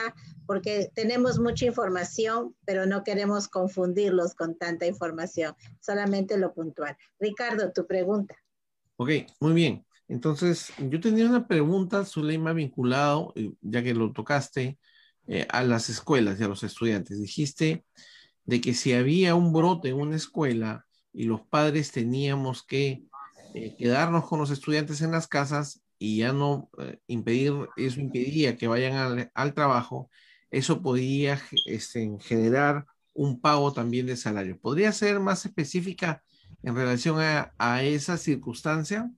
porque 0.48 0.90
tenemos 0.96 1.38
mucha 1.38 1.66
información, 1.66 2.56
pero 2.66 2.86
no 2.86 3.04
queremos 3.04 3.48
confundirlos 3.48 4.34
con 4.34 4.58
tanta 4.58 4.88
información, 4.88 5.54
solamente 5.80 6.38
lo 6.38 6.54
puntual. 6.54 6.98
Ricardo, 7.20 7.72
tu 7.72 7.86
pregunta. 7.86 8.36
Ok, 8.96 9.12
muy 9.40 9.54
bien. 9.54 9.86
Entonces, 10.08 10.72
yo 10.78 11.00
tenía 11.00 11.28
una 11.28 11.48
pregunta, 11.48 12.06
Zuleima, 12.06 12.54
vinculado, 12.54 13.34
eh, 13.36 13.52
ya 13.62 13.84
que 13.84 13.94
lo 13.94 14.14
tocaste, 14.14 14.80
eh, 15.28 15.46
a 15.50 15.62
las 15.62 15.90
escuelas 15.90 16.40
y 16.40 16.44
a 16.44 16.48
los 16.48 16.64
estudiantes. 16.64 17.20
Dijiste 17.20 17.84
de 18.46 18.62
que 18.62 18.74
si 18.74 18.94
había 18.94 19.36
un 19.36 19.52
brote 19.52 19.90
en 19.90 19.98
una 19.98 20.16
escuela 20.16 20.86
y 21.12 21.26
los 21.26 21.42
padres 21.42 21.92
teníamos 21.92 22.64
que 22.64 23.04
eh, 23.54 23.76
quedarnos 23.78 24.26
con 24.26 24.40
los 24.40 24.52
estudiantes 24.52 25.02
en 25.02 25.12
las 25.12 25.28
casas 25.28 25.82
y 26.00 26.20
ya 26.20 26.32
no 26.32 26.70
eh, 26.78 27.00
impedir, 27.08 27.54
eso 27.76 28.00
impedía 28.00 28.56
que 28.56 28.68
vayan 28.68 29.30
al, 29.34 29.54
trabajo, 29.54 30.10
eso 30.52 30.82
podía 30.82 31.42
este, 31.66 32.10
generar 32.22 32.86
un 33.14 33.42
pago 33.42 33.74
también 33.74 34.06
de 34.06 34.16
salario. 34.16 34.60
¿Podría 34.60 34.92
ser 34.92 35.20
más 35.20 35.46
específica 35.46 36.24
en 36.64 36.76
relación 36.76 37.18
a, 37.20 37.84
esa 37.84 38.18
circunstancia? 38.18 39.10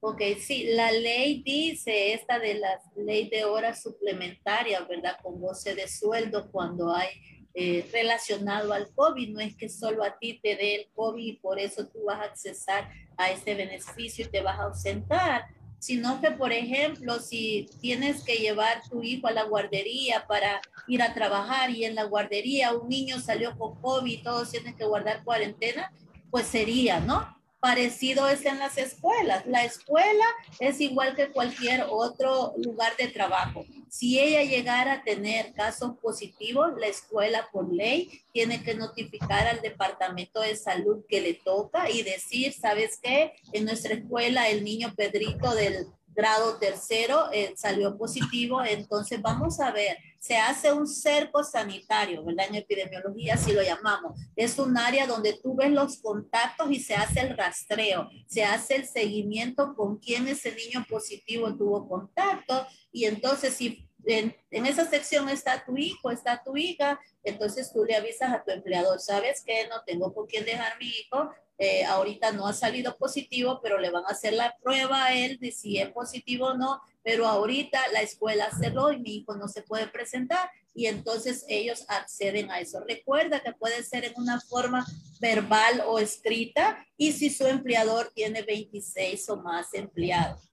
Ok, 0.00 0.20
sí, 0.40 0.64
la 0.74 0.90
ley 0.90 1.42
dice 1.44 2.12
esta 2.12 2.40
de 2.40 2.54
la 2.54 2.80
ley 2.96 3.30
de 3.30 3.44
horas 3.44 3.82
suplementarias, 3.82 4.86
¿verdad? 4.88 5.16
Con 5.22 5.40
goce 5.40 5.76
de 5.76 5.86
sueldo 5.86 6.50
cuando 6.50 6.92
hay 6.92 7.08
eh, 7.54 7.88
relacionado 7.92 8.72
al 8.72 8.92
COVID. 8.94 9.28
No 9.28 9.40
es 9.40 9.56
que 9.56 9.68
solo 9.68 10.02
a 10.02 10.18
ti 10.18 10.40
te 10.42 10.56
dé 10.56 10.74
el 10.74 10.88
COVID 10.94 11.24
y 11.24 11.36
por 11.36 11.60
eso 11.60 11.86
tú 11.86 12.04
vas 12.04 12.20
a 12.20 12.24
accesar 12.24 12.90
a 13.16 13.30
este 13.30 13.54
beneficio 13.54 14.26
y 14.26 14.28
te 14.28 14.42
vas 14.42 14.58
a 14.58 14.64
ausentar, 14.64 15.46
sino 15.82 16.20
que, 16.20 16.30
por 16.30 16.52
ejemplo, 16.52 17.18
si 17.18 17.68
tienes 17.80 18.22
que 18.22 18.36
llevar 18.36 18.88
tu 18.88 19.02
hijo 19.02 19.26
a 19.26 19.32
la 19.32 19.42
guardería 19.42 20.28
para 20.28 20.60
ir 20.86 21.02
a 21.02 21.12
trabajar 21.12 21.70
y 21.70 21.84
en 21.84 21.96
la 21.96 22.04
guardería 22.04 22.72
un 22.72 22.88
niño 22.88 23.18
salió 23.18 23.58
con 23.58 23.74
COVID 23.80 24.12
y 24.12 24.22
todos 24.22 24.52
tienen 24.52 24.76
que 24.76 24.84
guardar 24.84 25.24
cuarentena, 25.24 25.92
pues 26.30 26.46
sería, 26.46 27.00
¿no? 27.00 27.36
Parecido 27.58 28.28
es 28.28 28.46
en 28.46 28.60
las 28.60 28.78
escuelas. 28.78 29.44
La 29.46 29.64
escuela 29.64 30.24
es 30.60 30.80
igual 30.80 31.16
que 31.16 31.32
cualquier 31.32 31.84
otro 31.90 32.54
lugar 32.58 32.96
de 32.96 33.08
trabajo. 33.08 33.66
Si 33.92 34.18
ella 34.18 34.42
llegara 34.42 34.94
a 34.94 35.02
tener 35.04 35.52
casos 35.52 35.98
positivos, 36.00 36.72
la 36.78 36.86
escuela 36.86 37.50
por 37.52 37.70
ley 37.70 38.22
tiene 38.32 38.62
que 38.62 38.74
notificar 38.74 39.46
al 39.46 39.60
departamento 39.60 40.40
de 40.40 40.56
salud 40.56 41.04
que 41.06 41.20
le 41.20 41.34
toca 41.34 41.90
y 41.90 42.02
decir, 42.02 42.54
¿sabes 42.54 42.98
qué? 43.02 43.34
En 43.52 43.66
nuestra 43.66 43.92
escuela 43.92 44.48
el 44.48 44.64
niño 44.64 44.94
Pedrito 44.96 45.54
del 45.54 45.88
grado 46.14 46.58
tercero 46.58 47.28
eh, 47.32 47.54
salió 47.56 47.96
positivo, 47.96 48.62
entonces 48.64 49.20
vamos 49.20 49.60
a 49.60 49.70
ver, 49.70 49.96
se 50.18 50.36
hace 50.36 50.72
un 50.72 50.86
cerco 50.86 51.42
sanitario, 51.42 52.24
¿verdad? 52.24 52.46
En 52.48 52.56
epidemiología 52.56 53.34
así 53.34 53.52
lo 53.52 53.62
llamamos. 53.62 54.18
Es 54.36 54.58
un 54.58 54.76
área 54.78 55.06
donde 55.06 55.38
tú 55.42 55.56
ves 55.56 55.70
los 55.70 55.98
contactos 55.98 56.70
y 56.70 56.80
se 56.80 56.94
hace 56.94 57.20
el 57.20 57.36
rastreo, 57.36 58.08
se 58.26 58.44
hace 58.44 58.76
el 58.76 58.86
seguimiento 58.86 59.74
con 59.74 59.98
quién 59.98 60.28
ese 60.28 60.54
niño 60.54 60.86
positivo 60.88 61.54
tuvo 61.56 61.88
contacto 61.88 62.66
y 62.92 63.06
entonces 63.06 63.54
si 63.54 63.88
en, 64.04 64.34
en, 64.50 64.66
esa 64.66 64.84
sección 64.84 65.28
está 65.28 65.64
tu 65.64 65.76
hijo, 65.76 66.10
está 66.10 66.42
tu 66.42 66.56
hija, 66.56 67.00
entonces 67.22 67.72
tú 67.72 67.84
le 67.84 67.94
avisas 67.94 68.32
a 68.32 68.42
tu 68.42 68.50
empleador, 68.50 69.00
¿sabes 69.00 69.44
que 69.44 69.68
No 69.68 69.82
tengo 69.86 70.12
con 70.12 70.26
quién 70.26 70.44
dejar 70.44 70.76
mi 70.78 70.88
hijo, 70.88 71.30
eh, 71.62 71.84
ahorita 71.84 72.32
no 72.32 72.48
ha 72.48 72.52
salido 72.52 72.96
positivo, 72.96 73.60
pero 73.62 73.78
le 73.78 73.90
van 73.90 74.02
a 74.04 74.10
hacer 74.10 74.32
la 74.32 74.56
prueba 74.60 75.04
a 75.04 75.14
él 75.14 75.38
de 75.38 75.52
si 75.52 75.78
es 75.78 75.92
positivo 75.92 76.46
o 76.46 76.56
no, 76.56 76.80
pero 77.04 77.28
ahorita 77.28 77.78
la 77.92 78.02
escuela 78.02 78.50
cerró 78.50 78.90
y 78.90 78.98
mi 78.98 79.18
hijo 79.18 79.36
no 79.36 79.46
se 79.46 79.62
puede 79.62 79.86
presentar 79.86 80.50
y 80.74 80.86
entonces 80.86 81.44
ellos 81.48 81.84
acceden 81.86 82.50
a 82.50 82.58
eso. 82.58 82.80
Recuerda 82.80 83.38
que 83.44 83.52
puede 83.52 83.84
ser 83.84 84.04
en 84.04 84.14
una 84.16 84.40
forma 84.40 84.84
verbal 85.20 85.84
o 85.86 86.00
escrita 86.00 86.84
y 86.96 87.12
si 87.12 87.30
su 87.30 87.46
empleador 87.46 88.10
tiene 88.12 88.42
26 88.42 89.28
o 89.28 89.36
más 89.36 89.72
empleados. 89.72 90.50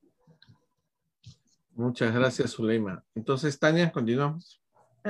Muchas 1.74 2.14
gracias, 2.14 2.52
Zuleima. 2.52 3.04
Entonces, 3.16 3.58
Tania, 3.58 3.92
continuamos. 3.92 4.59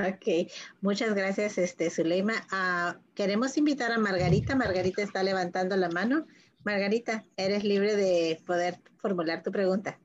Ok, 0.08 0.50
muchas 0.80 1.14
gracias, 1.14 1.58
este, 1.58 1.90
Zuleima. 1.90 2.34
Uh, 2.52 2.98
queremos 3.14 3.56
invitar 3.58 3.92
a 3.92 3.98
Margarita. 3.98 4.56
Margarita 4.56 5.02
está 5.02 5.22
levantando 5.22 5.76
la 5.76 5.90
mano. 5.90 6.26
Margarita, 6.64 7.26
eres 7.36 7.64
libre 7.64 7.96
de 7.96 8.42
poder 8.46 8.80
formular 8.96 9.42
tu 9.42 9.50
pregunta. 9.50 9.98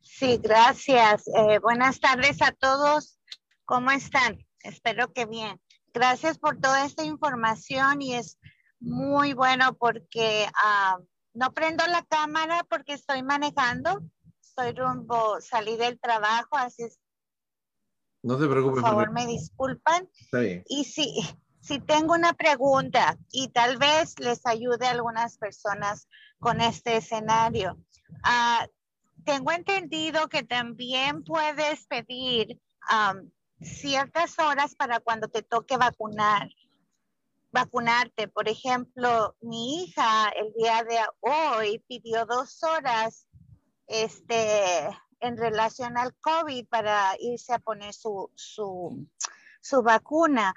Sí, 0.00 0.38
gracias. 0.42 1.26
Eh, 1.28 1.58
buenas 1.58 2.00
tardes 2.00 2.40
a 2.42 2.52
todos. 2.52 3.18
¿Cómo 3.64 3.90
están? 3.90 4.38
Espero 4.60 5.12
que 5.12 5.26
bien. 5.26 5.60
Gracias 5.92 6.38
por 6.38 6.58
toda 6.58 6.86
esta 6.86 7.04
información 7.04 8.00
y 8.00 8.14
es 8.14 8.38
muy 8.80 9.34
bueno 9.34 9.74
porque 9.74 10.46
uh, 10.48 11.04
no 11.34 11.52
prendo 11.52 11.86
la 11.86 12.02
cámara 12.04 12.64
porque 12.68 12.94
estoy 12.94 13.22
manejando. 13.22 14.00
Estoy 14.40 14.72
rumbo, 14.72 15.40
salí 15.40 15.76
del 15.76 15.98
trabajo, 15.98 16.56
así 16.56 16.84
es 16.84 16.98
no 18.22 18.38
se 18.38 18.46
preocupe. 18.46 18.80
Por 18.80 18.82
favor, 18.82 19.12
me 19.12 19.26
disculpan. 19.26 20.08
Y 20.68 20.84
si, 20.84 21.14
si 21.60 21.80
tengo 21.80 22.14
una 22.14 22.32
pregunta 22.32 23.18
y 23.30 23.48
tal 23.48 23.78
vez 23.78 24.18
les 24.18 24.46
ayude 24.46 24.86
a 24.86 24.90
algunas 24.90 25.38
personas 25.38 26.08
con 26.38 26.60
este 26.60 26.96
escenario. 26.96 27.78
Uh, 28.24 28.66
tengo 29.24 29.52
entendido 29.52 30.28
que 30.28 30.42
también 30.42 31.22
puedes 31.24 31.86
pedir 31.86 32.60
um, 32.90 33.30
ciertas 33.60 34.38
horas 34.38 34.74
para 34.74 35.00
cuando 35.00 35.28
te 35.28 35.42
toque 35.42 35.76
vacunar, 35.76 36.48
vacunarte. 37.52 38.28
Por 38.28 38.48
ejemplo, 38.48 39.36
mi 39.40 39.84
hija 39.84 40.28
el 40.30 40.52
día 40.54 40.84
de 40.84 40.98
hoy 41.20 41.78
pidió 41.88 42.26
dos 42.26 42.62
horas 42.62 43.28
este, 43.86 44.88
en 45.22 45.36
relación 45.36 45.96
al 45.96 46.14
COVID 46.16 46.66
para 46.68 47.14
irse 47.20 47.54
a 47.54 47.60
poner 47.60 47.94
su, 47.94 48.30
su, 48.34 49.08
su 49.60 49.82
vacuna, 49.82 50.54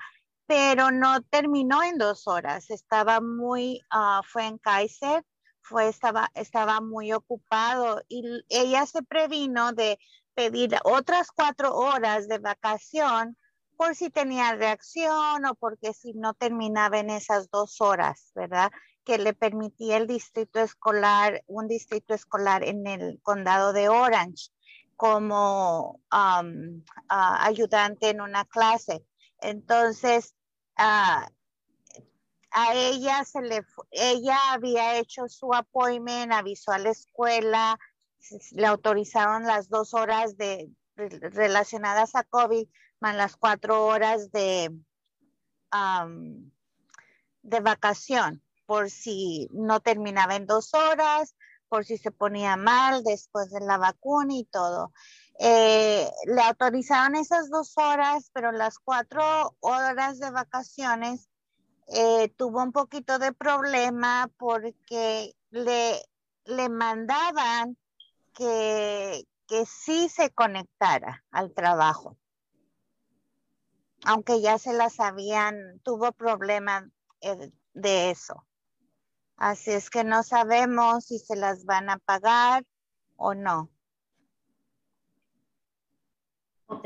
pero 0.47 0.91
no 0.91 1.21
terminó 1.21 1.83
en 1.83 1.97
dos 1.97 2.27
horas. 2.27 2.69
Estaba 2.71 3.21
muy, 3.21 3.81
uh, 3.93 4.23
fue 4.23 4.47
en 4.47 4.57
Kaiser, 4.57 5.23
fue, 5.61 5.87
estaba, 5.87 6.31
estaba 6.33 6.81
muy 6.81 7.13
ocupado 7.13 8.01
y 8.07 8.23
ella 8.49 8.85
se 8.87 9.03
previno 9.03 9.71
de 9.71 9.99
pedir 10.33 10.77
otras 10.83 11.31
cuatro 11.31 11.75
horas 11.75 12.27
de 12.27 12.39
vacación 12.39 13.37
por 13.77 13.95
si 13.95 14.09
tenía 14.09 14.55
reacción 14.55 15.45
o 15.45 15.55
porque 15.55 15.93
si 15.93 16.13
no 16.13 16.33
terminaba 16.33 16.99
en 16.99 17.09
esas 17.11 17.49
dos 17.51 17.81
horas, 17.81 18.31
¿verdad? 18.33 18.71
Que 19.03 19.19
le 19.19 19.33
permitía 19.33 19.97
el 19.97 20.07
distrito 20.07 20.59
escolar, 20.59 21.43
un 21.45 21.67
distrito 21.67 22.13
escolar 22.15 22.63
en 22.63 22.87
el 22.87 23.19
condado 23.21 23.73
de 23.73 23.89
Orange 23.89 24.49
como 24.95 26.01
ayudante 27.09 28.09
en 28.09 28.21
una 28.21 28.45
clase. 28.45 29.05
Entonces, 29.39 30.35
a 30.77 31.27
ella 32.73 33.23
se 33.25 33.41
le, 33.41 33.65
ella 33.91 34.37
había 34.53 34.97
hecho 34.97 35.27
su 35.27 35.53
appointment, 35.53 36.31
avisó 36.31 36.71
a 36.71 36.79
la 36.79 36.91
escuela, 36.91 37.77
le 38.51 38.65
autorizaron 38.65 39.43
las 39.43 39.69
dos 39.69 39.93
horas 39.93 40.37
de 40.37 40.69
relacionadas 40.95 42.15
a 42.15 42.23
COVID, 42.23 42.67
más 43.01 43.15
las 43.15 43.35
cuatro 43.35 43.85
horas 43.85 44.31
de, 44.31 44.71
de 47.41 47.59
vacación, 47.59 48.41
por 48.65 48.89
si 48.89 49.49
no 49.51 49.81
terminaba 49.81 50.35
en 50.35 50.45
dos 50.45 50.73
horas 50.73 51.35
por 51.69 51.85
si 51.85 51.97
se 51.97 52.11
ponía 52.11 52.55
mal 52.55 53.03
después 53.03 53.51
de 53.51 53.59
la 53.61 53.77
vacuna 53.77 54.33
y 54.33 54.45
todo. 54.45 54.91
Eh, 55.39 56.09
le 56.25 56.41
autorizaron 56.41 57.15
esas 57.15 57.49
dos 57.49 57.77
horas, 57.77 58.29
pero 58.33 58.51
las 58.51 58.79
cuatro 58.79 59.55
horas 59.59 60.19
de 60.19 60.31
vacaciones 60.31 61.29
eh, 61.87 62.29
tuvo 62.37 62.63
un 62.63 62.71
poquito 62.71 63.19
de 63.19 63.33
problema 63.33 64.31
porque 64.37 65.35
le, 65.51 66.01
le 66.45 66.69
mandaban 66.69 67.77
que, 68.33 69.27
que 69.47 69.65
sí 69.65 70.09
se 70.09 70.31
conectara 70.31 71.23
al 71.31 71.53
trabajo. 71.53 72.17
Aunque 74.05 74.41
ya 74.41 74.57
se 74.57 74.73
las 74.73 74.99
habían, 74.99 75.79
tuvo 75.83 76.11
problemas 76.11 76.83
eh, 77.21 77.51
de 77.73 78.11
eso. 78.11 78.45
Así 79.37 79.71
es 79.71 79.89
que 79.89 80.03
no 80.03 80.23
sabemos 80.23 81.05
si 81.05 81.19
se 81.19 81.35
las 81.35 81.65
van 81.65 81.89
a 81.89 81.97
pagar 81.97 82.63
o 83.17 83.33
no. 83.33 83.69
Ok. 86.67 86.85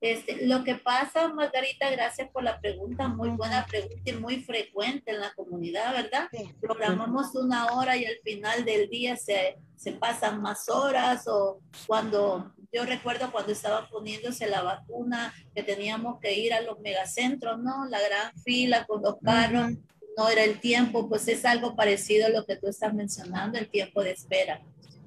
Este, 0.00 0.46
lo 0.46 0.62
que 0.62 0.76
pasa, 0.76 1.26
Margarita, 1.26 1.90
gracias 1.90 2.30
por 2.30 2.44
la 2.44 2.60
pregunta, 2.60 3.08
muy 3.08 3.30
buena 3.30 3.66
pregunta 3.66 4.00
y 4.04 4.12
muy 4.12 4.40
frecuente 4.44 5.10
en 5.10 5.20
la 5.20 5.34
comunidad, 5.34 5.92
¿verdad? 5.92 6.28
Programamos 6.60 7.34
una 7.34 7.66
hora 7.72 7.96
y 7.96 8.04
al 8.04 8.16
final 8.22 8.64
del 8.64 8.88
día 8.88 9.16
se, 9.16 9.58
se 9.74 9.92
pasan 9.92 10.40
más 10.40 10.68
horas 10.68 11.26
o 11.26 11.60
cuando, 11.88 12.54
yo 12.72 12.84
recuerdo 12.84 13.32
cuando 13.32 13.50
estaba 13.50 13.88
poniéndose 13.88 14.46
la 14.46 14.62
vacuna 14.62 15.34
que 15.52 15.64
teníamos 15.64 16.20
que 16.20 16.32
ir 16.32 16.54
a 16.54 16.60
los 16.60 16.78
megacentros, 16.78 17.58
¿no? 17.58 17.84
La 17.86 18.00
gran 18.00 18.32
fila 18.44 18.86
con 18.86 19.02
los 19.02 19.16
carros 19.20 19.72
no 20.18 20.28
era 20.28 20.42
el 20.42 20.58
tiempo, 20.58 21.08
pues 21.08 21.28
es 21.28 21.44
algo 21.44 21.76
parecido 21.76 22.26
a 22.26 22.30
lo 22.30 22.44
que 22.44 22.56
tú 22.56 22.66
estás 22.66 22.92
mencionando, 22.92 23.56
el 23.56 23.70
tiempo 23.70 24.02
de 24.02 24.10
espera. 24.10 24.60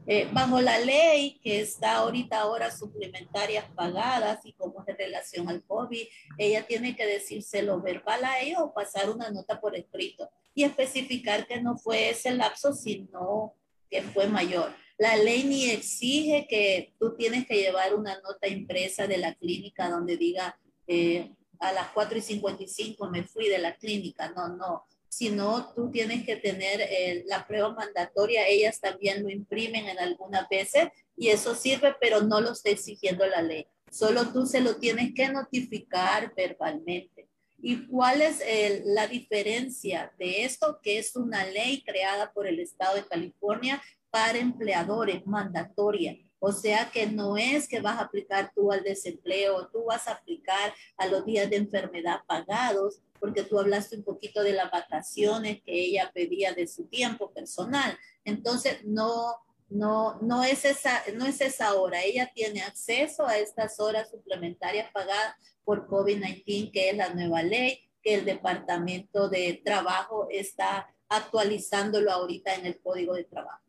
Eh, 0.07 0.29
bajo 0.31 0.61
la 0.61 0.79
ley 0.79 1.37
que 1.43 1.59
está 1.59 1.97
ahorita 1.97 2.45
horas 2.47 2.79
suplementarias 2.79 3.65
pagadas 3.75 4.39
y 4.45 4.53
como 4.53 4.85
es 4.87 4.97
relación 4.97 5.49
al 5.49 5.63
COVID, 5.63 6.07
ella 6.37 6.65
tiene 6.65 6.95
que 6.95 7.05
decírselo 7.05 7.81
verbal 7.81 8.23
a 8.23 8.39
ellos 8.39 8.61
o 8.61 8.73
pasar 8.73 9.09
una 9.09 9.29
nota 9.29 9.59
por 9.59 9.75
escrito 9.75 10.29
y 10.55 10.63
especificar 10.63 11.45
que 11.45 11.61
no 11.61 11.77
fue 11.77 12.11
ese 12.11 12.31
lapso, 12.31 12.73
sino 12.73 13.53
que 13.89 14.03
fue 14.03 14.27
mayor. 14.27 14.73
La 14.97 15.17
ley 15.17 15.43
ni 15.43 15.71
exige 15.71 16.47
que 16.49 16.93
tú 16.97 17.17
tienes 17.17 17.45
que 17.45 17.57
llevar 17.57 17.95
una 17.95 18.17
nota 18.21 18.47
impresa 18.47 19.07
de 19.07 19.17
la 19.17 19.35
clínica 19.35 19.89
donde 19.89 20.15
diga 20.15 20.57
eh, 20.87 21.33
a 21.59 21.73
las 21.73 21.89
4 21.89 22.17
y 22.17 22.21
55 22.21 23.09
me 23.09 23.23
fui 23.23 23.49
de 23.49 23.59
la 23.59 23.75
clínica. 23.75 24.31
No, 24.31 24.47
no 24.55 24.85
sino 25.11 25.73
tú 25.73 25.91
tienes 25.91 26.25
que 26.25 26.37
tener 26.37 26.79
eh, 26.79 27.25
la 27.27 27.45
prueba 27.45 27.73
mandatoria, 27.73 28.47
ellas 28.47 28.79
también 28.79 29.21
lo 29.21 29.29
imprimen 29.29 29.89
en 29.89 29.99
algunas 29.99 30.47
veces 30.47 30.87
y 31.17 31.27
eso 31.27 31.53
sirve, 31.53 31.93
pero 31.99 32.21
no 32.21 32.39
lo 32.39 32.53
está 32.53 32.69
exigiendo 32.69 33.27
la 33.27 33.41
ley. 33.41 33.67
Solo 33.91 34.31
tú 34.31 34.45
se 34.45 34.61
lo 34.61 34.77
tienes 34.77 35.13
que 35.13 35.27
notificar 35.27 36.33
verbalmente. 36.33 37.27
¿Y 37.61 37.87
cuál 37.87 38.21
es 38.21 38.41
la 38.85 39.05
diferencia 39.05 40.13
de 40.17 40.45
esto? 40.45 40.79
Que 40.81 40.97
es 40.97 41.13
una 41.17 41.45
ley 41.45 41.83
creada 41.83 42.31
por 42.31 42.47
el 42.47 42.61
Estado 42.61 42.95
de 42.95 43.05
California 43.05 43.83
para 44.09 44.37
empleadores, 44.37 45.27
mandatoria. 45.27 46.17
O 46.39 46.53
sea 46.53 46.89
que 46.89 47.05
no 47.05 47.35
es 47.35 47.67
que 47.67 47.81
vas 47.81 47.97
a 47.97 48.05
aplicar 48.05 48.51
tú 48.55 48.71
al 48.71 48.81
desempleo, 48.81 49.67
tú 49.67 49.83
vas 49.83 50.07
a 50.07 50.13
aplicar 50.13 50.73
a 50.95 51.05
los 51.05 51.25
días 51.25 51.49
de 51.49 51.57
enfermedad 51.57 52.21
pagados, 52.25 53.01
porque 53.21 53.43
tú 53.43 53.59
hablaste 53.59 53.95
un 53.95 54.03
poquito 54.03 54.41
de 54.41 54.53
las 54.53 54.71
vacaciones 54.71 55.61
que 55.63 55.73
ella 55.73 56.11
pedía 56.11 56.53
de 56.53 56.67
su 56.67 56.85
tiempo 56.87 57.31
personal. 57.31 57.95
Entonces, 58.25 58.83
no, 58.83 59.35
no, 59.69 60.19
no, 60.21 60.43
es 60.43 60.65
esa, 60.65 61.03
no 61.13 61.27
es 61.27 61.39
esa 61.39 61.75
hora. 61.75 62.01
Ella 62.01 62.31
tiene 62.33 62.63
acceso 62.63 63.27
a 63.27 63.37
estas 63.37 63.79
horas 63.79 64.09
suplementarias 64.09 64.91
pagadas 64.91 65.35
por 65.63 65.87
COVID-19, 65.87 66.71
que 66.71 66.89
es 66.89 66.97
la 66.97 67.13
nueva 67.13 67.43
ley, 67.43 67.87
que 68.01 68.15
el 68.15 68.25
Departamento 68.25 69.29
de 69.29 69.61
Trabajo 69.63 70.27
está 70.31 70.91
actualizándolo 71.07 72.11
ahorita 72.11 72.55
en 72.55 72.65
el 72.65 72.81
Código 72.81 73.13
de 73.13 73.25
Trabajo. 73.25 73.63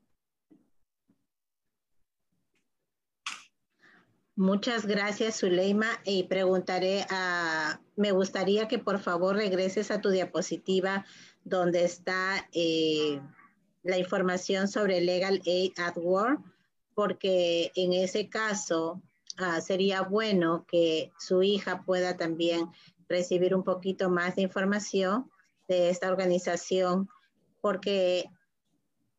Muchas 4.42 4.86
gracias, 4.86 5.38
Zuleima. 5.38 5.86
Y 6.04 6.24
preguntaré 6.24 7.06
a, 7.10 7.80
me 7.94 8.10
gustaría 8.10 8.66
que 8.66 8.80
por 8.80 8.98
favor 8.98 9.36
regreses 9.36 9.92
a 9.92 10.00
tu 10.00 10.10
diapositiva 10.10 11.06
donde 11.44 11.84
está 11.84 12.48
eh, 12.52 13.20
la 13.84 13.98
información 13.98 14.66
sobre 14.66 15.00
Legal 15.00 15.40
Aid 15.46 15.74
at 15.78 15.96
Work, 15.96 16.40
porque 16.92 17.70
en 17.76 17.92
ese 17.92 18.28
caso 18.28 19.00
ah, 19.36 19.60
sería 19.60 20.02
bueno 20.02 20.66
que 20.66 21.12
su 21.20 21.44
hija 21.44 21.84
pueda 21.84 22.16
también 22.16 22.68
recibir 23.08 23.54
un 23.54 23.62
poquito 23.62 24.10
más 24.10 24.34
de 24.34 24.42
información 24.42 25.30
de 25.68 25.88
esta 25.88 26.08
organización, 26.08 27.08
porque 27.60 28.24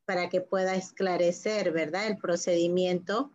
para 0.04 0.28
que 0.28 0.42
pueda 0.42 0.76
esclarecer, 0.76 1.72
¿verdad?, 1.72 2.08
el 2.08 2.18
procedimiento 2.18 3.32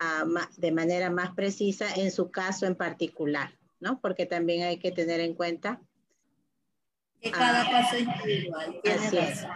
ah, 0.00 0.24
de 0.56 0.72
manera 0.72 1.10
más 1.10 1.34
precisa 1.34 1.86
en 1.94 2.10
su 2.10 2.30
caso 2.30 2.66
en 2.66 2.74
particular, 2.74 3.56
¿no? 3.78 4.00
Porque 4.00 4.26
también 4.26 4.64
hay 4.64 4.78
que 4.78 4.92
tener 4.92 5.20
en 5.20 5.34
cuenta 5.34 5.80
que 7.20 7.30
cada 7.30 7.62
ah, 7.62 7.70
caso 7.70 7.98
individual. 7.98 8.80
Así 8.84 9.18
es. 9.18 9.46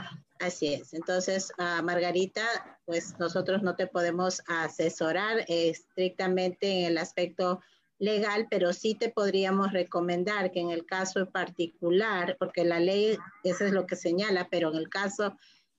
Así 0.40 0.74
es. 0.74 0.92
Entonces, 0.92 1.52
Margarita, 1.58 2.42
pues 2.84 3.18
nosotros 3.18 3.62
no 3.62 3.76
te 3.76 3.86
podemos 3.86 4.42
asesorar 4.46 5.44
estrictamente 5.48 6.80
en 6.80 6.86
el 6.86 6.98
aspecto 6.98 7.60
legal, 7.98 8.46
pero 8.50 8.72
sí 8.72 8.94
te 8.94 9.08
podríamos 9.08 9.72
recomendar 9.72 10.50
que 10.50 10.60
en 10.60 10.70
el 10.70 10.84
caso 10.84 11.20
en 11.20 11.26
particular, 11.28 12.36
porque 12.38 12.64
la 12.64 12.80
ley, 12.80 13.16
eso 13.44 13.64
es 13.64 13.72
lo 13.72 13.86
que 13.86 13.96
señala, 13.96 14.48
pero 14.50 14.70
en 14.70 14.76
el 14.76 14.88
caso 14.88 15.36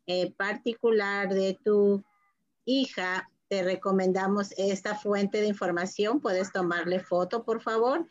eh, 0.08 0.32
particular 0.32 1.30
de 1.30 1.60
tu 1.64 2.04
hija, 2.64 3.30
te 3.56 3.64
recomendamos 3.64 4.54
esta 4.58 4.96
fuente 4.96 5.40
de 5.40 5.48
información. 5.48 6.20
Puedes 6.20 6.52
tomarle 6.52 7.00
foto, 7.00 7.46
por 7.46 7.62
favor. 7.62 8.06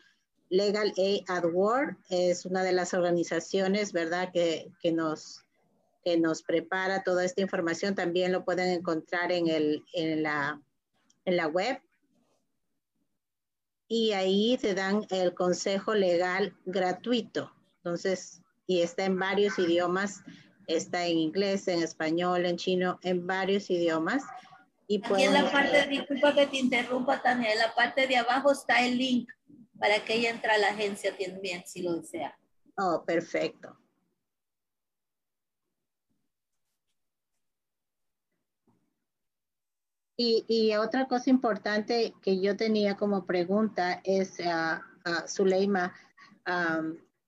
Legal 0.49 0.95
Aid 0.97 1.24
at 1.28 1.45
Work 1.53 1.99
es 2.09 2.47
una 2.47 2.62
de 2.62 2.72
las 2.72 2.95
organizaciones, 2.95 3.92
¿verdad?, 3.92 4.30
que, 4.32 4.72
que 4.80 4.90
nos 4.90 5.42
que 6.03 6.18
nos 6.18 6.42
prepara 6.42 7.03
toda 7.03 7.24
esta 7.24 7.42
información. 7.42 7.95
También 7.95 8.32
lo 8.32 8.45
pueden 8.45 8.70
encontrar 8.70 9.32
en, 9.32 9.49
el, 9.49 9.84
en, 9.92 10.22
la, 10.22 10.62
en 11.26 11.36
la 11.36 11.47
web. 11.47 11.78
Y 13.88 14.12
ahí 14.12 14.59
te 14.61 14.74
dan 14.74 15.07
el 15.11 15.34
consejo 15.34 15.95
legal 15.95 16.55
gratuito. 16.64 17.53
Entonces, 17.78 18.40
y 18.66 18.80
está 18.80 19.05
en 19.05 19.18
varios 19.18 19.59
idiomas. 19.59 20.22
Está 20.66 21.07
en 21.07 21.18
inglés, 21.18 21.68
en 21.68 21.82
español, 21.82 22.47
en 22.47 22.57
chino, 22.57 22.99
en 23.03 23.26
varios 23.26 23.68
idiomas. 23.70 24.24
Y 24.87 25.01
Aquí 25.05 25.22
en 25.22 25.32
la 25.32 25.51
parte, 25.51 25.87
disculpa 25.89 26.35
que 26.35 26.47
te 26.47 26.59
interrumpa, 26.59 27.22
Tania, 27.22 27.53
en 27.53 27.59
la 27.59 27.74
parte 27.74 28.07
de 28.07 28.16
abajo 28.16 28.53
está 28.53 28.85
el 28.85 28.99
link 28.99 29.30
para 29.78 30.05
que 30.05 30.14
ella 30.14 30.30
entre 30.30 30.51
a 30.51 30.59
la 30.59 30.68
agencia 30.68 31.16
también, 31.16 31.62
si 31.66 31.82
lo 31.82 31.97
desea. 31.97 32.39
Oh, 32.76 33.03
perfecto. 33.05 33.78
Y, 40.16 40.74
otra 40.76 41.09
cosa 41.09 41.28
importante 41.30 42.14
que 42.22 42.41
yo 42.41 42.57
tenía 42.57 42.97
como 42.97 43.26
pregunta 43.26 44.01
es, 44.05 44.39
uh, 44.39 45.28
Zuleima, 45.28 45.93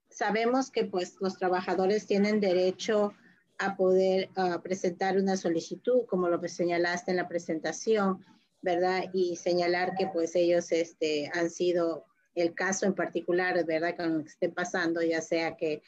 sabemos 0.09 0.71
que 0.71 0.85
pues 0.85 1.17
los 1.21 1.37
trabajadores 1.37 2.07
tienen 2.07 2.41
derecho 2.41 3.13
a 3.59 3.77
poder 3.77 4.31
presentar 4.63 5.17
una 5.17 5.37
solicitud, 5.37 6.07
como 6.07 6.29
lo 6.29 6.41
señalaste 6.49 7.11
en 7.11 7.17
la 7.17 7.29
presentación, 7.29 8.25
¿verdad? 8.63 9.05
Y 9.13 9.37
señalar 9.37 9.95
que 9.97 10.09
pues 10.09 10.35
ellos 10.37 10.73
este, 10.73 11.31
han 11.33 11.51
sido 11.51 12.05
el 12.35 12.55
caso 12.55 12.87
en 12.87 12.95
particular, 12.95 13.65
¿verdad? 13.65 13.97
Que 13.97 14.29
estén 14.29 14.53
pasando, 14.53 15.03
ya 15.03 15.23
sea 15.23 15.57
que 15.57 15.83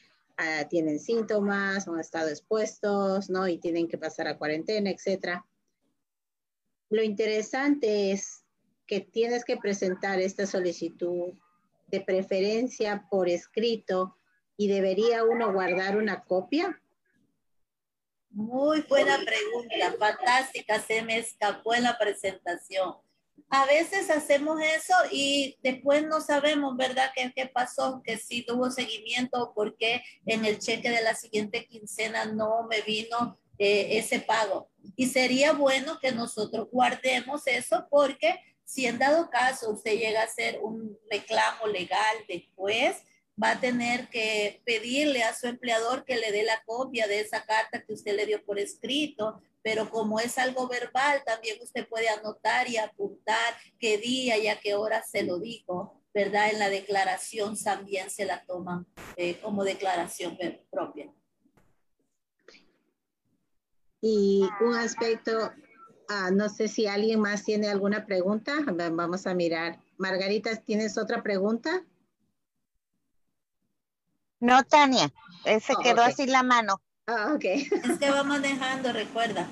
tienen 0.71 1.01
síntomas 1.01 1.89
han 1.89 1.99
estado 1.99 2.29
expuestos, 2.29 3.29
¿no? 3.29 3.49
Y 3.49 3.59
tienen 3.59 3.89
que 3.89 3.99
pasar 3.99 4.29
a 4.29 4.39
cuarentena, 4.39 4.91
etcétera. 4.91 5.45
Lo 6.91 7.03
interesante 7.03 8.12
es 8.12 8.45
que 8.87 9.01
tienes 9.01 9.45
que 9.45 9.57
presentar 9.57 10.21
esta 10.21 10.47
solicitud 10.47 11.33
de 11.89 12.01
preferencia 12.01 13.07
por 13.11 13.29
escrito 13.29 14.16
y 14.57 14.69
debería 14.69 15.25
uno 15.25 15.53
guardar 15.53 15.97
una 15.97 16.23
copia. 16.25 16.81
Muy 18.31 18.83
buena 18.83 19.18
pregunta, 19.18 19.97
fantástica, 19.99 20.81
se 20.81 21.03
me 21.03 21.18
escapó 21.18 21.74
en 21.74 21.85
la 21.85 21.99
presentación. 21.99 22.95
A 23.51 23.64
veces 23.64 24.11
hacemos 24.11 24.61
eso 24.61 24.95
y 25.11 25.57
después 25.62 26.07
no 26.07 26.20
sabemos, 26.20 26.76
¿verdad?, 26.76 27.11
qué, 27.14 27.33
qué 27.35 27.47
pasó, 27.47 28.03
que 28.05 28.18
si 28.18 28.45
tuvo 28.45 28.70
seguimiento 28.70 29.43
o 29.43 29.55
por 29.55 29.76
qué 29.76 30.03
en 30.26 30.45
el 30.45 30.59
cheque 30.59 30.91
de 30.91 31.03
la 31.03 31.14
siguiente 31.14 31.66
quincena 31.66 32.26
no 32.26 32.66
me 32.68 32.83
vino 32.83 33.39
eh, 33.59 33.99
ese 33.99 34.20
pago. 34.20 34.70
Y 34.95 35.07
sería 35.07 35.53
bueno 35.53 35.99
que 35.99 36.12
nosotros 36.12 36.68
guardemos 36.70 37.47
eso 37.47 37.87
porque 37.91 38.39
si 38.64 38.87
en 38.87 38.99
dado 38.99 39.31
caso 39.31 39.70
usted 39.70 39.99
llega 39.99 40.20
a 40.20 40.26
hacer 40.26 40.61
un 40.62 40.99
reclamo 41.11 41.66
legal 41.66 42.16
después, 42.29 42.97
va 43.43 43.53
a 43.53 43.61
tener 43.61 44.09
que 44.09 44.61
pedirle 44.64 45.22
a 45.22 45.34
su 45.34 45.47
empleador 45.47 46.05
que 46.05 46.16
le 46.16 46.32
dé 46.32 46.43
la 46.43 46.62
copia 46.64 47.07
de 47.07 47.20
esa 47.20 47.45
carta 47.45 47.82
que 47.82 47.93
usted 47.93 48.16
le 48.16 48.26
dio 48.26 48.45
por 48.45 48.59
escrito, 48.59 49.41
pero 49.62 49.89
como 49.91 50.18
es 50.18 50.39
algo 50.39 50.66
verbal, 50.68 51.22
también 51.24 51.59
usted 51.62 51.86
puede 51.89 52.09
anotar 52.09 52.68
y 52.68 52.76
apuntar 52.76 53.55
qué 53.78 53.99
día 53.99 54.36
y 54.39 54.49
a 54.49 54.59
qué 54.59 54.74
hora 54.74 55.03
se 55.03 55.22
lo 55.22 55.39
dijo, 55.39 56.03
¿verdad? 56.12 56.51
En 56.51 56.59
la 56.59 56.68
declaración 56.68 57.57
también 57.57 58.11
se 58.11 58.24
la 58.24 58.45
toman 58.45 58.86
eh, 59.16 59.39
como 59.41 59.64
declaración 59.64 60.36
propia. 60.70 61.12
Y 64.01 64.49
un 64.61 64.74
aspecto, 64.74 65.53
ah, 66.09 66.30
no 66.30 66.49
sé 66.49 66.68
si 66.68 66.86
alguien 66.86 67.20
más 67.20 67.45
tiene 67.45 67.68
alguna 67.68 68.07
pregunta. 68.07 68.55
Vamos 68.64 69.26
a 69.26 69.34
mirar. 69.34 69.80
Margarita, 69.97 70.55
¿tienes 70.57 70.97
otra 70.97 71.22
pregunta? 71.22 71.84
No, 74.41 74.62
Tania, 74.64 75.12
se 75.45 75.72
oh, 75.74 75.82
quedó 75.82 76.03
así 76.03 76.26
la 76.26 76.43
mano. 76.43 76.80
Ah, 77.07 77.32
ok. 77.34 77.45
Es 77.45 77.99
que 77.99 78.11
vamos 78.11 78.43
dejando, 78.43 78.93
recuerda. 78.93 79.49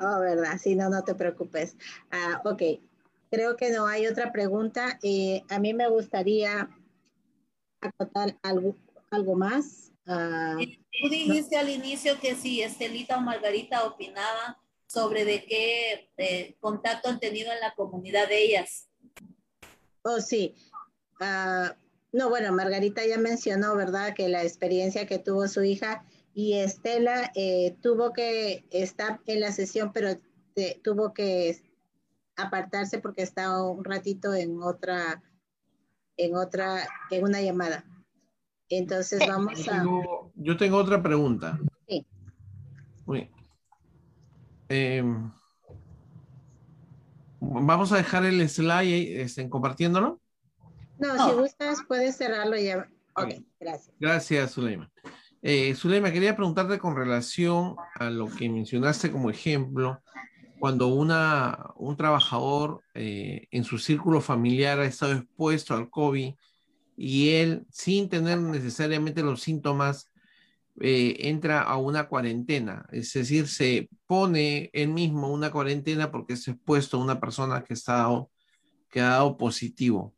Oh, 0.00 0.20
verdad, 0.20 0.58
sí, 0.58 0.74
no, 0.74 0.88
no 0.88 1.02
te 1.04 1.14
preocupes. 1.14 1.76
Ah, 2.10 2.40
ok, 2.44 2.62
creo 3.30 3.56
que 3.56 3.70
no 3.70 3.86
hay 3.86 4.06
otra 4.06 4.32
pregunta. 4.32 4.98
Eh, 5.02 5.42
a 5.48 5.58
mí 5.58 5.74
me 5.74 5.88
gustaría 5.88 6.68
acotar 7.80 8.38
algo, 8.42 8.76
algo 9.10 9.34
más. 9.34 9.92
Uh, 10.06 10.62
Tú 11.00 11.08
dijiste 11.08 11.56
al 11.56 11.68
inicio 11.68 12.20
que 12.20 12.34
si 12.34 12.62
Estelita 12.62 13.16
o 13.16 13.20
Margarita 13.20 13.84
opinaban 13.84 14.56
sobre 14.86 15.24
de 15.24 15.44
qué 15.44 16.10
eh, 16.18 16.56
contacto 16.60 17.08
han 17.08 17.18
tenido 17.18 17.52
en 17.52 17.60
la 17.60 17.74
comunidad 17.74 18.28
de 18.28 18.44
ellas. 18.44 18.88
Oh, 20.02 20.20
sí. 20.20 20.54
Ah, 21.20 21.74
no, 22.14 22.28
bueno, 22.28 22.52
Margarita 22.52 23.04
ya 23.04 23.18
mencionó, 23.18 23.74
¿verdad? 23.74 24.14
Que 24.14 24.28
la 24.28 24.44
experiencia 24.44 25.04
que 25.04 25.18
tuvo 25.18 25.48
su 25.48 25.64
hija 25.64 26.04
y 26.32 26.52
Estela 26.54 27.32
eh, 27.34 27.76
tuvo 27.82 28.12
que 28.12 28.64
estar 28.70 29.20
en 29.26 29.40
la 29.40 29.50
sesión, 29.50 29.90
pero 29.92 30.10
tuvo 30.84 31.12
que 31.12 31.60
apartarse 32.36 33.00
porque 33.00 33.22
estaba 33.22 33.68
un 33.68 33.82
ratito 33.82 34.32
en 34.32 34.62
otra, 34.62 35.24
en 36.16 36.36
otra, 36.36 36.86
en 37.10 37.24
una 37.24 37.42
llamada. 37.42 37.84
Entonces 38.68 39.18
vamos 39.26 39.68
a... 39.68 39.84
yo 40.36 40.56
tengo 40.56 40.76
otra 40.76 41.02
pregunta. 41.02 41.58
Sí. 41.88 42.06
Em, 44.68 45.32
vamos 47.40 47.90
a 47.90 47.96
dejar 47.96 48.24
el 48.24 48.48
slide 48.48 49.20
este, 49.20 49.50
compartiéndolo. 49.50 50.20
No, 50.98 51.28
si 51.28 51.34
gustas 51.34 51.78
puedes 51.86 52.16
cerrarlo 52.16 52.56
ya. 52.56 52.88
Ok, 53.16 53.34
gracias. 53.60 53.94
Gracias, 53.98 54.52
Zuleima. 54.52 54.90
Eh, 55.42 55.74
Zuleima, 55.74 56.10
quería 56.10 56.34
preguntarte 56.36 56.78
con 56.78 56.96
relación 56.96 57.76
a 57.96 58.10
lo 58.10 58.28
que 58.28 58.48
mencionaste 58.48 59.12
como 59.12 59.30
ejemplo, 59.30 60.00
cuando 60.58 60.88
una, 60.88 61.72
un 61.76 61.96
trabajador 61.96 62.80
eh, 62.94 63.46
en 63.50 63.64
su 63.64 63.78
círculo 63.78 64.22
familiar 64.22 64.80
ha 64.80 64.86
estado 64.86 65.12
expuesto 65.12 65.74
al 65.74 65.90
COVID 65.90 66.32
y 66.96 67.30
él, 67.30 67.66
sin 67.70 68.08
tener 68.08 68.38
necesariamente 68.38 69.22
los 69.22 69.42
síntomas, 69.42 70.10
eh, 70.80 71.28
entra 71.28 71.62
a 71.62 71.76
una 71.76 72.08
cuarentena, 72.08 72.86
es 72.90 73.12
decir, 73.12 73.46
se 73.46 73.88
pone 74.06 74.70
él 74.72 74.88
mismo 74.88 75.32
una 75.32 75.52
cuarentena 75.52 76.10
porque 76.10 76.32
es 76.32 76.48
expuesto 76.48 76.96
a 76.96 77.04
una 77.04 77.20
persona 77.20 77.62
que, 77.62 77.74
está, 77.74 78.08
que 78.90 79.00
ha 79.00 79.10
dado 79.10 79.36
positivo. 79.36 80.14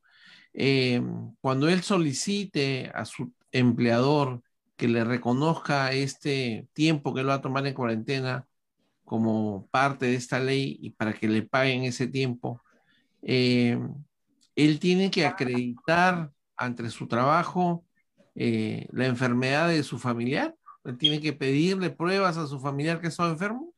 Eh, 0.57 1.02
cuando 1.40 1.68
él 1.68 1.82
solicite 1.82 2.90
a 2.94 3.04
su 3.04 3.32
empleador 3.52 4.42
que 4.76 4.88
le 4.88 5.04
reconozca 5.04 5.92
este 5.92 6.66
tiempo 6.72 7.14
que 7.14 7.22
lo 7.22 7.28
va 7.28 7.34
a 7.34 7.40
tomar 7.42 7.66
en 7.66 7.74
cuarentena 7.74 8.46
como 9.04 9.68
parte 9.70 10.07
de 10.07 10.16
esta 10.16 10.40
ley 10.40 10.78
y 10.80 10.90
para 10.90 11.12
que 11.12 11.28
le 11.28 11.42
paguen 11.42 11.84
ese 11.84 12.09
tiempo, 12.09 12.62
eh, 13.22 13.78
él 14.57 14.80
tiene 14.80 15.11
que 15.11 15.26
acreditar 15.26 16.32
ante 16.57 16.88
su 16.90 17.07
trabajo 17.07 17.84
eh, 18.34 18.86
la 18.92 19.07
enfermedad 19.07 19.68
de 19.68 19.82
su 19.82 19.98
familiar? 19.98 20.54
¿Tiene 20.98 21.20
que 21.20 21.32
pedirle 21.32 21.90
pruebas 21.90 22.36
a 22.36 22.46
su 22.46 22.61
familiar 22.61 23.00
que 23.00 23.09
está 23.09 23.28
enfermo? 23.28 23.72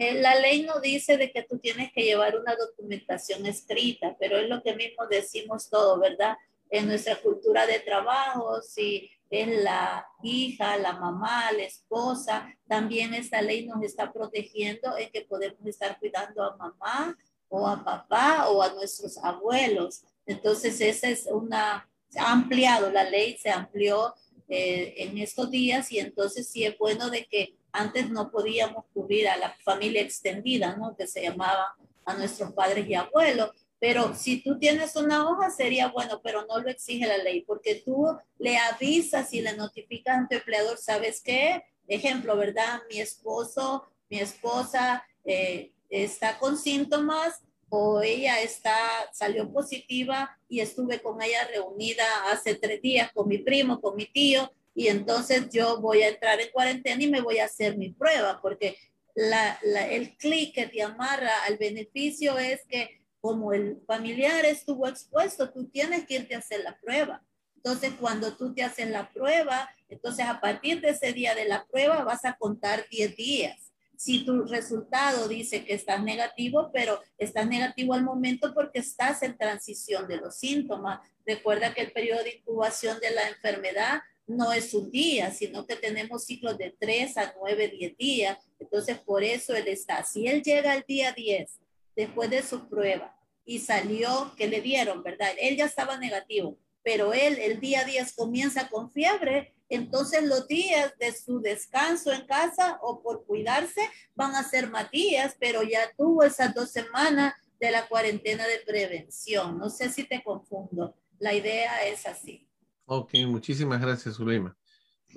Eh, 0.00 0.14
la 0.14 0.34
ley 0.34 0.62
no 0.62 0.80
dice 0.80 1.18
de 1.18 1.30
que 1.30 1.42
tú 1.42 1.58
tienes 1.58 1.92
que 1.92 2.02
llevar 2.02 2.34
una 2.34 2.56
documentación 2.56 3.44
escrita, 3.44 4.16
pero 4.18 4.38
es 4.38 4.48
lo 4.48 4.62
que 4.62 4.74
mismo 4.74 5.06
decimos 5.06 5.68
todo, 5.68 6.00
¿verdad? 6.00 6.38
En 6.70 6.86
nuestra 6.86 7.16
cultura 7.16 7.66
de 7.66 7.80
trabajo, 7.80 8.62
si 8.62 9.10
es 9.28 9.62
la 9.62 10.06
hija, 10.22 10.78
la 10.78 10.94
mamá, 10.94 11.52
la 11.52 11.64
esposa, 11.64 12.48
también 12.66 13.12
esta 13.12 13.42
ley 13.42 13.66
nos 13.66 13.82
está 13.82 14.10
protegiendo 14.10 14.96
en 14.96 15.10
que 15.10 15.20
podemos 15.20 15.66
estar 15.66 15.98
cuidando 15.98 16.44
a 16.44 16.56
mamá 16.56 17.14
o 17.50 17.68
a 17.68 17.84
papá 17.84 18.48
o 18.48 18.62
a 18.62 18.72
nuestros 18.72 19.18
abuelos. 19.18 20.04
Entonces, 20.24 20.80
esa 20.80 21.10
es 21.10 21.26
una, 21.26 21.86
se 22.08 22.20
ha 22.20 22.32
ampliado, 22.32 22.90
la 22.90 23.04
ley 23.04 23.36
se 23.36 23.50
amplió 23.50 24.14
eh, 24.48 24.94
en 24.96 25.18
estos 25.18 25.50
días 25.50 25.92
y 25.92 25.98
entonces 25.98 26.48
sí 26.48 26.64
es 26.64 26.78
bueno 26.78 27.10
de 27.10 27.26
que 27.26 27.59
antes 27.72 28.10
no 28.10 28.30
podíamos 28.30 28.84
cubrir 28.92 29.28
a 29.28 29.36
la 29.36 29.56
familia 29.64 30.02
extendida, 30.02 30.76
¿no? 30.76 30.96
Que 30.96 31.06
se 31.06 31.22
llamaba 31.22 31.74
a 32.04 32.14
nuestros 32.14 32.52
padres 32.52 32.88
y 32.88 32.94
abuelos. 32.94 33.50
Pero 33.78 34.14
si 34.14 34.42
tú 34.42 34.58
tienes 34.58 34.94
una 34.96 35.28
hoja 35.28 35.50
sería 35.50 35.88
bueno, 35.88 36.20
pero 36.22 36.44
no 36.46 36.58
lo 36.60 36.68
exige 36.68 37.06
la 37.06 37.18
ley, 37.18 37.42
porque 37.42 37.76
tú 37.76 38.06
le 38.38 38.58
avisas 38.58 39.32
y 39.32 39.40
le 39.40 39.56
notificas 39.56 40.18
a 40.18 40.28
tu 40.28 40.36
empleador, 40.36 40.76
¿sabes 40.76 41.22
qué? 41.22 41.62
Ejemplo, 41.88 42.36
¿verdad? 42.36 42.80
Mi 42.90 43.00
esposo, 43.00 43.88
mi 44.10 44.20
esposa 44.20 45.02
eh, 45.24 45.72
está 45.88 46.38
con 46.38 46.58
síntomas, 46.58 47.42
o 47.70 48.02
ella 48.02 48.40
está, 48.42 48.76
salió 49.12 49.50
positiva 49.50 50.36
y 50.48 50.60
estuve 50.60 51.00
con 51.00 51.22
ella 51.22 51.46
reunida 51.46 52.04
hace 52.30 52.56
tres 52.56 52.82
días 52.82 53.10
con 53.12 53.28
mi 53.28 53.38
primo, 53.38 53.80
con 53.80 53.96
mi 53.96 54.06
tío, 54.06 54.52
y 54.74 54.88
entonces 54.88 55.48
yo 55.50 55.80
voy 55.80 56.02
a 56.02 56.08
entrar 56.08 56.40
en 56.40 56.50
cuarentena 56.50 57.02
y 57.02 57.10
me 57.10 57.20
voy 57.20 57.38
a 57.38 57.46
hacer 57.46 57.76
mi 57.76 57.90
prueba, 57.90 58.40
porque 58.40 58.76
la, 59.14 59.58
el 59.90 60.16
clic 60.16 60.54
que 60.54 60.66
te 60.66 60.82
amarra 60.82 61.32
al 61.46 61.58
beneficio 61.58 62.38
es 62.38 62.64
que 62.68 63.00
como 63.20 63.52
el 63.52 63.82
familiar 63.86 64.44
estuvo 64.44 64.88
expuesto, 64.88 65.50
tú 65.50 65.68
tienes 65.68 66.06
que 66.06 66.14
irte 66.14 66.34
a 66.34 66.38
hacer 66.38 66.60
la 66.62 66.78
prueba. 66.78 67.22
Entonces, 67.56 67.92
cuando 68.00 68.36
tú 68.36 68.54
te 68.54 68.62
haces 68.62 68.88
la 68.88 69.10
prueba, 69.10 69.68
entonces 69.88 70.24
a 70.26 70.40
partir 70.40 70.80
de 70.80 70.90
ese 70.90 71.12
día 71.12 71.34
de 71.34 71.44
la 71.44 71.66
prueba 71.66 72.02
vas 72.04 72.24
a 72.24 72.36
contar 72.38 72.86
10 72.90 73.16
días 73.16 73.70
si 74.00 74.24
tu 74.24 74.46
resultado 74.46 75.28
dice 75.28 75.62
que 75.62 75.74
estás 75.74 76.02
negativo, 76.02 76.70
pero 76.72 77.02
estás 77.18 77.46
negativo 77.46 77.92
al 77.92 78.02
momento 78.02 78.54
porque 78.54 78.78
estás 78.78 79.22
en 79.22 79.36
transición 79.36 80.08
de 80.08 80.16
los 80.16 80.36
síntomas. 80.36 81.00
Recuerda 81.26 81.74
que 81.74 81.82
el 81.82 81.92
periodo 81.92 82.24
de 82.24 82.36
incubación 82.36 82.98
de 82.98 83.10
la 83.10 83.28
enfermedad 83.28 84.00
no 84.30 84.52
es 84.52 84.72
un 84.74 84.90
día, 84.90 85.30
sino 85.32 85.66
que 85.66 85.76
tenemos 85.76 86.24
ciclos 86.24 86.56
de 86.56 86.74
3 86.78 87.16
a 87.18 87.34
9, 87.38 87.68
10 87.68 87.96
días. 87.96 88.38
Entonces, 88.58 88.98
por 88.98 89.22
eso 89.22 89.54
él 89.54 89.68
está. 89.68 90.04
Si 90.04 90.26
él 90.26 90.42
llega 90.42 90.72
al 90.72 90.84
día 90.86 91.12
10, 91.12 91.60
después 91.96 92.30
de 92.30 92.42
su 92.42 92.68
prueba, 92.68 93.16
y 93.44 93.58
salió 93.58 94.32
que 94.36 94.46
le 94.46 94.60
dieron, 94.60 95.02
¿verdad? 95.02 95.30
Él 95.40 95.56
ya 95.56 95.64
estaba 95.64 95.98
negativo, 95.98 96.56
pero 96.82 97.12
él 97.12 97.38
el 97.38 97.58
día 97.58 97.84
10 97.84 98.12
comienza 98.12 98.68
con 98.68 98.92
fiebre, 98.92 99.54
entonces 99.68 100.22
los 100.22 100.46
días 100.46 100.96
de 100.98 101.12
su 101.12 101.40
descanso 101.40 102.12
en 102.12 102.26
casa 102.26 102.78
o 102.82 103.02
por 103.02 103.24
cuidarse 103.24 103.80
van 104.14 104.34
a 104.34 104.48
ser 104.48 104.68
más 104.68 104.90
días, 104.90 105.36
pero 105.38 105.62
ya 105.62 105.90
tuvo 105.96 106.22
esas 106.22 106.54
dos 106.54 106.70
semanas 106.70 107.34
de 107.58 107.70
la 107.70 107.86
cuarentena 107.88 108.46
de 108.46 108.60
prevención. 108.60 109.58
No 109.58 109.68
sé 109.68 109.90
si 109.90 110.04
te 110.04 110.22
confundo. 110.22 110.96
La 111.18 111.34
idea 111.34 111.86
es 111.86 112.06
así. 112.06 112.49
Ok, 112.92 113.14
muchísimas 113.28 113.80
gracias, 113.80 114.16
Zuleima. 114.16 114.56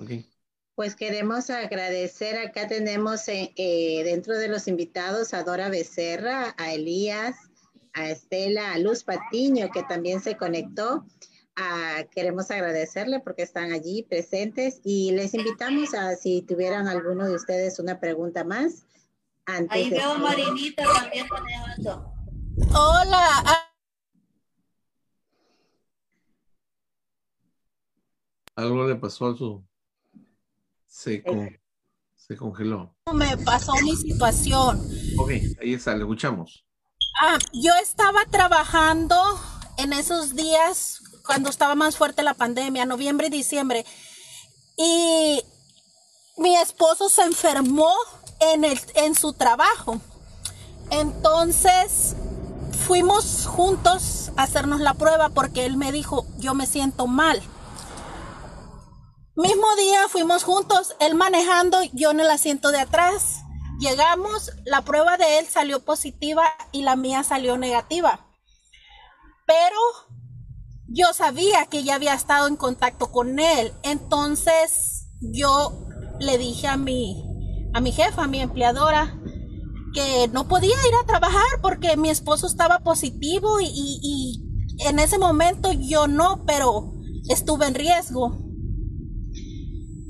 Okay. 0.00 0.30
Pues 0.76 0.94
queremos 0.94 1.50
agradecer, 1.50 2.38
acá 2.38 2.68
tenemos 2.68 3.26
eh, 3.26 3.52
eh, 3.56 4.04
dentro 4.04 4.38
de 4.38 4.46
los 4.46 4.68
invitados 4.68 5.34
a 5.34 5.42
Dora 5.42 5.70
Becerra, 5.70 6.54
a 6.56 6.72
Elías, 6.72 7.34
a 7.92 8.10
Estela, 8.10 8.70
a 8.74 8.78
Luz 8.78 9.02
Patiño, 9.02 9.70
que 9.72 9.82
también 9.82 10.20
se 10.20 10.36
conectó. 10.36 11.04
Ah, 11.56 12.04
queremos 12.12 12.48
agradecerle 12.52 13.18
porque 13.18 13.42
están 13.42 13.72
allí 13.72 14.04
presentes 14.04 14.80
y 14.84 15.10
les 15.10 15.34
invitamos 15.34 15.94
a 15.94 16.14
si 16.14 16.42
tuvieran 16.42 16.86
alguno 16.86 17.26
de 17.26 17.34
ustedes 17.34 17.80
una 17.80 17.98
pregunta 17.98 18.44
más. 18.44 18.86
Antes 19.46 19.76
Ahí 19.76 19.90
veo 19.90 20.12
a 20.12 20.18
Marinita 20.18 20.84
también 20.84 21.26
manejando. 21.28 22.14
Hola. 22.72 23.63
Algo 28.56 28.86
le 28.86 28.96
pasó 28.96 29.26
a 29.26 29.36
su... 29.36 29.64
Se, 30.86 31.22
se 32.14 32.36
congeló. 32.36 32.94
Me 33.12 33.36
pasó 33.38 33.72
mi 33.82 33.96
situación. 33.96 34.80
Ok, 35.18 35.30
ahí 35.60 35.74
está, 35.74 35.94
le 35.94 36.02
escuchamos. 36.02 36.64
Ah, 37.20 37.38
yo 37.52 37.72
estaba 37.82 38.24
trabajando 38.26 39.16
en 39.78 39.92
esos 39.92 40.36
días 40.36 41.00
cuando 41.26 41.50
estaba 41.50 41.74
más 41.74 41.96
fuerte 41.96 42.22
la 42.22 42.34
pandemia, 42.34 42.86
noviembre 42.86 43.26
y 43.26 43.30
diciembre. 43.30 43.84
Y 44.76 45.42
mi 46.36 46.56
esposo 46.56 47.08
se 47.08 47.22
enfermó 47.22 47.92
en, 48.40 48.64
el, 48.64 48.80
en 48.94 49.14
su 49.14 49.32
trabajo. 49.32 50.00
Entonces 50.90 52.14
fuimos 52.86 53.46
juntos 53.46 54.30
a 54.36 54.42
hacernos 54.44 54.80
la 54.80 54.94
prueba 54.94 55.28
porque 55.30 55.66
él 55.66 55.76
me 55.76 55.90
dijo, 55.90 56.26
yo 56.38 56.54
me 56.54 56.66
siento 56.66 57.06
mal. 57.06 57.42
Mismo 59.36 59.74
día 59.74 60.06
fuimos 60.08 60.44
juntos, 60.44 60.94
él 61.00 61.16
manejando, 61.16 61.78
yo 61.92 62.12
en 62.12 62.20
el 62.20 62.30
asiento 62.30 62.70
de 62.70 62.78
atrás. 62.78 63.40
Llegamos, 63.80 64.52
la 64.64 64.82
prueba 64.82 65.16
de 65.16 65.40
él 65.40 65.46
salió 65.46 65.84
positiva 65.84 66.44
y 66.70 66.82
la 66.82 66.94
mía 66.94 67.24
salió 67.24 67.58
negativa. 67.58 68.24
Pero 69.44 69.76
yo 70.86 71.12
sabía 71.12 71.66
que 71.66 71.82
ya 71.82 71.96
había 71.96 72.14
estado 72.14 72.46
en 72.46 72.54
contacto 72.54 73.10
con 73.10 73.40
él. 73.40 73.72
Entonces 73.82 75.08
yo 75.20 75.84
le 76.20 76.38
dije 76.38 76.68
a 76.68 76.76
mi, 76.76 77.20
a 77.74 77.80
mi 77.80 77.90
jefa, 77.90 78.22
a 78.22 78.28
mi 78.28 78.38
empleadora, 78.38 79.18
que 79.94 80.28
no 80.28 80.46
podía 80.46 80.76
ir 80.76 80.94
a 81.02 81.06
trabajar 81.06 81.60
porque 81.60 81.96
mi 81.96 82.08
esposo 82.08 82.46
estaba 82.46 82.78
positivo 82.78 83.60
y, 83.60 83.66
y 83.68 84.86
en 84.86 85.00
ese 85.00 85.18
momento 85.18 85.72
yo 85.72 86.06
no, 86.06 86.44
pero 86.46 86.92
estuve 87.28 87.66
en 87.66 87.74
riesgo. 87.74 88.44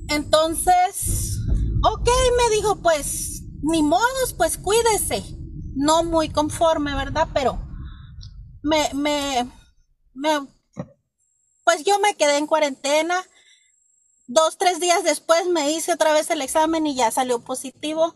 Entonces, 0.08 1.38
ok, 1.82 2.08
me 2.38 2.56
dijo, 2.56 2.76
pues, 2.76 3.42
ni 3.62 3.82
modos, 3.82 4.34
pues 4.36 4.58
cuídese. 4.58 5.24
No 5.74 6.04
muy 6.04 6.28
conforme, 6.28 6.94
¿verdad? 6.94 7.28
Pero 7.32 7.58
me, 8.62 8.88
me, 8.94 9.50
me 10.12 10.46
pues 11.64 11.82
yo 11.84 11.98
me 11.98 12.14
quedé 12.14 12.36
en 12.36 12.46
cuarentena. 12.46 13.24
Dos, 14.26 14.58
tres 14.58 14.80
días 14.80 15.02
después 15.02 15.46
me 15.46 15.70
hice 15.72 15.92
otra 15.92 16.12
vez 16.12 16.30
el 16.30 16.42
examen 16.42 16.86
y 16.86 16.94
ya 16.94 17.10
salió 17.10 17.40
positivo. 17.40 18.14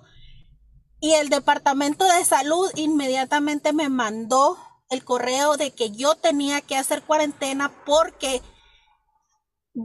Y 1.00 1.12
el 1.12 1.28
departamento 1.28 2.04
de 2.04 2.24
salud 2.24 2.70
inmediatamente 2.76 3.72
me 3.72 3.88
mandó 3.88 4.58
el 4.90 5.04
correo 5.04 5.56
de 5.56 5.70
que 5.70 5.90
yo 5.90 6.14
tenía 6.14 6.60
que 6.60 6.76
hacer 6.76 7.02
cuarentena 7.02 7.72
porque 7.84 8.42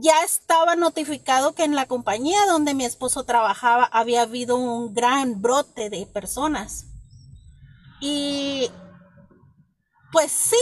ya 0.00 0.24
estaba 0.24 0.74
notificado 0.74 1.54
que 1.54 1.64
en 1.64 1.76
la 1.76 1.86
compañía 1.86 2.38
donde 2.46 2.74
mi 2.74 2.84
esposo 2.84 3.24
trabajaba 3.24 3.84
había 3.84 4.22
habido 4.22 4.56
un 4.56 4.92
gran 4.92 5.40
brote 5.40 5.88
de 5.88 6.06
personas. 6.06 6.86
Y 8.00 8.70
pues 10.10 10.32
sí, 10.32 10.56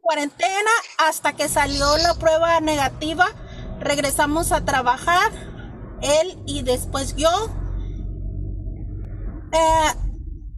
cuarentena 0.00 0.70
hasta 0.98 1.34
que 1.34 1.48
salió 1.48 1.96
la 1.98 2.14
prueba 2.14 2.60
negativa. 2.60 3.26
Regresamos 3.78 4.52
a 4.52 4.64
trabajar, 4.64 5.30
él 6.02 6.42
y 6.46 6.62
después 6.62 7.14
yo. 7.16 7.30
Eh, 9.52 9.98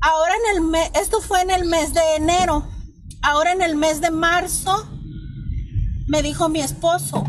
ahora 0.01 0.35
en 0.37 0.57
el 0.57 0.63
mes, 0.63 0.91
esto 0.95 1.21
fue 1.21 1.43
en 1.43 1.51
el 1.51 1.65
mes 1.65 1.95
de 1.95 2.17
enero. 2.17 2.67
Ahora 3.23 3.53
en 3.53 3.63
el 3.63 3.77
mes 3.77 4.01
de 4.01 4.11
marzo 4.11 4.89
me 6.07 6.23
dijo 6.23 6.49
mi 6.49 6.61
esposo, 6.61 7.25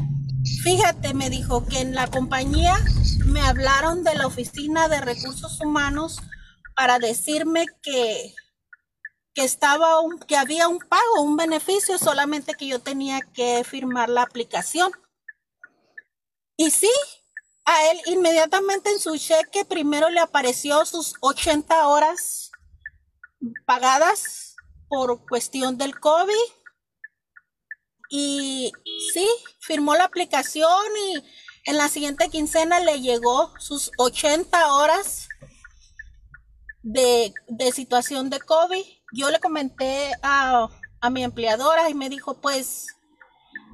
fíjate, 0.62 1.14
me 1.14 1.30
dijo 1.30 1.66
que 1.66 1.80
en 1.80 1.96
la 1.96 2.08
compañía 2.08 2.76
me 3.26 3.42
hablaron 3.42 4.04
de 4.04 4.16
la 4.16 4.28
oficina 4.28 4.88
de 4.88 5.02
recursos 5.02 5.60
humanos 5.62 6.20
para 6.76 7.00
decirme 7.00 7.66
que 7.82 8.34
que 9.34 9.44
estaba 9.44 10.00
un, 10.00 10.20
que 10.20 10.38
había 10.38 10.68
un 10.68 10.80
pago, 10.80 11.22
un 11.22 11.36
beneficio, 11.36 11.98
solamente 11.98 12.54
que 12.54 12.68
yo 12.68 12.80
tenía 12.80 13.22
que 13.22 13.64
firmar 13.64 14.10
la 14.10 14.22
aplicación. 14.22 14.92
Y 16.56 16.70
sí, 16.70 16.92
a 17.66 17.92
él 17.92 18.02
inmediatamente 18.06 18.92
en 18.92 19.00
su 19.00 19.18
cheque 19.18 19.66
primero 19.66 20.10
le 20.10 20.20
apareció 20.20 20.86
sus 20.86 21.16
80 21.22 21.88
horas 21.88 22.52
pagadas 23.66 24.56
por 24.88 25.26
cuestión 25.28 25.78
del 25.78 26.00
COVID. 26.00 26.34
Y 28.16 28.72
sí, 29.12 29.28
firmó 29.60 29.96
la 29.96 30.04
aplicación 30.04 30.86
y 31.08 31.24
en 31.66 31.78
la 31.78 31.90
siguiente 31.90 32.30
quincena 32.30 32.80
le 32.80 33.02
llegó 33.02 33.52
sus 33.58 33.90
80 33.98 34.72
horas 34.76 35.30
de, 36.84 37.34
situación 37.74 38.30
de 38.30 38.40
COVID 38.40 38.84
yo 39.14 39.32
le 39.32 39.40
comenté 39.40 40.12
a, 40.22 40.70
mi 41.10 41.24
empleadora 41.24 41.90
y 41.90 41.96
me 41.96 42.08
dijo, 42.08 42.40
pues 42.40 42.86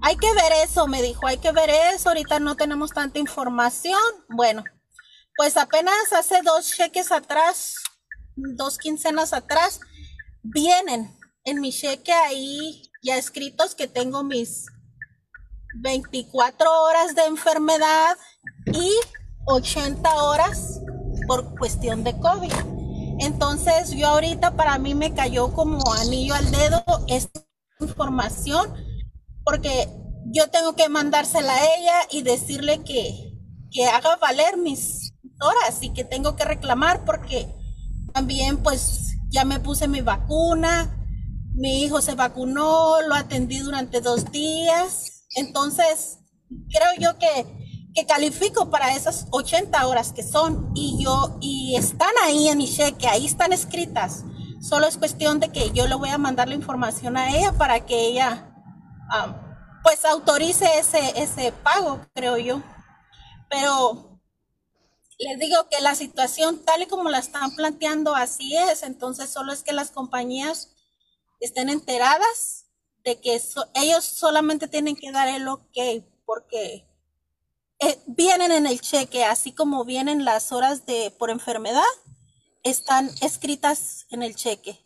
hay 0.02 0.16
que 0.16 0.32
ver 0.34 0.54
eso, 0.64 0.88
me 0.88 1.02
dijo, 1.02 1.28
hay 1.28 1.40
que 1.40 1.52
ver 1.52 1.70
eso, 1.70 2.08
ahorita 2.08 2.40
no 2.40 2.56
tenemos 2.56 2.92
tanta 2.92 3.20
información. 3.20 4.00
Bueno, 4.30 4.64
pues 5.36 5.58
apenas 5.58 6.14
hace 6.14 6.42
dos 6.44 6.72
cheques 6.78 7.12
atrás, 7.12 7.76
dos 8.36 8.78
quincenas 8.78 9.34
atrás, 9.34 9.82
vienen 10.44 11.14
en 11.44 11.60
mi 11.60 11.74
cheque 11.74 12.14
ahí 12.14 12.89
ya 13.02 13.18
escritos 13.18 13.76
que 13.76 13.88
tengo 13.88 14.24
mis 14.24 14.66
24 15.76 16.84
horas 16.84 17.16
de 17.16 17.26
enfermedad 17.26 18.18
y 18.66 18.91
80 19.45 20.24
horas 20.24 20.82
por 21.28 21.58
cuestión 21.58 22.04
de 22.04 22.18
COVID. 22.18 22.54
Entonces 23.20 23.91
yo 23.91 24.08
ahorita 24.08 24.56
para 24.56 24.78
mí 24.80 24.95
me 24.95 25.14
cayó 25.14 25.54
como 25.54 25.80
anillo 25.93 26.34
al 26.34 26.50
dedo 26.52 26.84
esta 27.08 27.41
información 27.80 28.74
porque 29.43 29.88
yo 30.32 30.50
tengo 30.50 30.76
que 30.76 30.89
mandársela 30.89 31.54
a 31.54 31.76
ella 31.78 31.95
y 32.12 32.22
decirle 32.22 32.84
que, 32.84 33.34
que 33.72 33.86
haga 33.88 34.16
valer 34.18 34.58
mis 34.58 35.14
horas 35.41 35.82
y 35.82 35.91
que 35.91 36.04
tengo 36.04 36.36
que 36.36 36.45
reclamar 36.45 37.06
porque 37.06 37.54
también 38.14 38.58
pues 38.58 39.16
ya 39.30 39.45
me 39.45 39.60
puse 39.60 39.88
mi 39.88 40.02
vacuna, 40.02 40.99
mi 41.54 41.84
hijo 41.84 42.02
se 42.02 42.16
vacunó, 42.16 43.02
lo 43.02 43.16
atendí 43.16 43.60
durante 43.60 44.02
dos 44.02 44.32
días, 44.32 45.26
entonces 45.36 46.20
creo 46.70 46.89
yo 47.00 47.18
que 47.18 47.45
que 47.93 48.06
califico 48.06 48.70
para 48.70 48.95
esas 48.95 49.28
80 49.32 49.88
horas 49.88 50.14
que 50.14 50.24
son 50.24 50.72
y 50.76 51.04
yo 51.04 51.38
y 51.41 51.76
están 51.76 52.12
ahí 52.24 52.47
en 52.47 52.58
mi 52.58 52.72
cheque, 52.72 53.08
ahí 53.08 53.26
están 53.26 53.54
escritas. 53.54 54.24
Solo 54.62 54.88
es 54.88 54.97
cuestión 54.97 55.39
de 55.39 55.50
que 55.50 55.72
yo 55.72 55.88
le 55.88 55.95
voy 55.95 56.10
a 56.10 56.18
mandar 56.18 56.50
la 56.50 56.56
información 56.56 57.18
a 57.18 57.36
ella 57.36 57.54
para 57.54 57.86
que 57.86 58.08
ella 58.08 58.45
pues 59.84 60.06
autorice 60.06 60.66
ese, 60.78 61.14
ese 61.16 61.52
pago, 61.52 62.06
creo 62.14 62.38
yo. 62.38 62.62
Pero 63.50 64.20
les 65.18 65.39
digo 65.39 65.68
que 65.70 65.82
la 65.82 65.95
situación 65.95 66.64
tal 66.64 66.84
y 66.84 66.88
como 66.88 67.10
la 67.10 67.20
están 67.20 67.56
planteando 67.56 68.16
así 68.16 68.56
es, 68.56 68.84
entonces 68.84 69.30
solo 69.30 69.52
es 69.52 69.64
que 69.64 69.74
las 69.74 69.91
compañías 69.91 70.76
estén 71.40 71.70
enteradas 71.70 72.66
de 73.04 73.20
que 73.20 73.42
ellos 73.76 74.04
solamente 74.04 74.68
tienen 74.68 74.96
que 74.96 75.12
dar 75.12 75.28
el 75.28 75.48
ok 75.48 76.04
porque 76.26 76.86
eh, 77.80 77.98
vienen 78.08 78.52
en 78.52 78.68
el 78.68 78.82
cheque, 78.82 79.24
así 79.24 79.54
como 79.54 79.86
vienen 79.86 80.26
las 80.26 80.52
horas 80.52 80.86
de 80.86 81.14
por 81.18 81.30
enfermedad, 81.30 81.82
están 82.64 83.10
escritas 83.22 84.06
en 84.10 84.22
el 84.22 84.36
cheque. 84.36 84.78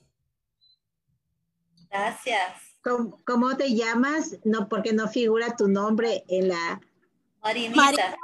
Gracias. 1.89 2.62
¿Cómo, 3.26 3.56
te 3.56 3.74
llamas? 3.74 4.36
No, 4.43 4.68
porque 4.68 4.93
no 4.93 5.08
figura 5.08 5.56
tu 5.56 5.68
nombre 5.68 6.26
en 6.28 6.49
la. 6.49 6.82
Marinita. 7.41 8.18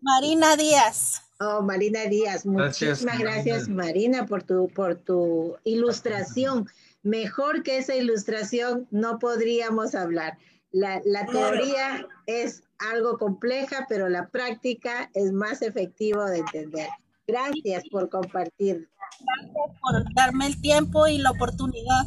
Marina, 0.00 0.56
Díaz. 0.56 1.22
Oh, 1.38 1.60
Marina 1.60 2.04
Díaz. 2.04 2.46
Muchísimas 2.46 3.18
gracias, 3.18 3.68
Marina, 3.68 4.26
por 4.26 4.42
tu, 4.42 4.68
por 4.68 4.96
tu 4.96 5.56
ilustración. 5.64 6.66
Mejor 7.02 7.62
que 7.62 7.78
esa 7.78 7.94
ilustración 7.94 8.86
no 8.90 9.18
podríamos 9.18 9.94
hablar. 9.94 10.38
La, 10.70 11.00
la 11.04 11.26
teoría 11.26 12.06
es 12.26 12.62
algo 12.78 13.18
compleja, 13.18 13.86
pero 13.88 14.08
la 14.08 14.28
práctica 14.28 15.10
es 15.14 15.32
más 15.32 15.62
efectivo 15.62 16.24
de 16.24 16.38
entender. 16.38 16.88
Gracias 17.26 17.84
por 17.90 18.08
compartir. 18.08 18.88
Gracias 19.20 19.80
por 19.80 20.14
darme 20.14 20.46
el 20.46 20.60
tiempo 20.60 21.06
y 21.06 21.18
la 21.18 21.30
oportunidad 21.30 22.06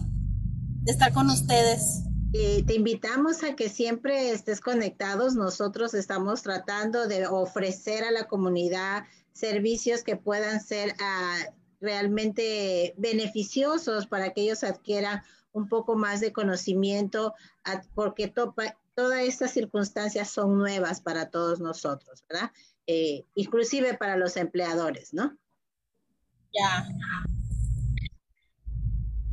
de 0.84 0.92
estar 0.92 1.14
con 1.14 1.30
ustedes. 1.30 2.04
Eh, 2.34 2.64
te 2.66 2.74
invitamos 2.74 3.44
a 3.44 3.56
que 3.56 3.70
siempre 3.70 4.32
estés 4.32 4.60
conectados. 4.60 5.36
Nosotros 5.36 5.94
estamos 5.94 6.42
tratando 6.42 7.08
de 7.08 7.28
ofrecer 7.28 8.04
a 8.04 8.12
la 8.12 8.28
comunidad 8.28 9.04
servicios 9.34 10.04
que 10.04 10.16
puedan 10.16 10.60
ser 10.62 10.96
ah, 11.00 11.38
realmente 11.84 12.96
beneficiosos 12.98 14.08
para 14.08 14.34
que 14.34 14.42
ellos 14.42 14.64
adquieran 14.64 15.22
un 15.52 15.68
poco 15.68 15.96
más 15.96 16.22
de 16.22 16.32
conocimiento, 16.34 17.36
porque 17.94 18.28
topa, 18.28 18.76
todas 18.96 19.20
estas 19.22 19.52
circunstancias 19.52 20.30
son 20.30 20.58
nuevas 20.58 21.02
para 21.02 21.30
todos 21.30 21.60
nosotros, 21.60 22.24
¿verdad? 22.28 22.52
Eh, 22.88 23.26
inclusive 23.36 23.94
para 23.96 24.18
los 24.18 24.38
empleadores, 24.38 25.14
¿no? 25.14 25.38
Ya. 26.54 26.88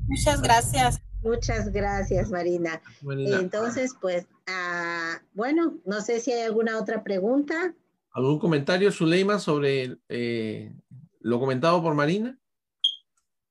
Muchas 0.09 0.43
gracias. 0.43 1.01
Muchas 1.23 1.71
gracias, 1.71 2.31
Marina. 2.31 2.81
Entonces, 3.03 3.95
pues, 4.01 4.27
ah, 4.47 5.21
bueno, 5.35 5.79
no 5.85 6.01
sé 6.01 6.19
si 6.19 6.33
hay 6.33 6.43
alguna 6.43 6.79
otra 6.79 7.05
pregunta. 7.05 7.75
¿Algún 8.13 8.39
comentario, 8.39 8.91
Zuleima, 8.91 9.39
sobre 9.39 9.99
eh, 10.09 10.73
lo 11.21 11.39
comentado 11.39 11.83
por 11.83 11.95
Marina? 11.95 12.40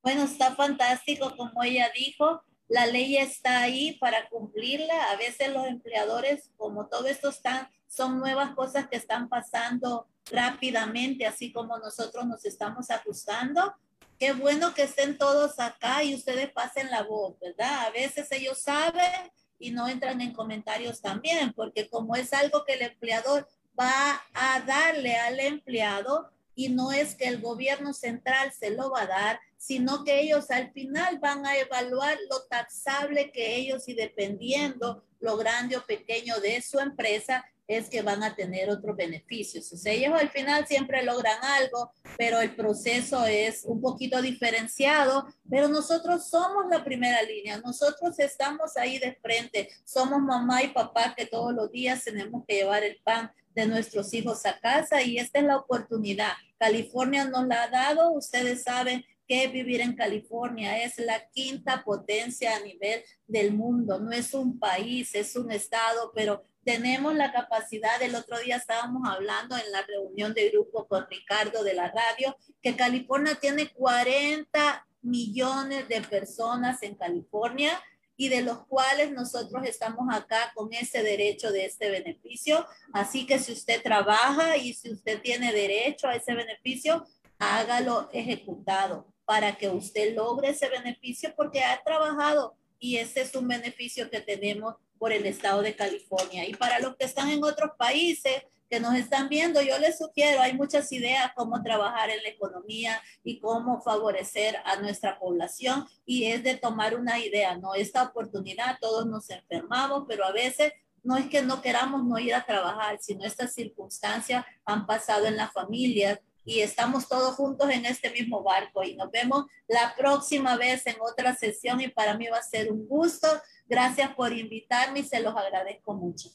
Bueno, 0.01 0.23
está 0.23 0.55
fantástico, 0.55 1.35
como 1.35 1.63
ella 1.63 1.91
dijo 1.95 2.43
la 2.69 2.85
ley 2.85 3.17
está 3.17 3.61
ahí 3.61 3.93
para 3.93 4.29
cumplirla. 4.29 5.11
A 5.11 5.15
veces 5.17 5.51
los 5.51 5.65
empleadores, 5.65 6.51
como 6.55 6.87
todo 6.87 7.07
esto 7.07 7.29
están, 7.29 7.67
son 7.87 8.19
nuevas 8.19 8.51
cosas 8.51 8.87
que 8.87 8.95
están 8.95 9.27
pasando 9.27 10.07
rápidamente, 10.31 11.25
así 11.25 11.51
como 11.51 11.79
nosotros 11.79 12.27
nos 12.27 12.45
estamos 12.45 12.91
ajustando. 12.91 13.73
Qué 14.19 14.33
bueno 14.33 14.75
que 14.75 14.83
estén 14.83 15.17
todos 15.17 15.59
acá 15.59 16.03
y 16.03 16.13
ustedes 16.13 16.51
pasen 16.51 16.91
la 16.91 17.01
voz, 17.01 17.39
¿verdad? 17.39 17.87
A 17.87 17.89
veces 17.89 18.31
ellos 18.31 18.61
saben 18.61 19.31
y 19.57 19.71
no 19.71 19.87
entran 19.87 20.21
en 20.21 20.33
comentarios 20.33 21.01
también, 21.01 21.53
porque 21.53 21.89
como 21.89 22.15
es 22.15 22.31
algo 22.33 22.63
que 22.65 22.73
el 22.73 22.83
empleador 22.83 23.47
va 23.77 24.21
a 24.33 24.61
darle 24.61 25.15
al 25.15 25.39
empleado 25.39 26.29
y 26.59 26.67
no 26.67 26.91
es 26.91 27.15
que 27.15 27.25
el 27.25 27.39
gobierno 27.39 27.93
central 27.93 28.51
se 28.51 28.71
lo 28.71 28.91
va 28.91 29.03
a 29.03 29.07
dar, 29.07 29.39
sino 29.55 30.03
que 30.03 30.19
ellos 30.19 30.51
al 30.51 30.73
final 30.73 31.17
van 31.19 31.45
a 31.45 31.57
evaluar 31.57 32.17
lo 32.29 32.41
taxable 32.49 33.31
que 33.31 33.55
ellos 33.55 33.87
y 33.87 33.93
dependiendo 33.93 35.05
lo 35.21 35.37
grande 35.37 35.77
o 35.77 35.85
pequeño 35.85 36.37
de 36.41 36.61
su 36.61 36.79
empresa 36.79 37.45
es 37.69 37.87
que 37.87 38.01
van 38.01 38.23
a 38.23 38.35
tener 38.35 38.67
otros 38.71 38.97
beneficios. 38.97 39.71
O 39.71 39.77
sea, 39.77 39.93
ellos 39.93 40.19
al 40.19 40.29
final 40.31 40.65
siempre 40.65 41.03
logran 41.03 41.37
algo, 41.43 41.91
pero 42.17 42.41
el 42.41 42.55
proceso 42.55 43.25
es 43.27 43.63
un 43.63 43.79
poquito 43.79 44.19
diferenciado, 44.23 45.27
pero 45.47 45.67
nosotros 45.67 46.27
somos 46.27 46.65
la 46.71 46.83
primera 46.83 47.21
línea, 47.21 47.61
nosotros 47.63 48.17
estamos 48.17 48.75
ahí 48.75 48.97
de 48.97 49.13
frente, 49.21 49.69
somos 49.85 50.19
mamá 50.19 50.63
y 50.63 50.69
papá 50.69 51.13
que 51.15 51.27
todos 51.27 51.53
los 51.53 51.71
días 51.71 52.03
tenemos 52.03 52.43
que 52.47 52.55
llevar 52.55 52.83
el 52.83 52.99
pan 53.03 53.31
de 53.53 53.67
nuestros 53.67 54.11
hijos 54.15 54.47
a 54.47 54.59
casa 54.59 55.03
y 55.03 55.19
esta 55.19 55.37
es 55.37 55.45
la 55.45 55.57
oportunidad. 55.57 56.33
California 56.57 57.25
nos 57.25 57.45
la 57.45 57.63
ha 57.63 57.69
dado, 57.69 58.11
ustedes 58.13 58.63
saben 58.63 59.05
que 59.27 59.47
vivir 59.47 59.79
en 59.81 59.95
California. 59.95 60.83
Es 60.83 60.97
la 60.97 61.29
quinta 61.29 61.83
potencia 61.85 62.55
a 62.55 62.61
nivel 62.61 63.03
del 63.27 63.53
mundo. 63.53 63.99
No 63.99 64.11
es 64.11 64.33
un 64.33 64.57
país, 64.57 65.13
es 65.13 65.35
un 65.35 65.51
estado, 65.51 66.11
pero 66.15 66.43
tenemos 66.69 67.15
la 67.15 67.31
capacidad. 67.31 67.99
El 67.99 68.13
otro 68.13 68.37
día 68.37 68.57
estábamos 68.57 69.01
hablando 69.09 69.57
en 69.57 69.71
la 69.71 69.81
reunión 69.81 70.35
de 70.35 70.51
grupo 70.51 70.87
con 70.87 71.07
Ricardo 71.09 71.63
de 71.63 71.73
la 71.73 71.89
radio, 71.89 72.37
que 72.61 72.75
California 72.75 73.33
tiene 73.33 73.69
40 73.69 74.87
millones 75.01 75.87
de 75.87 76.01
personas 76.01 76.83
en 76.83 76.93
California 76.93 77.71
y 78.15 78.29
de 78.29 78.43
los 78.43 78.67
cuales 78.67 79.11
nosotros 79.11 79.65
estamos 79.65 80.15
acá 80.15 80.51
con 80.53 80.71
ese 80.71 81.01
derecho 81.01 81.51
de 81.51 81.65
este 81.65 81.89
beneficio. 81.89 82.67
Así 82.93 83.25
que 83.25 83.39
si 83.39 83.51
usted 83.51 83.81
trabaja 83.81 84.55
y 84.55 84.75
si 84.75 84.91
usted 84.91 85.23
tiene 85.23 85.51
derecho 85.51 86.07
a 86.07 86.17
ese 86.17 86.35
beneficio, 86.35 87.03
hágalo 87.39 88.11
ejecutado 88.13 89.11
para 89.25 89.57
que 89.57 89.69
usted 89.69 90.15
logre 90.15 90.49
ese 90.49 90.69
beneficio 90.69 91.33
porque 91.35 91.63
ha 91.63 91.81
trabajado 91.83 92.58
y 92.79 92.97
ese 92.97 93.21
es 93.21 93.35
un 93.35 93.47
beneficio 93.47 94.09
que 94.09 94.21
tenemos 94.21 94.75
por 94.97 95.11
el 95.11 95.25
estado 95.25 95.61
de 95.61 95.75
California. 95.75 96.47
Y 96.47 96.53
para 96.53 96.79
los 96.79 96.95
que 96.95 97.05
están 97.05 97.29
en 97.29 97.43
otros 97.43 97.71
países, 97.77 98.43
que 98.69 98.79
nos 98.79 98.95
están 98.95 99.29
viendo, 99.29 99.61
yo 99.61 99.79
les 99.79 99.97
sugiero, 99.97 100.41
hay 100.41 100.53
muchas 100.53 100.91
ideas 100.91 101.31
cómo 101.35 101.61
trabajar 101.63 102.11
en 102.11 102.21
la 102.21 102.29
economía 102.29 103.01
y 103.23 103.39
cómo 103.39 103.81
favorecer 103.81 104.57
a 104.63 104.75
nuestra 104.75 105.17
población 105.17 105.87
y 106.05 106.25
es 106.25 106.43
de 106.43 106.55
tomar 106.55 106.95
una 106.95 107.17
idea, 107.17 107.57
¿no? 107.57 107.73
Esta 107.73 108.03
oportunidad, 108.03 108.77
todos 108.79 109.07
nos 109.07 109.29
enfermamos, 109.31 110.05
pero 110.07 110.23
a 110.23 110.31
veces 110.31 110.73
no 111.01 111.17
es 111.17 111.27
que 111.27 111.41
no 111.41 111.61
queramos 111.61 112.03
no 112.05 112.19
ir 112.19 112.35
a 112.35 112.45
trabajar, 112.45 112.99
sino 113.01 113.25
estas 113.25 113.53
circunstancias 113.53 114.45
han 114.65 114.85
pasado 114.85 115.25
en 115.25 115.37
las 115.37 115.51
familias 115.51 116.19
y 116.49 116.61
estamos 116.61 117.07
todos 117.07 117.35
juntos 117.35 117.69
en 117.69 117.85
este 117.85 118.09
mismo 118.09 118.41
barco 118.41 118.83
y 118.83 118.95
nos 118.95 119.11
vemos 119.11 119.45
la 119.67 119.93
próxima 119.95 120.57
vez 120.57 120.85
en 120.87 120.95
otra 120.99 121.35
sesión 121.35 121.79
y 121.79 121.89
para 121.89 122.17
mí 122.17 122.25
va 122.27 122.39
a 122.39 122.43
ser 122.43 122.71
un 122.71 122.87
gusto. 122.87 123.27
Gracias 123.67 124.15
por 124.15 124.33
invitarme 124.33 125.01
y 125.01 125.03
se 125.03 125.19
los 125.19 125.35
agradezco 125.35 125.93
mucho. 125.93 126.29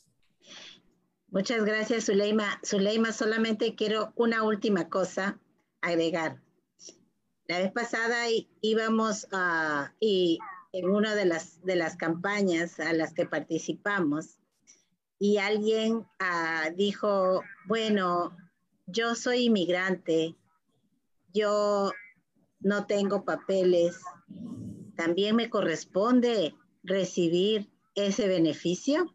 Muchas 1.31 1.65
gracias, 1.65 2.05
Zuleima. 2.05 2.61
Zuleima, 2.65 3.11
solamente 3.11 3.75
quiero 3.75 4.13
una 4.15 4.45
última 4.45 4.89
cosa 4.89 5.41
agregar. 5.81 6.41
La 7.49 7.59
vez 7.59 7.73
pasada 7.73 8.27
íbamos 8.61 9.27
a, 9.33 9.95
y 9.99 10.39
en 10.73 10.91
una 10.91 11.17
de 11.17 11.25
las, 11.25 11.61
de 11.65 11.75
las 11.75 11.97
campañas 11.97 12.79
a 12.79 12.93
las 12.93 13.15
que 13.15 13.27
participamos, 13.27 14.39
y 15.19 15.39
alguien 15.39 16.07
ah, 16.19 16.71
dijo, 16.77 17.43
bueno, 17.67 18.37
yo 18.87 19.15
soy 19.15 19.47
inmigrante, 19.47 20.35
yo 21.33 21.93
no 22.61 22.87
tengo 22.87 23.25
papeles, 23.25 24.01
¿también 24.97 25.37
me 25.37 25.51
corresponde 25.51 26.55
recibir 26.83 27.71
ese 27.95 28.29
beneficio? 28.29 29.15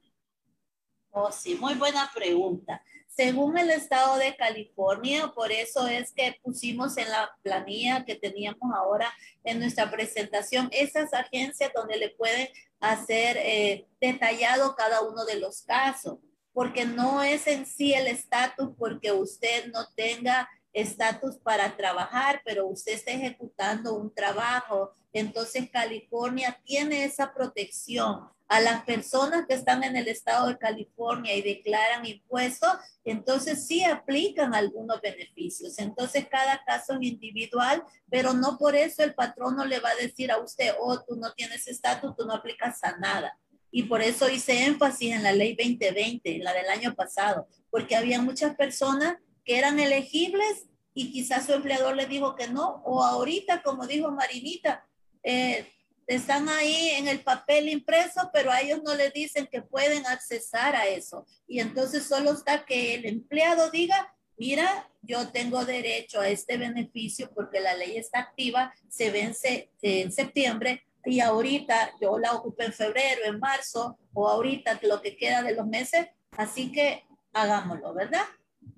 Oh, 1.11 1.32
sí, 1.32 1.55
muy 1.55 1.74
buena 1.76 2.11
pregunta. 2.13 2.84
Según 3.07 3.57
el 3.57 3.70
estado 3.72 4.17
de 4.17 4.36
California, 4.36 5.32
por 5.36 5.51
eso 5.51 5.88
es 5.88 6.13
que 6.13 6.39
pusimos 6.43 6.95
en 6.97 7.09
la 7.09 7.30
planilla 7.41 8.05
que 8.05 8.15
teníamos 8.15 8.72
ahora 8.74 9.11
en 9.43 9.59
nuestra 9.59 9.89
presentación 9.91 10.70
esas 10.72 11.13
agencias 11.13 11.72
donde 11.74 11.97
le 11.97 12.11
pueden 12.11 12.47
hacer 12.80 13.38
eh, 13.38 13.88
detallado 13.99 14.76
cada 14.76 15.01
uno 15.01 15.26
de 15.26 15.39
los 15.39 15.63
casos, 15.63 16.20
porque 16.54 16.86
no 16.86 17.24
es 17.24 17.47
en 17.47 17.66
sí 17.66 17.93
el 17.93 18.08
estatus 18.08 18.70
porque 18.78 19.12
usted 19.12 19.72
no 19.72 19.88
tenga 19.95 20.50
estatus 20.74 21.38
para 21.38 21.76
trabajar, 21.76 22.41
pero 22.45 22.68
usted 22.68 22.93
está 22.93 23.12
ejecutando 23.12 23.95
un 23.95 24.14
trabajo. 24.14 24.91
Entonces 25.14 25.70
California 25.72 26.60
tiene 26.64 27.04
esa 27.04 27.34
protección 27.34 28.30
a 28.50 28.60
las 28.60 28.84
personas 28.84 29.45
que 29.47 29.54
están 29.54 29.84
en 29.84 29.95
el 29.95 30.08
estado 30.08 30.47
de 30.47 30.58
California 30.58 31.36
y 31.36 31.41
declaran 31.43 32.04
impuestos, 32.04 32.72
entonces 33.06 33.68
sí 33.68 33.84
aplican 33.84 34.56
algunos 34.56 35.00
beneficios. 35.02 35.78
Entonces 35.78 36.28
cada 36.28 36.64
caso 36.66 36.93
es 36.93 37.02
individual, 37.04 37.84
pero 38.10 38.34
no 38.34 38.58
por 38.58 38.76
eso 38.76 39.04
el 39.04 39.14
patrono 39.14 39.66
le 39.66 39.80
va 39.80 39.89
a 39.89 39.95
decir 39.95 40.32
a 40.32 40.39
usted, 40.39 40.74
oh, 40.80 41.00
tú 41.00 41.16
no 41.16 41.32
tienes 41.34 41.68
estatus, 41.68 42.16
tú 42.16 42.26
no 42.26 42.34
aplicas 42.34 42.84
a 42.84 42.97
nada. 42.97 43.38
Y 43.72 43.84
por 43.84 44.01
eso 44.01 44.30
hice 44.30 44.65
énfasis 44.65 45.13
en 45.13 45.24
la 45.24 45.32
ley 45.32 45.55
2020, 45.55 46.39
la 46.39 46.53
del 46.53 46.70
año 46.70 46.95
pasado, 46.95 47.47
porque 47.70 47.95
había 47.95 48.22
muchas 48.22 48.55
personas 48.55 49.17
que 49.45 49.57
eran 49.57 49.80
elegibles 49.80 50.65
y 50.93 51.11
quizás 51.11 51.45
su 51.45 51.53
empleador 51.53 51.95
le 51.95 52.07
dijo 52.07 52.36
que 52.36 52.47
no, 52.47 52.82
o 52.84 53.03
ahorita, 53.03 53.61
como 53.61 53.88
dijo 53.88 54.11
Marinita, 54.11 54.86
eh, 55.24 55.67
están 56.07 56.49
ahí 56.49 56.89
en 56.97 57.07
el 57.07 57.22
papel 57.22 57.70
impreso, 57.70 58.32
pero 58.34 58.51
a 58.51 58.61
ellos 58.61 58.82
no 58.84 58.95
les 58.95 59.13
dicen 59.13 59.47
que 59.49 59.61
pueden 59.61 60.07
accesar 60.07 60.76
a 60.76 60.88
eso. 60.88 61.26
Y 61.47 61.59
entonces 61.59 62.03
solo 62.03 62.32
está 62.32 62.65
que 62.65 62.95
el 62.95 63.05
empleado 63.05 63.70
diga, 63.70 64.15
mira, 64.36 64.89
yo 65.03 65.30
tengo 65.30 65.63
derecho 65.65 66.20
a 66.20 66.30
este 66.30 66.57
beneficio 66.57 67.32
porque 67.36 67.59
la 67.59 67.76
ley 67.76 67.97
está 67.97 68.20
activa, 68.20 68.74
se 68.89 69.11
vence 69.11 69.72
en 69.84 70.11
septiembre 70.11 70.84
y 71.06 71.20
ahorita 71.22 71.93
yo 72.02 72.18
la 72.20 72.34
ocupé 72.34 72.66
en 72.66 72.74
febrero, 72.74 73.22
en 73.26 73.39
marzo 73.39 73.97
o 74.14 74.28
ahorita 74.28 74.80
lo 74.84 75.02
que 75.02 75.16
queda 75.16 75.43
de 75.43 75.56
los 75.56 75.68
meses. 75.68 76.08
Así 76.38 76.72
que 76.72 77.04
hagámoslo, 77.34 77.93
¿verdad? 77.93 78.26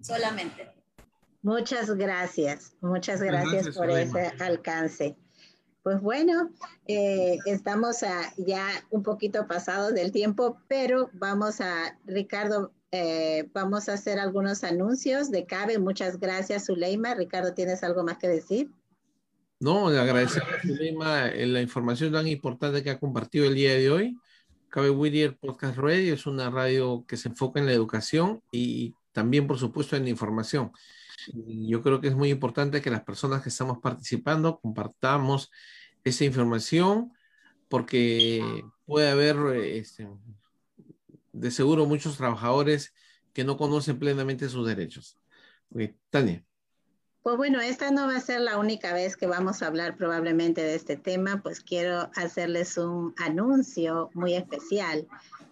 Solamente. 0.01 0.69
Muchas 1.41 1.89
gracias, 1.95 2.73
muchas 2.81 3.21
gracias, 3.21 3.75
por 3.75 3.89
ese 3.89 4.31
alcance. 4.39 5.17
Pues 5.81 5.99
bueno, 5.99 6.51
eh, 6.85 7.39
estamos 7.47 8.01
ya 8.37 8.67
un 8.91 9.01
poquito 9.01 9.47
pasados 9.47 9.95
del 9.95 10.11
tiempo, 10.11 10.59
pero 10.67 11.09
vamos 11.13 11.59
a, 11.59 11.97
Ricardo, 12.05 12.71
eh, 12.91 13.49
vamos 13.53 13.89
a 13.89 13.93
hacer 13.93 14.19
algunos 14.19 14.63
anuncios 14.63 15.31
de 15.31 15.47
CABE. 15.47 15.79
Muchas 15.79 16.19
gracias, 16.19 16.67
Zuleima. 16.67 17.15
Ricardo, 17.15 17.55
¿tienes 17.55 17.81
algo 17.81 18.03
más 18.03 18.19
que 18.19 18.27
decir? 18.27 18.69
No, 19.61 19.91
le 19.91 19.99
agradecemos 19.99 20.49
a 20.49 20.61
Zuleima 20.67 21.27
eh, 21.27 21.45
la 21.45 21.61
información 21.61 22.11
tan 22.11 22.27
importante 22.27 22.81
que 22.81 22.89
ha 22.89 22.99
compartido 22.99 23.45
el 23.45 23.53
día 23.53 23.75
de 23.75 23.91
hoy. 23.91 24.17
Cabe 24.69 24.89
Whittier 24.89 25.37
Podcast 25.37 25.77
Radio 25.77 26.15
es 26.15 26.25
una 26.25 26.49
radio 26.49 27.05
que 27.07 27.15
se 27.15 27.29
enfoca 27.29 27.59
en 27.59 27.67
la 27.67 27.71
educación 27.71 28.41
y 28.51 28.95
también, 29.11 29.45
por 29.45 29.59
supuesto, 29.59 29.95
en 29.95 30.05
la 30.05 30.09
información. 30.09 30.71
yo 31.35 31.83
creo 31.83 32.01
que 32.01 32.07
es 32.07 32.15
muy 32.15 32.31
importante 32.31 32.81
que 32.81 32.89
las 32.89 33.03
personas 33.03 33.43
que 33.43 33.49
estamos 33.49 33.77
participando 33.77 34.59
compartamos 34.59 35.51
esa 36.03 36.25
información 36.25 37.11
porque 37.69 38.63
puede 38.87 39.11
haber 39.11 39.37
este, 39.57 40.07
de 41.33 41.51
seguro 41.51 41.85
muchos 41.85 42.17
trabajadores 42.17 42.95
que 43.31 43.43
no 43.43 43.57
conocen 43.57 43.99
plenamente 43.99 44.49
sus 44.49 44.65
derechos. 44.67 45.19
Tania. 46.09 46.43
Pues 47.23 47.37
bueno, 47.37 47.61
esta 47.61 47.91
no 47.91 48.07
va 48.07 48.15
a 48.15 48.19
ser 48.19 48.41
la 48.41 48.57
única 48.57 48.93
vez 48.93 49.15
que 49.15 49.27
vamos 49.27 49.61
a 49.61 49.67
hablar 49.67 49.95
probablemente 49.95 50.63
de 50.63 50.73
este 50.73 50.97
tema, 50.97 51.39
pues 51.43 51.61
quiero 51.61 52.09
hacerles 52.15 52.79
un 52.79 53.13
anuncio 53.17 54.09
muy 54.15 54.33
especial 54.33 55.07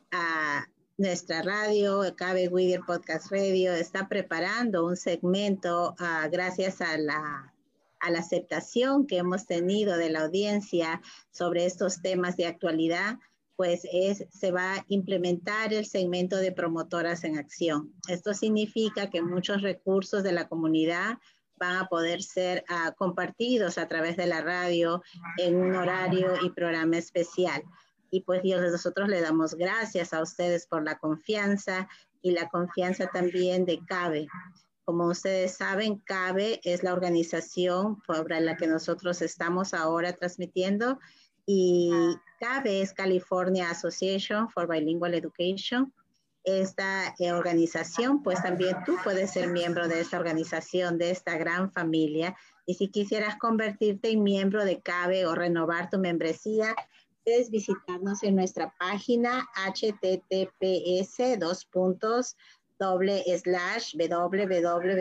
a 0.09 0.67
nuestra 0.97 1.43
radio, 1.43 2.01
Cabe 2.15 2.47
Whittier 2.47 2.81
Podcast 2.87 3.31
Radio, 3.31 3.73
está 3.73 4.07
preparando 4.07 4.83
un 4.83 4.97
segmento 4.97 5.95
ah, 5.99 6.27
gracias 6.31 6.81
a 6.81 6.97
la, 6.97 7.53
a 7.99 8.09
la 8.09 8.17
aceptación 8.17 9.05
que 9.05 9.17
hemos 9.17 9.45
tenido 9.45 9.95
de 9.95 10.09
la 10.09 10.21
audiencia 10.21 11.03
sobre 11.29 11.67
estos 11.67 12.01
temas 12.01 12.35
de 12.35 12.47
actualidad, 12.47 13.19
pues 13.55 13.87
es, 13.93 14.25
se 14.31 14.51
va 14.51 14.73
a 14.73 14.85
implementar 14.87 15.71
el 15.71 15.85
segmento 15.85 16.37
de 16.37 16.51
promotoras 16.51 17.23
en 17.25 17.37
acción. 17.37 17.93
Esto 18.07 18.33
significa 18.33 19.11
que 19.11 19.21
muchos 19.21 19.61
recursos 19.61 20.23
de 20.23 20.31
la 20.31 20.47
comunidad 20.47 21.19
van 21.59 21.77
a 21.77 21.87
poder 21.87 22.23
ser 22.23 22.63
ah, 22.69 22.93
compartidos 22.97 23.77
a 23.77 23.87
través 23.87 24.17
de 24.17 24.25
la 24.25 24.41
radio 24.41 25.03
en 25.37 25.55
un 25.55 25.75
horario 25.75 26.33
y 26.41 26.49
programa 26.51 26.97
especial. 26.97 27.63
Y 28.11 28.21
pues 28.21 28.41
Dios, 28.41 28.61
nosotros 28.61 29.07
le 29.07 29.21
damos 29.21 29.55
gracias 29.55 30.13
a 30.13 30.21
ustedes 30.21 30.65
por 30.65 30.83
la 30.83 30.97
confianza 30.97 31.87
y 32.21 32.31
la 32.31 32.49
confianza 32.49 33.07
también 33.07 33.65
de 33.65 33.79
CABE. 33.85 34.27
Como 34.83 35.05
ustedes 35.05 35.55
saben, 35.55 35.99
CABE 35.99 36.61
es 36.63 36.81
la 36.81 36.93
organización 36.93 38.01
por 38.01 38.31
la 38.31 38.57
que 38.57 38.65
nosotros 38.65 39.21
estamos 39.21 39.73
ahora 39.75 40.13
transmitiendo 40.13 40.99
y 41.45 41.91
CABE 42.39 42.81
es 42.81 42.93
California 42.93 43.69
Association 43.69 44.49
for 44.49 44.67
Bilingual 44.67 45.13
Education. 45.13 45.93
Esta 46.43 47.13
eh, 47.19 47.31
organización, 47.31 48.23
pues 48.23 48.41
también 48.41 48.77
tú 48.85 48.95
puedes 49.03 49.31
ser 49.31 49.49
miembro 49.49 49.87
de 49.87 49.99
esta 50.01 50.17
organización, 50.17 50.97
de 50.97 51.11
esta 51.11 51.37
gran 51.37 51.71
familia. 51.71 52.35
Y 52.65 52.75
si 52.75 52.87
quisieras 52.87 53.37
convertirte 53.37 54.09
en 54.11 54.23
miembro 54.23 54.63
de 54.65 54.81
CABE 54.81 55.25
o 55.25 55.35
renovar 55.35 55.89
tu 55.89 55.99
membresía, 55.99 56.75
puedes 57.23 57.49
visitarnos 57.51 58.23
en 58.23 58.35
nuestra 58.35 58.73
página 58.79 59.47
https 59.55 61.39
dos 61.39 61.65
puntos 61.65 62.35
doble 62.79 63.23
slash 63.37 63.95
www.gocabe.org 63.95 64.99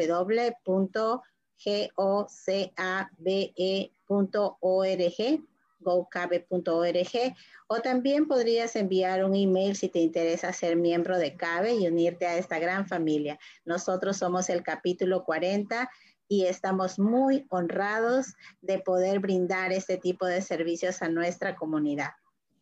gocabe.org 5.81 7.35
o 7.67 7.81
también 7.81 8.27
podrías 8.27 8.77
enviar 8.77 9.25
un 9.25 9.35
email 9.35 9.77
si 9.77 9.89
te 9.89 10.01
interesa 10.01 10.53
ser 10.53 10.77
miembro 10.77 11.19
de 11.19 11.37
CABE 11.37 11.75
y 11.75 11.87
unirte 11.87 12.27
a 12.27 12.37
esta 12.37 12.59
gran 12.59 12.87
familia. 12.87 13.39
Nosotros 13.65 14.17
somos 14.17 14.49
el 14.49 14.63
capítulo 14.63 15.25
40 15.25 15.91
y 16.29 16.45
estamos 16.45 16.99
muy 16.99 17.47
honrados 17.49 18.35
de 18.61 18.79
poder 18.79 19.19
brindar 19.19 19.73
este 19.73 19.97
tipo 19.97 20.27
de 20.27 20.43
servicios 20.43 21.03
a 21.03 21.09
nuestra 21.09 21.57
comunidad. 21.57 22.11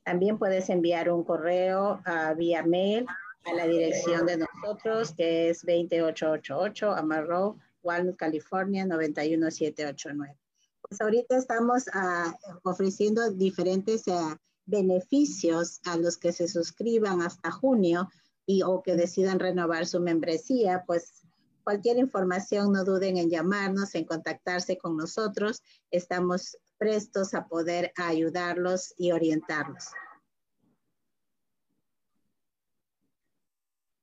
También 0.05 0.39
puedes 0.39 0.71
enviar 0.71 1.11
un 1.11 1.25
correo 1.25 2.01
uh, 2.07 2.37
vía 2.37 2.63
mail 2.63 3.07
a 3.45 3.53
la 3.55 3.67
dirección 3.67 4.27
de 4.27 4.39
nosotros, 4.39 5.13
que 5.17 5.51
es 5.51 5.63
2888 5.63 6.93
Amarro, 6.93 7.59
Walnut, 7.83 8.17
California, 8.17 8.85
91789. 8.85 10.45
Pues 10.89 11.01
ahorita 11.01 11.37
estamos 11.37 11.85
uh, 11.89 12.33
ofreciendo 12.63 13.31
diferentes 13.33 14.07
uh, 14.07 14.37
beneficios 14.67 15.81
a 15.85 15.97
los 15.97 16.17
que 16.17 16.33
se 16.33 16.47
suscriban 16.47 17.23
hasta 17.23 17.51
junio 17.51 18.09
y 18.47 18.63
o 18.63 18.83
que 18.83 18.95
decidan 18.95 19.41
renovar 19.41 19.87
su 19.87 19.99
membresía, 19.99 20.85
pues 20.87 21.23
cualquier 21.65 21.97
información 21.99 22.73
no 22.73 22.85
duden 22.85 23.17
en 23.17 23.29
llamarnos, 23.29 23.97
en 23.97 24.05
contactarse 24.05 24.79
con 24.79 24.97
nosotros. 24.97 25.63
Estamos 25.91 26.57
prestos 26.79 27.35
a 27.35 27.49
poder 27.49 27.93
ayudarlos 27.97 28.95
y 28.97 29.11
orientarlos. 29.11 29.87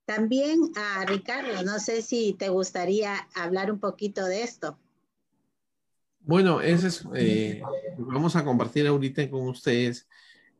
También 0.06 0.60
a 0.76 1.06
Ricardo, 1.06 1.64
no 1.64 1.80
sé 1.80 2.02
si 2.02 2.34
te 2.34 2.50
gustaría 2.50 3.16
hablar 3.36 3.72
un 3.72 3.80
poquito 3.80 4.26
de 4.26 4.44
esto. 4.44 4.78
Bueno, 6.26 6.62
ese 6.62 6.88
es, 6.88 7.06
eh, 7.16 7.62
vamos 7.98 8.38
a 8.38 8.46
compartir 8.46 8.88
ahorita 8.88 9.30
con 9.30 9.50
ustedes. 9.50 10.08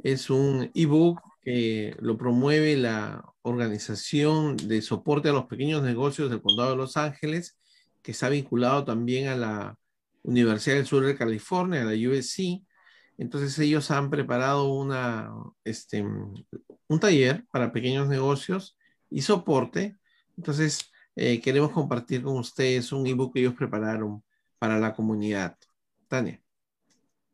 Es 0.04 0.30
un 0.30 0.70
ebook 0.76 1.22
que 1.42 1.96
lo 2.00 2.18
promueve 2.18 2.76
la 2.76 3.24
Organización 3.44 4.58
de 4.58 4.82
Soporte 4.82 5.30
a 5.30 5.34
los 5.34 5.46
Pequeños 5.46 5.82
Negocios 5.82 6.30
del 6.30 6.42
Condado 6.42 6.72
de 6.72 6.76
Los 6.76 6.98
Ángeles, 6.98 7.58
que 8.02 8.12
está 8.12 8.28
vinculado 8.28 8.84
también 8.84 9.30
a 9.30 9.38
la 9.38 9.78
Universidad 10.24 10.76
del 10.76 10.86
Sur 10.86 11.06
de 11.06 11.16
California, 11.18 11.84
a 11.84 11.86
la 11.86 12.10
USC. 12.10 12.62
Entonces 13.18 13.58
ellos 13.60 13.90
han 13.90 14.10
preparado 14.10 14.74
una, 14.74 15.32
este, 15.64 16.04
un 16.04 17.00
taller 17.00 17.46
para 17.52 17.72
pequeños 17.72 18.10
negocios 18.10 18.78
y 19.10 19.22
soporte. 19.22 19.96
Entonces, 20.36 20.92
eh, 21.16 21.40
queremos 21.40 21.72
compartir 21.72 22.22
con 22.24 22.38
ustedes 22.38 22.92
un 22.92 23.08
ebook 23.08 23.34
que 23.34 23.40
ellos 23.40 23.54
prepararon 23.54 24.22
para 24.64 24.80
la 24.80 24.94
comunidad. 24.94 25.58
Tania. 26.08 26.42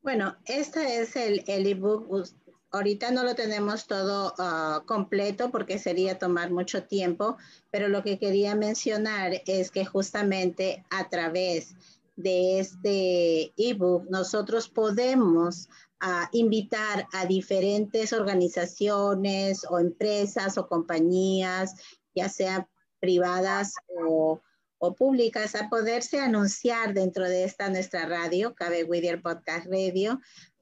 Bueno, 0.02 0.36
este 0.46 1.00
es 1.00 1.16
el 1.16 1.44
ebook. 1.48 2.28
Ahorita 2.72 3.12
no 3.12 3.24
lo 3.24 3.36
tenemos 3.36 3.86
todo 3.86 4.34
ah, 4.40 4.82
completo 4.88 5.52
porque 5.52 5.78
sería 5.78 6.18
tomar 6.18 6.50
mucho 6.50 6.86
tiempo, 6.86 7.38
pero 7.70 7.88
lo 7.88 8.02
que 8.02 8.18
quería 8.18 8.56
mencionar 8.56 9.44
es 9.46 9.70
que 9.70 9.86
justamente 9.86 10.84
a 10.90 11.08
través 11.08 11.76
de 12.16 12.62
este 12.62 13.54
ebook 13.58 14.10
nosotros 14.10 14.68
podemos 14.68 15.70
a 16.00 16.30
invitar 16.32 17.06
a 17.14 17.28
diferentes 17.28 18.12
organizaciones 18.12 19.68
o 19.70 19.78
empresas 19.78 20.58
o 20.58 20.68
compañías, 20.68 21.76
ya 22.16 22.28
sean 22.28 22.68
privadas 23.00 23.76
o, 24.04 24.42
públicas, 24.80 25.56
a 25.56 25.70
poderse 25.70 26.20
anunciar 26.20 26.94
dentro 26.94 27.28
de 27.28 27.44
esta 27.44 27.70
nuestra 27.70 28.06
radio, 28.06 28.56
Cabe 28.56 28.84
Whittier 28.84 29.22
Podcast 29.22 29.68
Radio, 29.68 30.20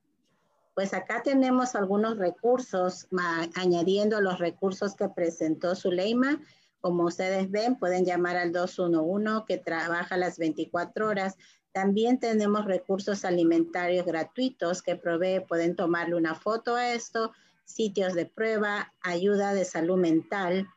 Pues 0.74 0.94
acá 0.94 1.22
tenemos 1.22 1.76
algunos 1.76 2.18
recursos, 2.18 3.08
añadiendo 3.56 4.22
los 4.22 4.40
recursos 4.40 4.96
que 4.96 5.10
presentó 5.10 5.76
Zuleima. 5.76 6.42
Como 6.80 7.04
ustedes 7.04 7.52
ven, 7.52 7.78
pueden 7.78 8.06
llamar 8.06 8.38
al 8.38 8.52
211 8.52 9.44
que 9.46 9.58
trabaja 9.58 10.18
las 10.18 10.38
24 10.38 11.08
horas. 11.08 11.36
También 11.74 12.20
tenemos 12.20 12.66
recursos 12.66 13.26
alimentarios 13.26 14.06
gratuitos 14.06 14.82
que 14.82 14.96
provee, 14.96 15.46
pueden 15.48 15.76
tomarle 15.76 16.16
una 16.16 16.36
foto 16.36 16.76
a 16.76 16.94
esto, 16.94 17.32
sitios 17.66 18.14
de 18.14 18.26
prueba, 18.26 18.94
ayuda 19.02 19.54
de 19.54 19.66
salud 19.66 19.98
mental, 19.98 20.68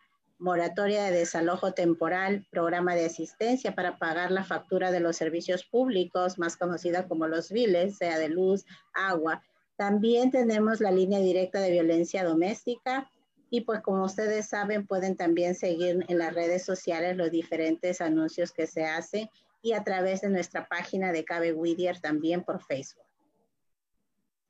moratoria 0.44 1.04
de 1.04 1.10
desalojo 1.10 1.72
temporal, 1.72 2.46
programa 2.50 2.94
de 2.94 3.06
asistencia 3.06 3.74
para 3.74 3.96
pagar 3.96 4.30
la 4.30 4.44
factura 4.44 4.92
de 4.92 5.00
los 5.00 5.16
servicios 5.16 5.64
públicos, 5.64 6.38
más 6.38 6.58
conocida 6.58 7.08
como 7.08 7.26
los 7.26 7.50
biles, 7.50 7.96
sea 7.96 8.18
de 8.18 8.28
luz, 8.28 8.66
agua, 8.92 9.42
también 9.76 10.30
tenemos 10.30 10.80
la 10.80 10.90
línea 10.90 11.18
directa 11.18 11.60
de 11.60 11.70
violencia 11.70 12.24
doméstica 12.24 13.10
y 13.48 13.62
pues 13.62 13.80
como 13.80 14.04
ustedes 14.04 14.46
saben 14.46 14.86
pueden 14.86 15.16
también 15.16 15.54
seguir 15.54 16.04
en 16.06 16.18
las 16.18 16.34
redes 16.34 16.62
sociales 16.62 17.16
los 17.16 17.30
diferentes 17.30 18.02
anuncios 18.02 18.52
que 18.52 18.66
se 18.66 18.84
hacen 18.84 19.30
y 19.62 19.72
a 19.72 19.82
través 19.82 20.20
de 20.20 20.28
nuestra 20.28 20.68
página 20.68 21.10
de 21.10 21.24
Cabe 21.24 21.54
Whittier 21.54 22.00
también 22.00 22.44
por 22.44 22.62
Facebook. 22.62 23.06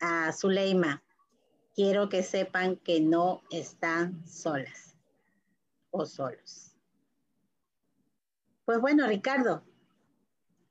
a 0.00 0.32
Zuleima, 0.32 1.02
quiero 1.74 2.08
que 2.08 2.22
sepan 2.22 2.76
que 2.76 3.00
no 3.00 3.42
están 3.50 4.26
solas 4.26 4.87
o 5.98 6.06
solos. 6.06 6.72
Pues 8.64 8.80
bueno, 8.80 9.06
Ricardo. 9.06 9.62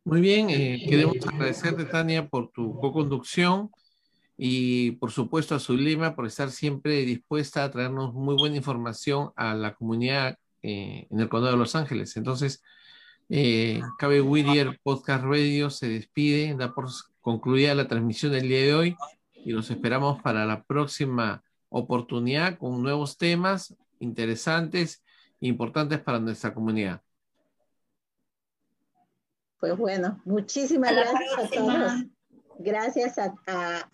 Muy 0.04 0.22
bien, 0.22 0.50
eh, 0.50 0.86
queremos 0.88 1.18
agradecerte, 1.28 1.84
Tania, 1.86 2.30
por 2.30 2.50
tu 2.52 2.80
co-conducción 2.80 3.72
y 4.38 4.92
por 4.92 5.12
supuesto 5.12 5.56
a 5.56 5.60
Zulema 5.60 6.16
por 6.16 6.28
estar 6.28 6.52
siempre 6.52 7.02
dispuesta 7.06 7.64
a 7.64 7.72
traernos 7.72 8.14
muy 8.14 8.36
buena 8.36 8.56
información 8.56 9.32
a 9.36 9.56
la 9.56 9.74
comunidad 9.74 10.38
eh, 10.62 11.08
en 11.10 11.20
el 11.20 11.28
condado 11.28 11.54
de 11.54 11.60
Los 11.60 11.76
Ángeles. 11.76 12.16
Entonces, 12.16 12.64
eh, 13.30 13.82
Cabe 13.98 14.22
Whittier 14.22 14.80
Podcast 14.82 15.26
Radio 15.26 15.70
se 15.70 15.90
despide, 15.90 16.56
da 16.56 16.74
por 16.74 16.88
concluida 17.20 17.76
la 17.76 17.88
transmisión 17.88 18.32
del 18.32 18.48
día 18.48 18.62
de 18.62 18.76
hoy 18.76 18.96
y 19.34 19.52
los 19.52 19.70
esperamos 19.70 20.22
para 20.22 20.46
la 20.46 20.64
próxima 20.64 21.44
oportunidad 21.70 22.58
con 22.58 22.82
nuevos 22.82 23.18
temas 23.18 23.76
interesantes 24.00 25.04
importantes 25.40 26.00
para 26.00 26.20
nuestra 26.20 26.54
comunidad. 26.54 27.02
Pues 29.60 29.76
bueno, 29.78 30.22
muchísimas 30.26 30.92
gracias 30.92 31.38
a 31.38 31.50
todos. 31.50 31.92
Gracias 32.60 33.18
a, 33.20 33.36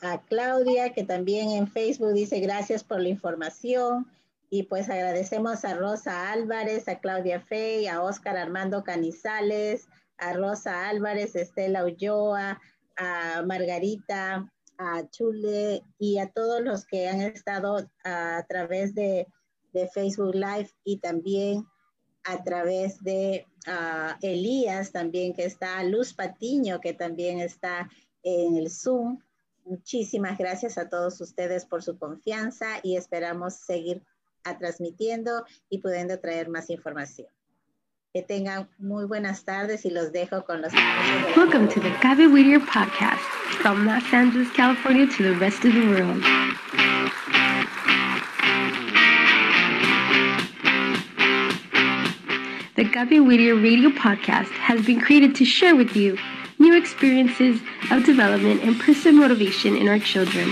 a, 0.01 0.21
Claudia, 0.25 0.93
que 0.93 1.03
también 1.03 1.49
en 1.51 1.67
Facebook 1.67 2.13
dice 2.13 2.39
gracias 2.39 2.83
por 2.83 3.01
la 3.01 3.09
información. 3.09 4.07
Y 4.49 4.63
pues 4.63 4.89
agradecemos 4.89 5.65
a 5.65 5.75
Rosa 5.75 6.31
Álvarez, 6.31 6.87
a 6.87 6.99
Claudia 6.99 7.41
Fey, 7.41 7.87
a 7.87 8.01
Óscar 8.01 8.37
Armando 8.37 8.83
Canizales, 8.83 9.87
a 10.17 10.33
Rosa 10.33 10.87
Álvarez, 10.87 11.35
Estela 11.35 11.83
Ulloa, 11.83 12.61
a 12.95 13.41
Margarita, 13.45 14.49
a 14.77 15.09
Chule 15.09 15.83
y 15.97 16.19
a 16.19 16.29
todos 16.29 16.61
los 16.61 16.85
que 16.85 17.09
han 17.09 17.21
estado 17.21 17.89
a 18.03 18.45
través 18.47 18.93
de, 18.93 19.27
de 19.73 19.87
Facebook 19.89 20.35
Live 20.35 20.69
y 20.83 20.97
también 20.97 21.65
a 22.23 22.43
través 22.43 23.03
de 23.03 23.45
uh, 23.67 24.15
Elías 24.21 24.91
también 24.91 25.33
que 25.33 25.45
está, 25.45 25.83
Luz 25.83 26.13
Patiño 26.13 26.79
que 26.79 26.93
también 26.93 27.39
está 27.39 27.89
en 28.23 28.55
el 28.55 28.69
Zoom. 28.69 29.19
Muchísimas 29.65 30.37
gracias 30.37 30.77
a 30.77 30.89
todos 30.89 31.19
ustedes 31.21 31.65
por 31.65 31.83
su 31.83 31.97
confianza 31.97 32.79
y 32.83 32.97
esperamos 32.97 33.55
seguir 33.55 34.03
a 34.43 34.57
transmitiendo 34.57 35.45
y 35.69 35.79
pudiendo 35.79 36.19
traer 36.19 36.49
más 36.49 36.69
información. 36.69 37.27
Que 38.13 38.21
tengan 38.21 38.69
muy 38.77 39.05
buenas 39.05 39.43
tardes 39.43 39.85
y 39.85 39.89
los 39.89 40.11
dejo 40.11 40.45
con 40.45 40.61
los. 40.61 40.71
Welcome 41.35 41.67
to 41.69 41.79
the 41.81 41.91
Gaby 42.03 42.27
Whittier 42.27 42.59
podcast 42.59 43.21
from 43.61 43.85
Los 43.85 44.03
Angeles, 44.13 44.49
California 44.55 45.07
to 45.07 45.23
the 45.23 45.33
rest 45.39 45.65
of 45.65 45.73
the 45.73 45.87
world. 45.87 46.52
Gaby 52.93 53.21
Whittier 53.21 53.55
radio 53.55 53.89
podcast 53.89 54.51
has 54.51 54.85
been 54.85 55.01
created 55.01 55.33
to 55.37 55.45
share 55.45 55.75
with 55.75 55.95
you 55.95 56.15
new 56.59 56.77
experiences 56.77 57.59
of 57.89 58.05
development 58.05 58.61
and 58.61 58.79
personal 58.79 59.19
motivation 59.19 59.75
in 59.75 59.87
our 59.87 59.97
children. 59.97 60.45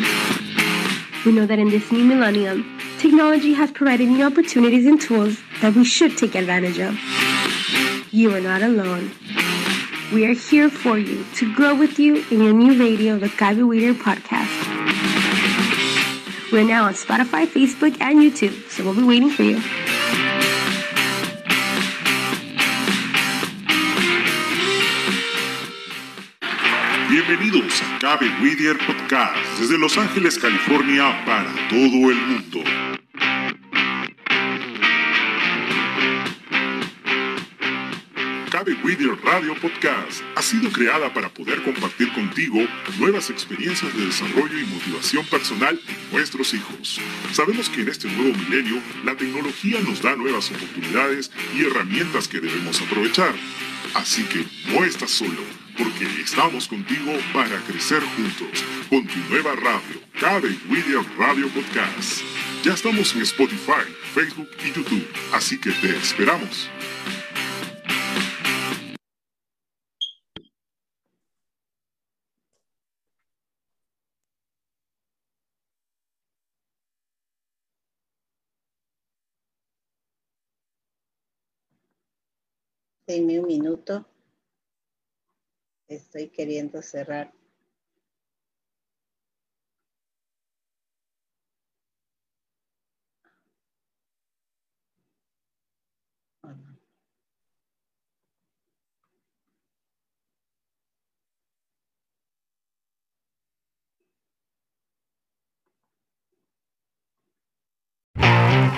We 1.23 1.33
know 1.33 1.45
that 1.45 1.59
in 1.59 1.69
this 1.69 1.91
new 1.91 2.03
millennium, 2.03 2.81
technology 2.97 3.53
has 3.53 3.69
provided 3.69 4.07
new 4.07 4.25
opportunities 4.25 4.87
and 4.87 4.99
tools 4.99 5.37
that 5.61 5.75
we 5.75 5.85
should 5.85 6.17
take 6.17 6.33
advantage 6.33 6.79
of. 6.79 6.97
You 8.11 8.33
are 8.33 8.41
not 8.41 8.63
alone. 8.63 9.11
We 10.11 10.25
are 10.25 10.33
here 10.33 10.71
for 10.71 10.97
you 10.97 11.23
to 11.35 11.53
grow 11.53 11.75
with 11.75 11.99
you 11.99 12.25
in 12.31 12.41
your 12.41 12.53
new 12.53 12.79
radio, 12.79 13.19
the 13.19 13.29
Gaby 13.29 13.61
Weeder 13.61 13.93
podcast. 13.93 14.49
We're 16.51 16.65
now 16.65 16.85
on 16.85 16.95
Spotify, 16.95 17.45
Facebook, 17.45 18.01
and 18.01 18.17
YouTube, 18.17 18.67
so 18.67 18.83
we'll 18.83 18.95
be 18.95 19.03
waiting 19.03 19.29
for 19.29 19.43
you. 19.43 19.61
Bienvenidos 27.31 27.81
a 27.81 27.99
Cabe 27.99 28.29
Whittier 28.41 28.77
Podcast 28.79 29.37
desde 29.57 29.77
Los 29.77 29.97
Ángeles, 29.97 30.37
California 30.37 31.23
para 31.25 31.49
todo 31.69 32.11
el 32.11 32.17
mundo. 32.17 32.61
Cabe 38.49 38.73
Whittier 38.83 39.17
Radio 39.23 39.55
Podcast 39.61 40.21
ha 40.35 40.41
sido 40.41 40.69
creada 40.73 41.13
para 41.13 41.29
poder 41.29 41.63
compartir 41.63 42.11
contigo 42.11 42.67
nuevas 42.99 43.29
experiencias 43.29 43.95
de 43.95 44.07
desarrollo 44.07 44.59
y 44.59 44.65
motivación 44.65 45.25
personal 45.27 45.79
en 45.87 46.11
nuestros 46.11 46.53
hijos. 46.53 46.99
Sabemos 47.31 47.69
que 47.69 47.83
en 47.83 47.87
este 47.87 48.09
nuevo 48.09 48.37
milenio 48.39 48.81
la 49.05 49.15
tecnología 49.15 49.79
nos 49.79 50.01
da 50.01 50.17
nuevas 50.17 50.51
oportunidades 50.51 51.31
y 51.55 51.63
herramientas 51.63 52.27
que 52.27 52.41
debemos 52.41 52.81
aprovechar. 52.81 53.33
Así 53.93 54.23
que 54.23 54.45
no 54.73 54.83
estás 54.83 55.11
solo 55.11 55.60
porque 55.83 56.05
estamos 56.21 56.67
contigo 56.67 57.11
para 57.33 57.59
crecer 57.65 58.03
juntos 58.15 58.63
con 58.89 59.07
tu 59.07 59.17
nueva 59.29 59.55
radio, 59.55 59.99
Cabe 60.19 60.49
William 60.69 61.05
Radio 61.17 61.47
Podcast. 61.49 62.21
Ya 62.63 62.73
estamos 62.73 63.15
en 63.15 63.23
Spotify, 63.23 63.89
Facebook 64.13 64.49
y 64.63 64.73
YouTube, 64.73 65.07
así 65.33 65.59
que 65.59 65.71
te 65.71 65.97
esperamos. 65.97 66.69
Deme 83.07 83.39
un 83.39 83.47
minuto 83.47 84.10
estoy 85.95 86.29
queriendo 86.29 86.81
cerrar. 86.81 87.31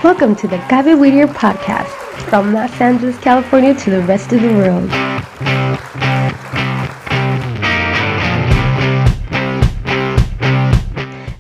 Welcome 0.04 0.36
to 0.38 0.48
the 0.48 0.58
Gaby 0.70 0.96
Whittier 0.96 1.28
podcast 1.28 1.88
from 2.30 2.54
Los 2.54 2.82
Angeles, 2.82 3.18
California 3.20 3.74
to 3.74 3.90
the 3.90 4.02
rest 4.02 4.34
of 4.34 4.42
the 4.42 4.50
world. 4.50 4.90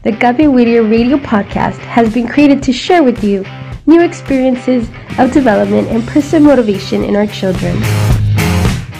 The 0.03 0.11
Gaby 0.11 0.47
Whittier 0.47 0.83
radio 0.83 1.15
podcast 1.15 1.77
has 1.77 2.13
been 2.13 2.27
created 2.27 2.61
to 2.63 2.73
share 2.73 3.03
with 3.03 3.23
you 3.23 3.45
new 3.85 4.01
experiences 4.01 4.89
of 5.17 5.31
development 5.31 5.87
and 5.87 6.05
personal 6.05 6.43
motivation 6.43 7.05
in 7.05 7.15
our 7.15 7.25
children. 7.25 7.79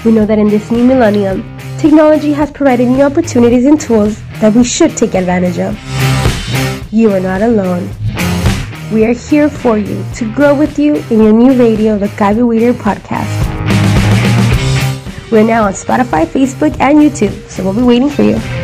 We 0.05 0.13
know 0.13 0.25
that 0.25 0.39
in 0.39 0.47
this 0.47 0.71
new 0.71 0.85
millennium, 0.85 1.43
technology 1.77 2.31
has 2.31 2.51
provided 2.51 2.88
new 2.88 3.01
opportunities 3.01 3.65
and 3.65 3.77
tools 3.81 4.21
that 4.39 4.53
we 4.53 4.63
should 4.63 4.95
take 4.95 5.13
advantage 5.13 5.59
of. 5.59 5.77
You 6.89 7.11
are 7.11 7.19
not 7.19 7.41
alone. 7.41 7.89
We 8.93 9.03
are 9.03 9.11
here 9.11 9.49
for 9.49 9.77
you 9.77 10.05
to 10.15 10.34
grow 10.34 10.57
with 10.57 10.80
you 10.80 10.95
in 11.11 11.21
your 11.21 11.34
new 11.34 11.51
radio, 11.51 11.97
the 11.97 12.07
Gaby 12.17 12.43
Whittier 12.43 12.71
podcast. 12.71 13.27
We're 15.30 15.43
now 15.43 15.63
on 15.65 15.73
Spotify, 15.73 16.25
Facebook, 16.25 16.80
and 16.80 16.99
YouTube, 16.99 17.49
so 17.49 17.61
we'll 17.65 17.73
be 17.73 17.84
waiting 17.84 18.09
for 18.09 18.23
you. 18.23 18.62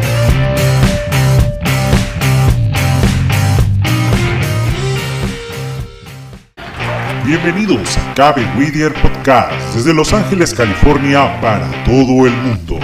Bienvenidos 7.29 7.95
a 7.95 8.15
Cabe 8.15 8.43
Whittier 8.57 8.91
Podcast 8.91 9.75
desde 9.75 9.93
Los 9.93 10.11
Ángeles, 10.13 10.51
California 10.51 11.39
para 11.39 11.69
todo 11.83 12.25
el 12.25 12.33
mundo. 12.33 12.79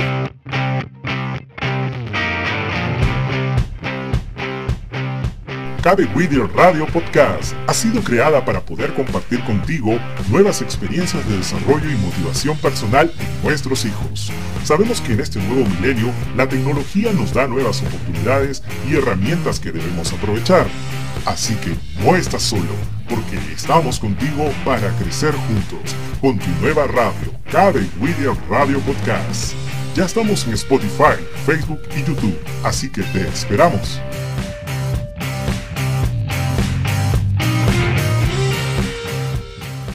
Cabe 5.81 6.05
Whittier 6.13 6.47
Radio 6.53 6.85
Podcast 6.85 7.55
ha 7.65 7.73
sido 7.73 8.03
creada 8.03 8.45
para 8.45 8.61
poder 8.61 8.93
compartir 8.93 9.43
contigo 9.45 9.97
nuevas 10.29 10.61
experiencias 10.61 11.27
de 11.27 11.37
desarrollo 11.37 11.89
y 11.89 11.95
motivación 11.95 12.55
personal 12.59 13.11
en 13.17 13.47
nuestros 13.47 13.83
hijos. 13.85 14.31
Sabemos 14.63 15.01
que 15.01 15.13
en 15.13 15.21
este 15.21 15.39
nuevo 15.39 15.67
milenio 15.67 16.11
la 16.37 16.47
tecnología 16.47 17.11
nos 17.13 17.33
da 17.33 17.47
nuevas 17.47 17.81
oportunidades 17.81 18.61
y 18.87 18.95
herramientas 18.95 19.59
que 19.59 19.71
debemos 19.71 20.13
aprovechar. 20.13 20.67
Así 21.25 21.55
que 21.55 21.75
no 22.03 22.15
estás 22.15 22.43
solo, 22.43 22.75
porque 23.09 23.37
estamos 23.51 23.99
contigo 23.99 24.51
para 24.63 24.91
crecer 24.97 25.33
juntos 25.33 25.95
con 26.21 26.37
tu 26.37 26.49
nueva 26.61 26.85
radio, 26.85 27.33
Cabe 27.51 27.87
William 27.99 28.37
Radio 28.47 28.79
Podcast. 28.81 29.53
Ya 29.95 30.05
estamos 30.05 30.45
en 30.45 30.53
Spotify, 30.53 31.17
Facebook 31.45 31.81
y 31.95 32.03
YouTube, 32.03 32.37
así 32.63 32.91
que 32.91 33.01
te 33.01 33.27
esperamos. 33.27 33.99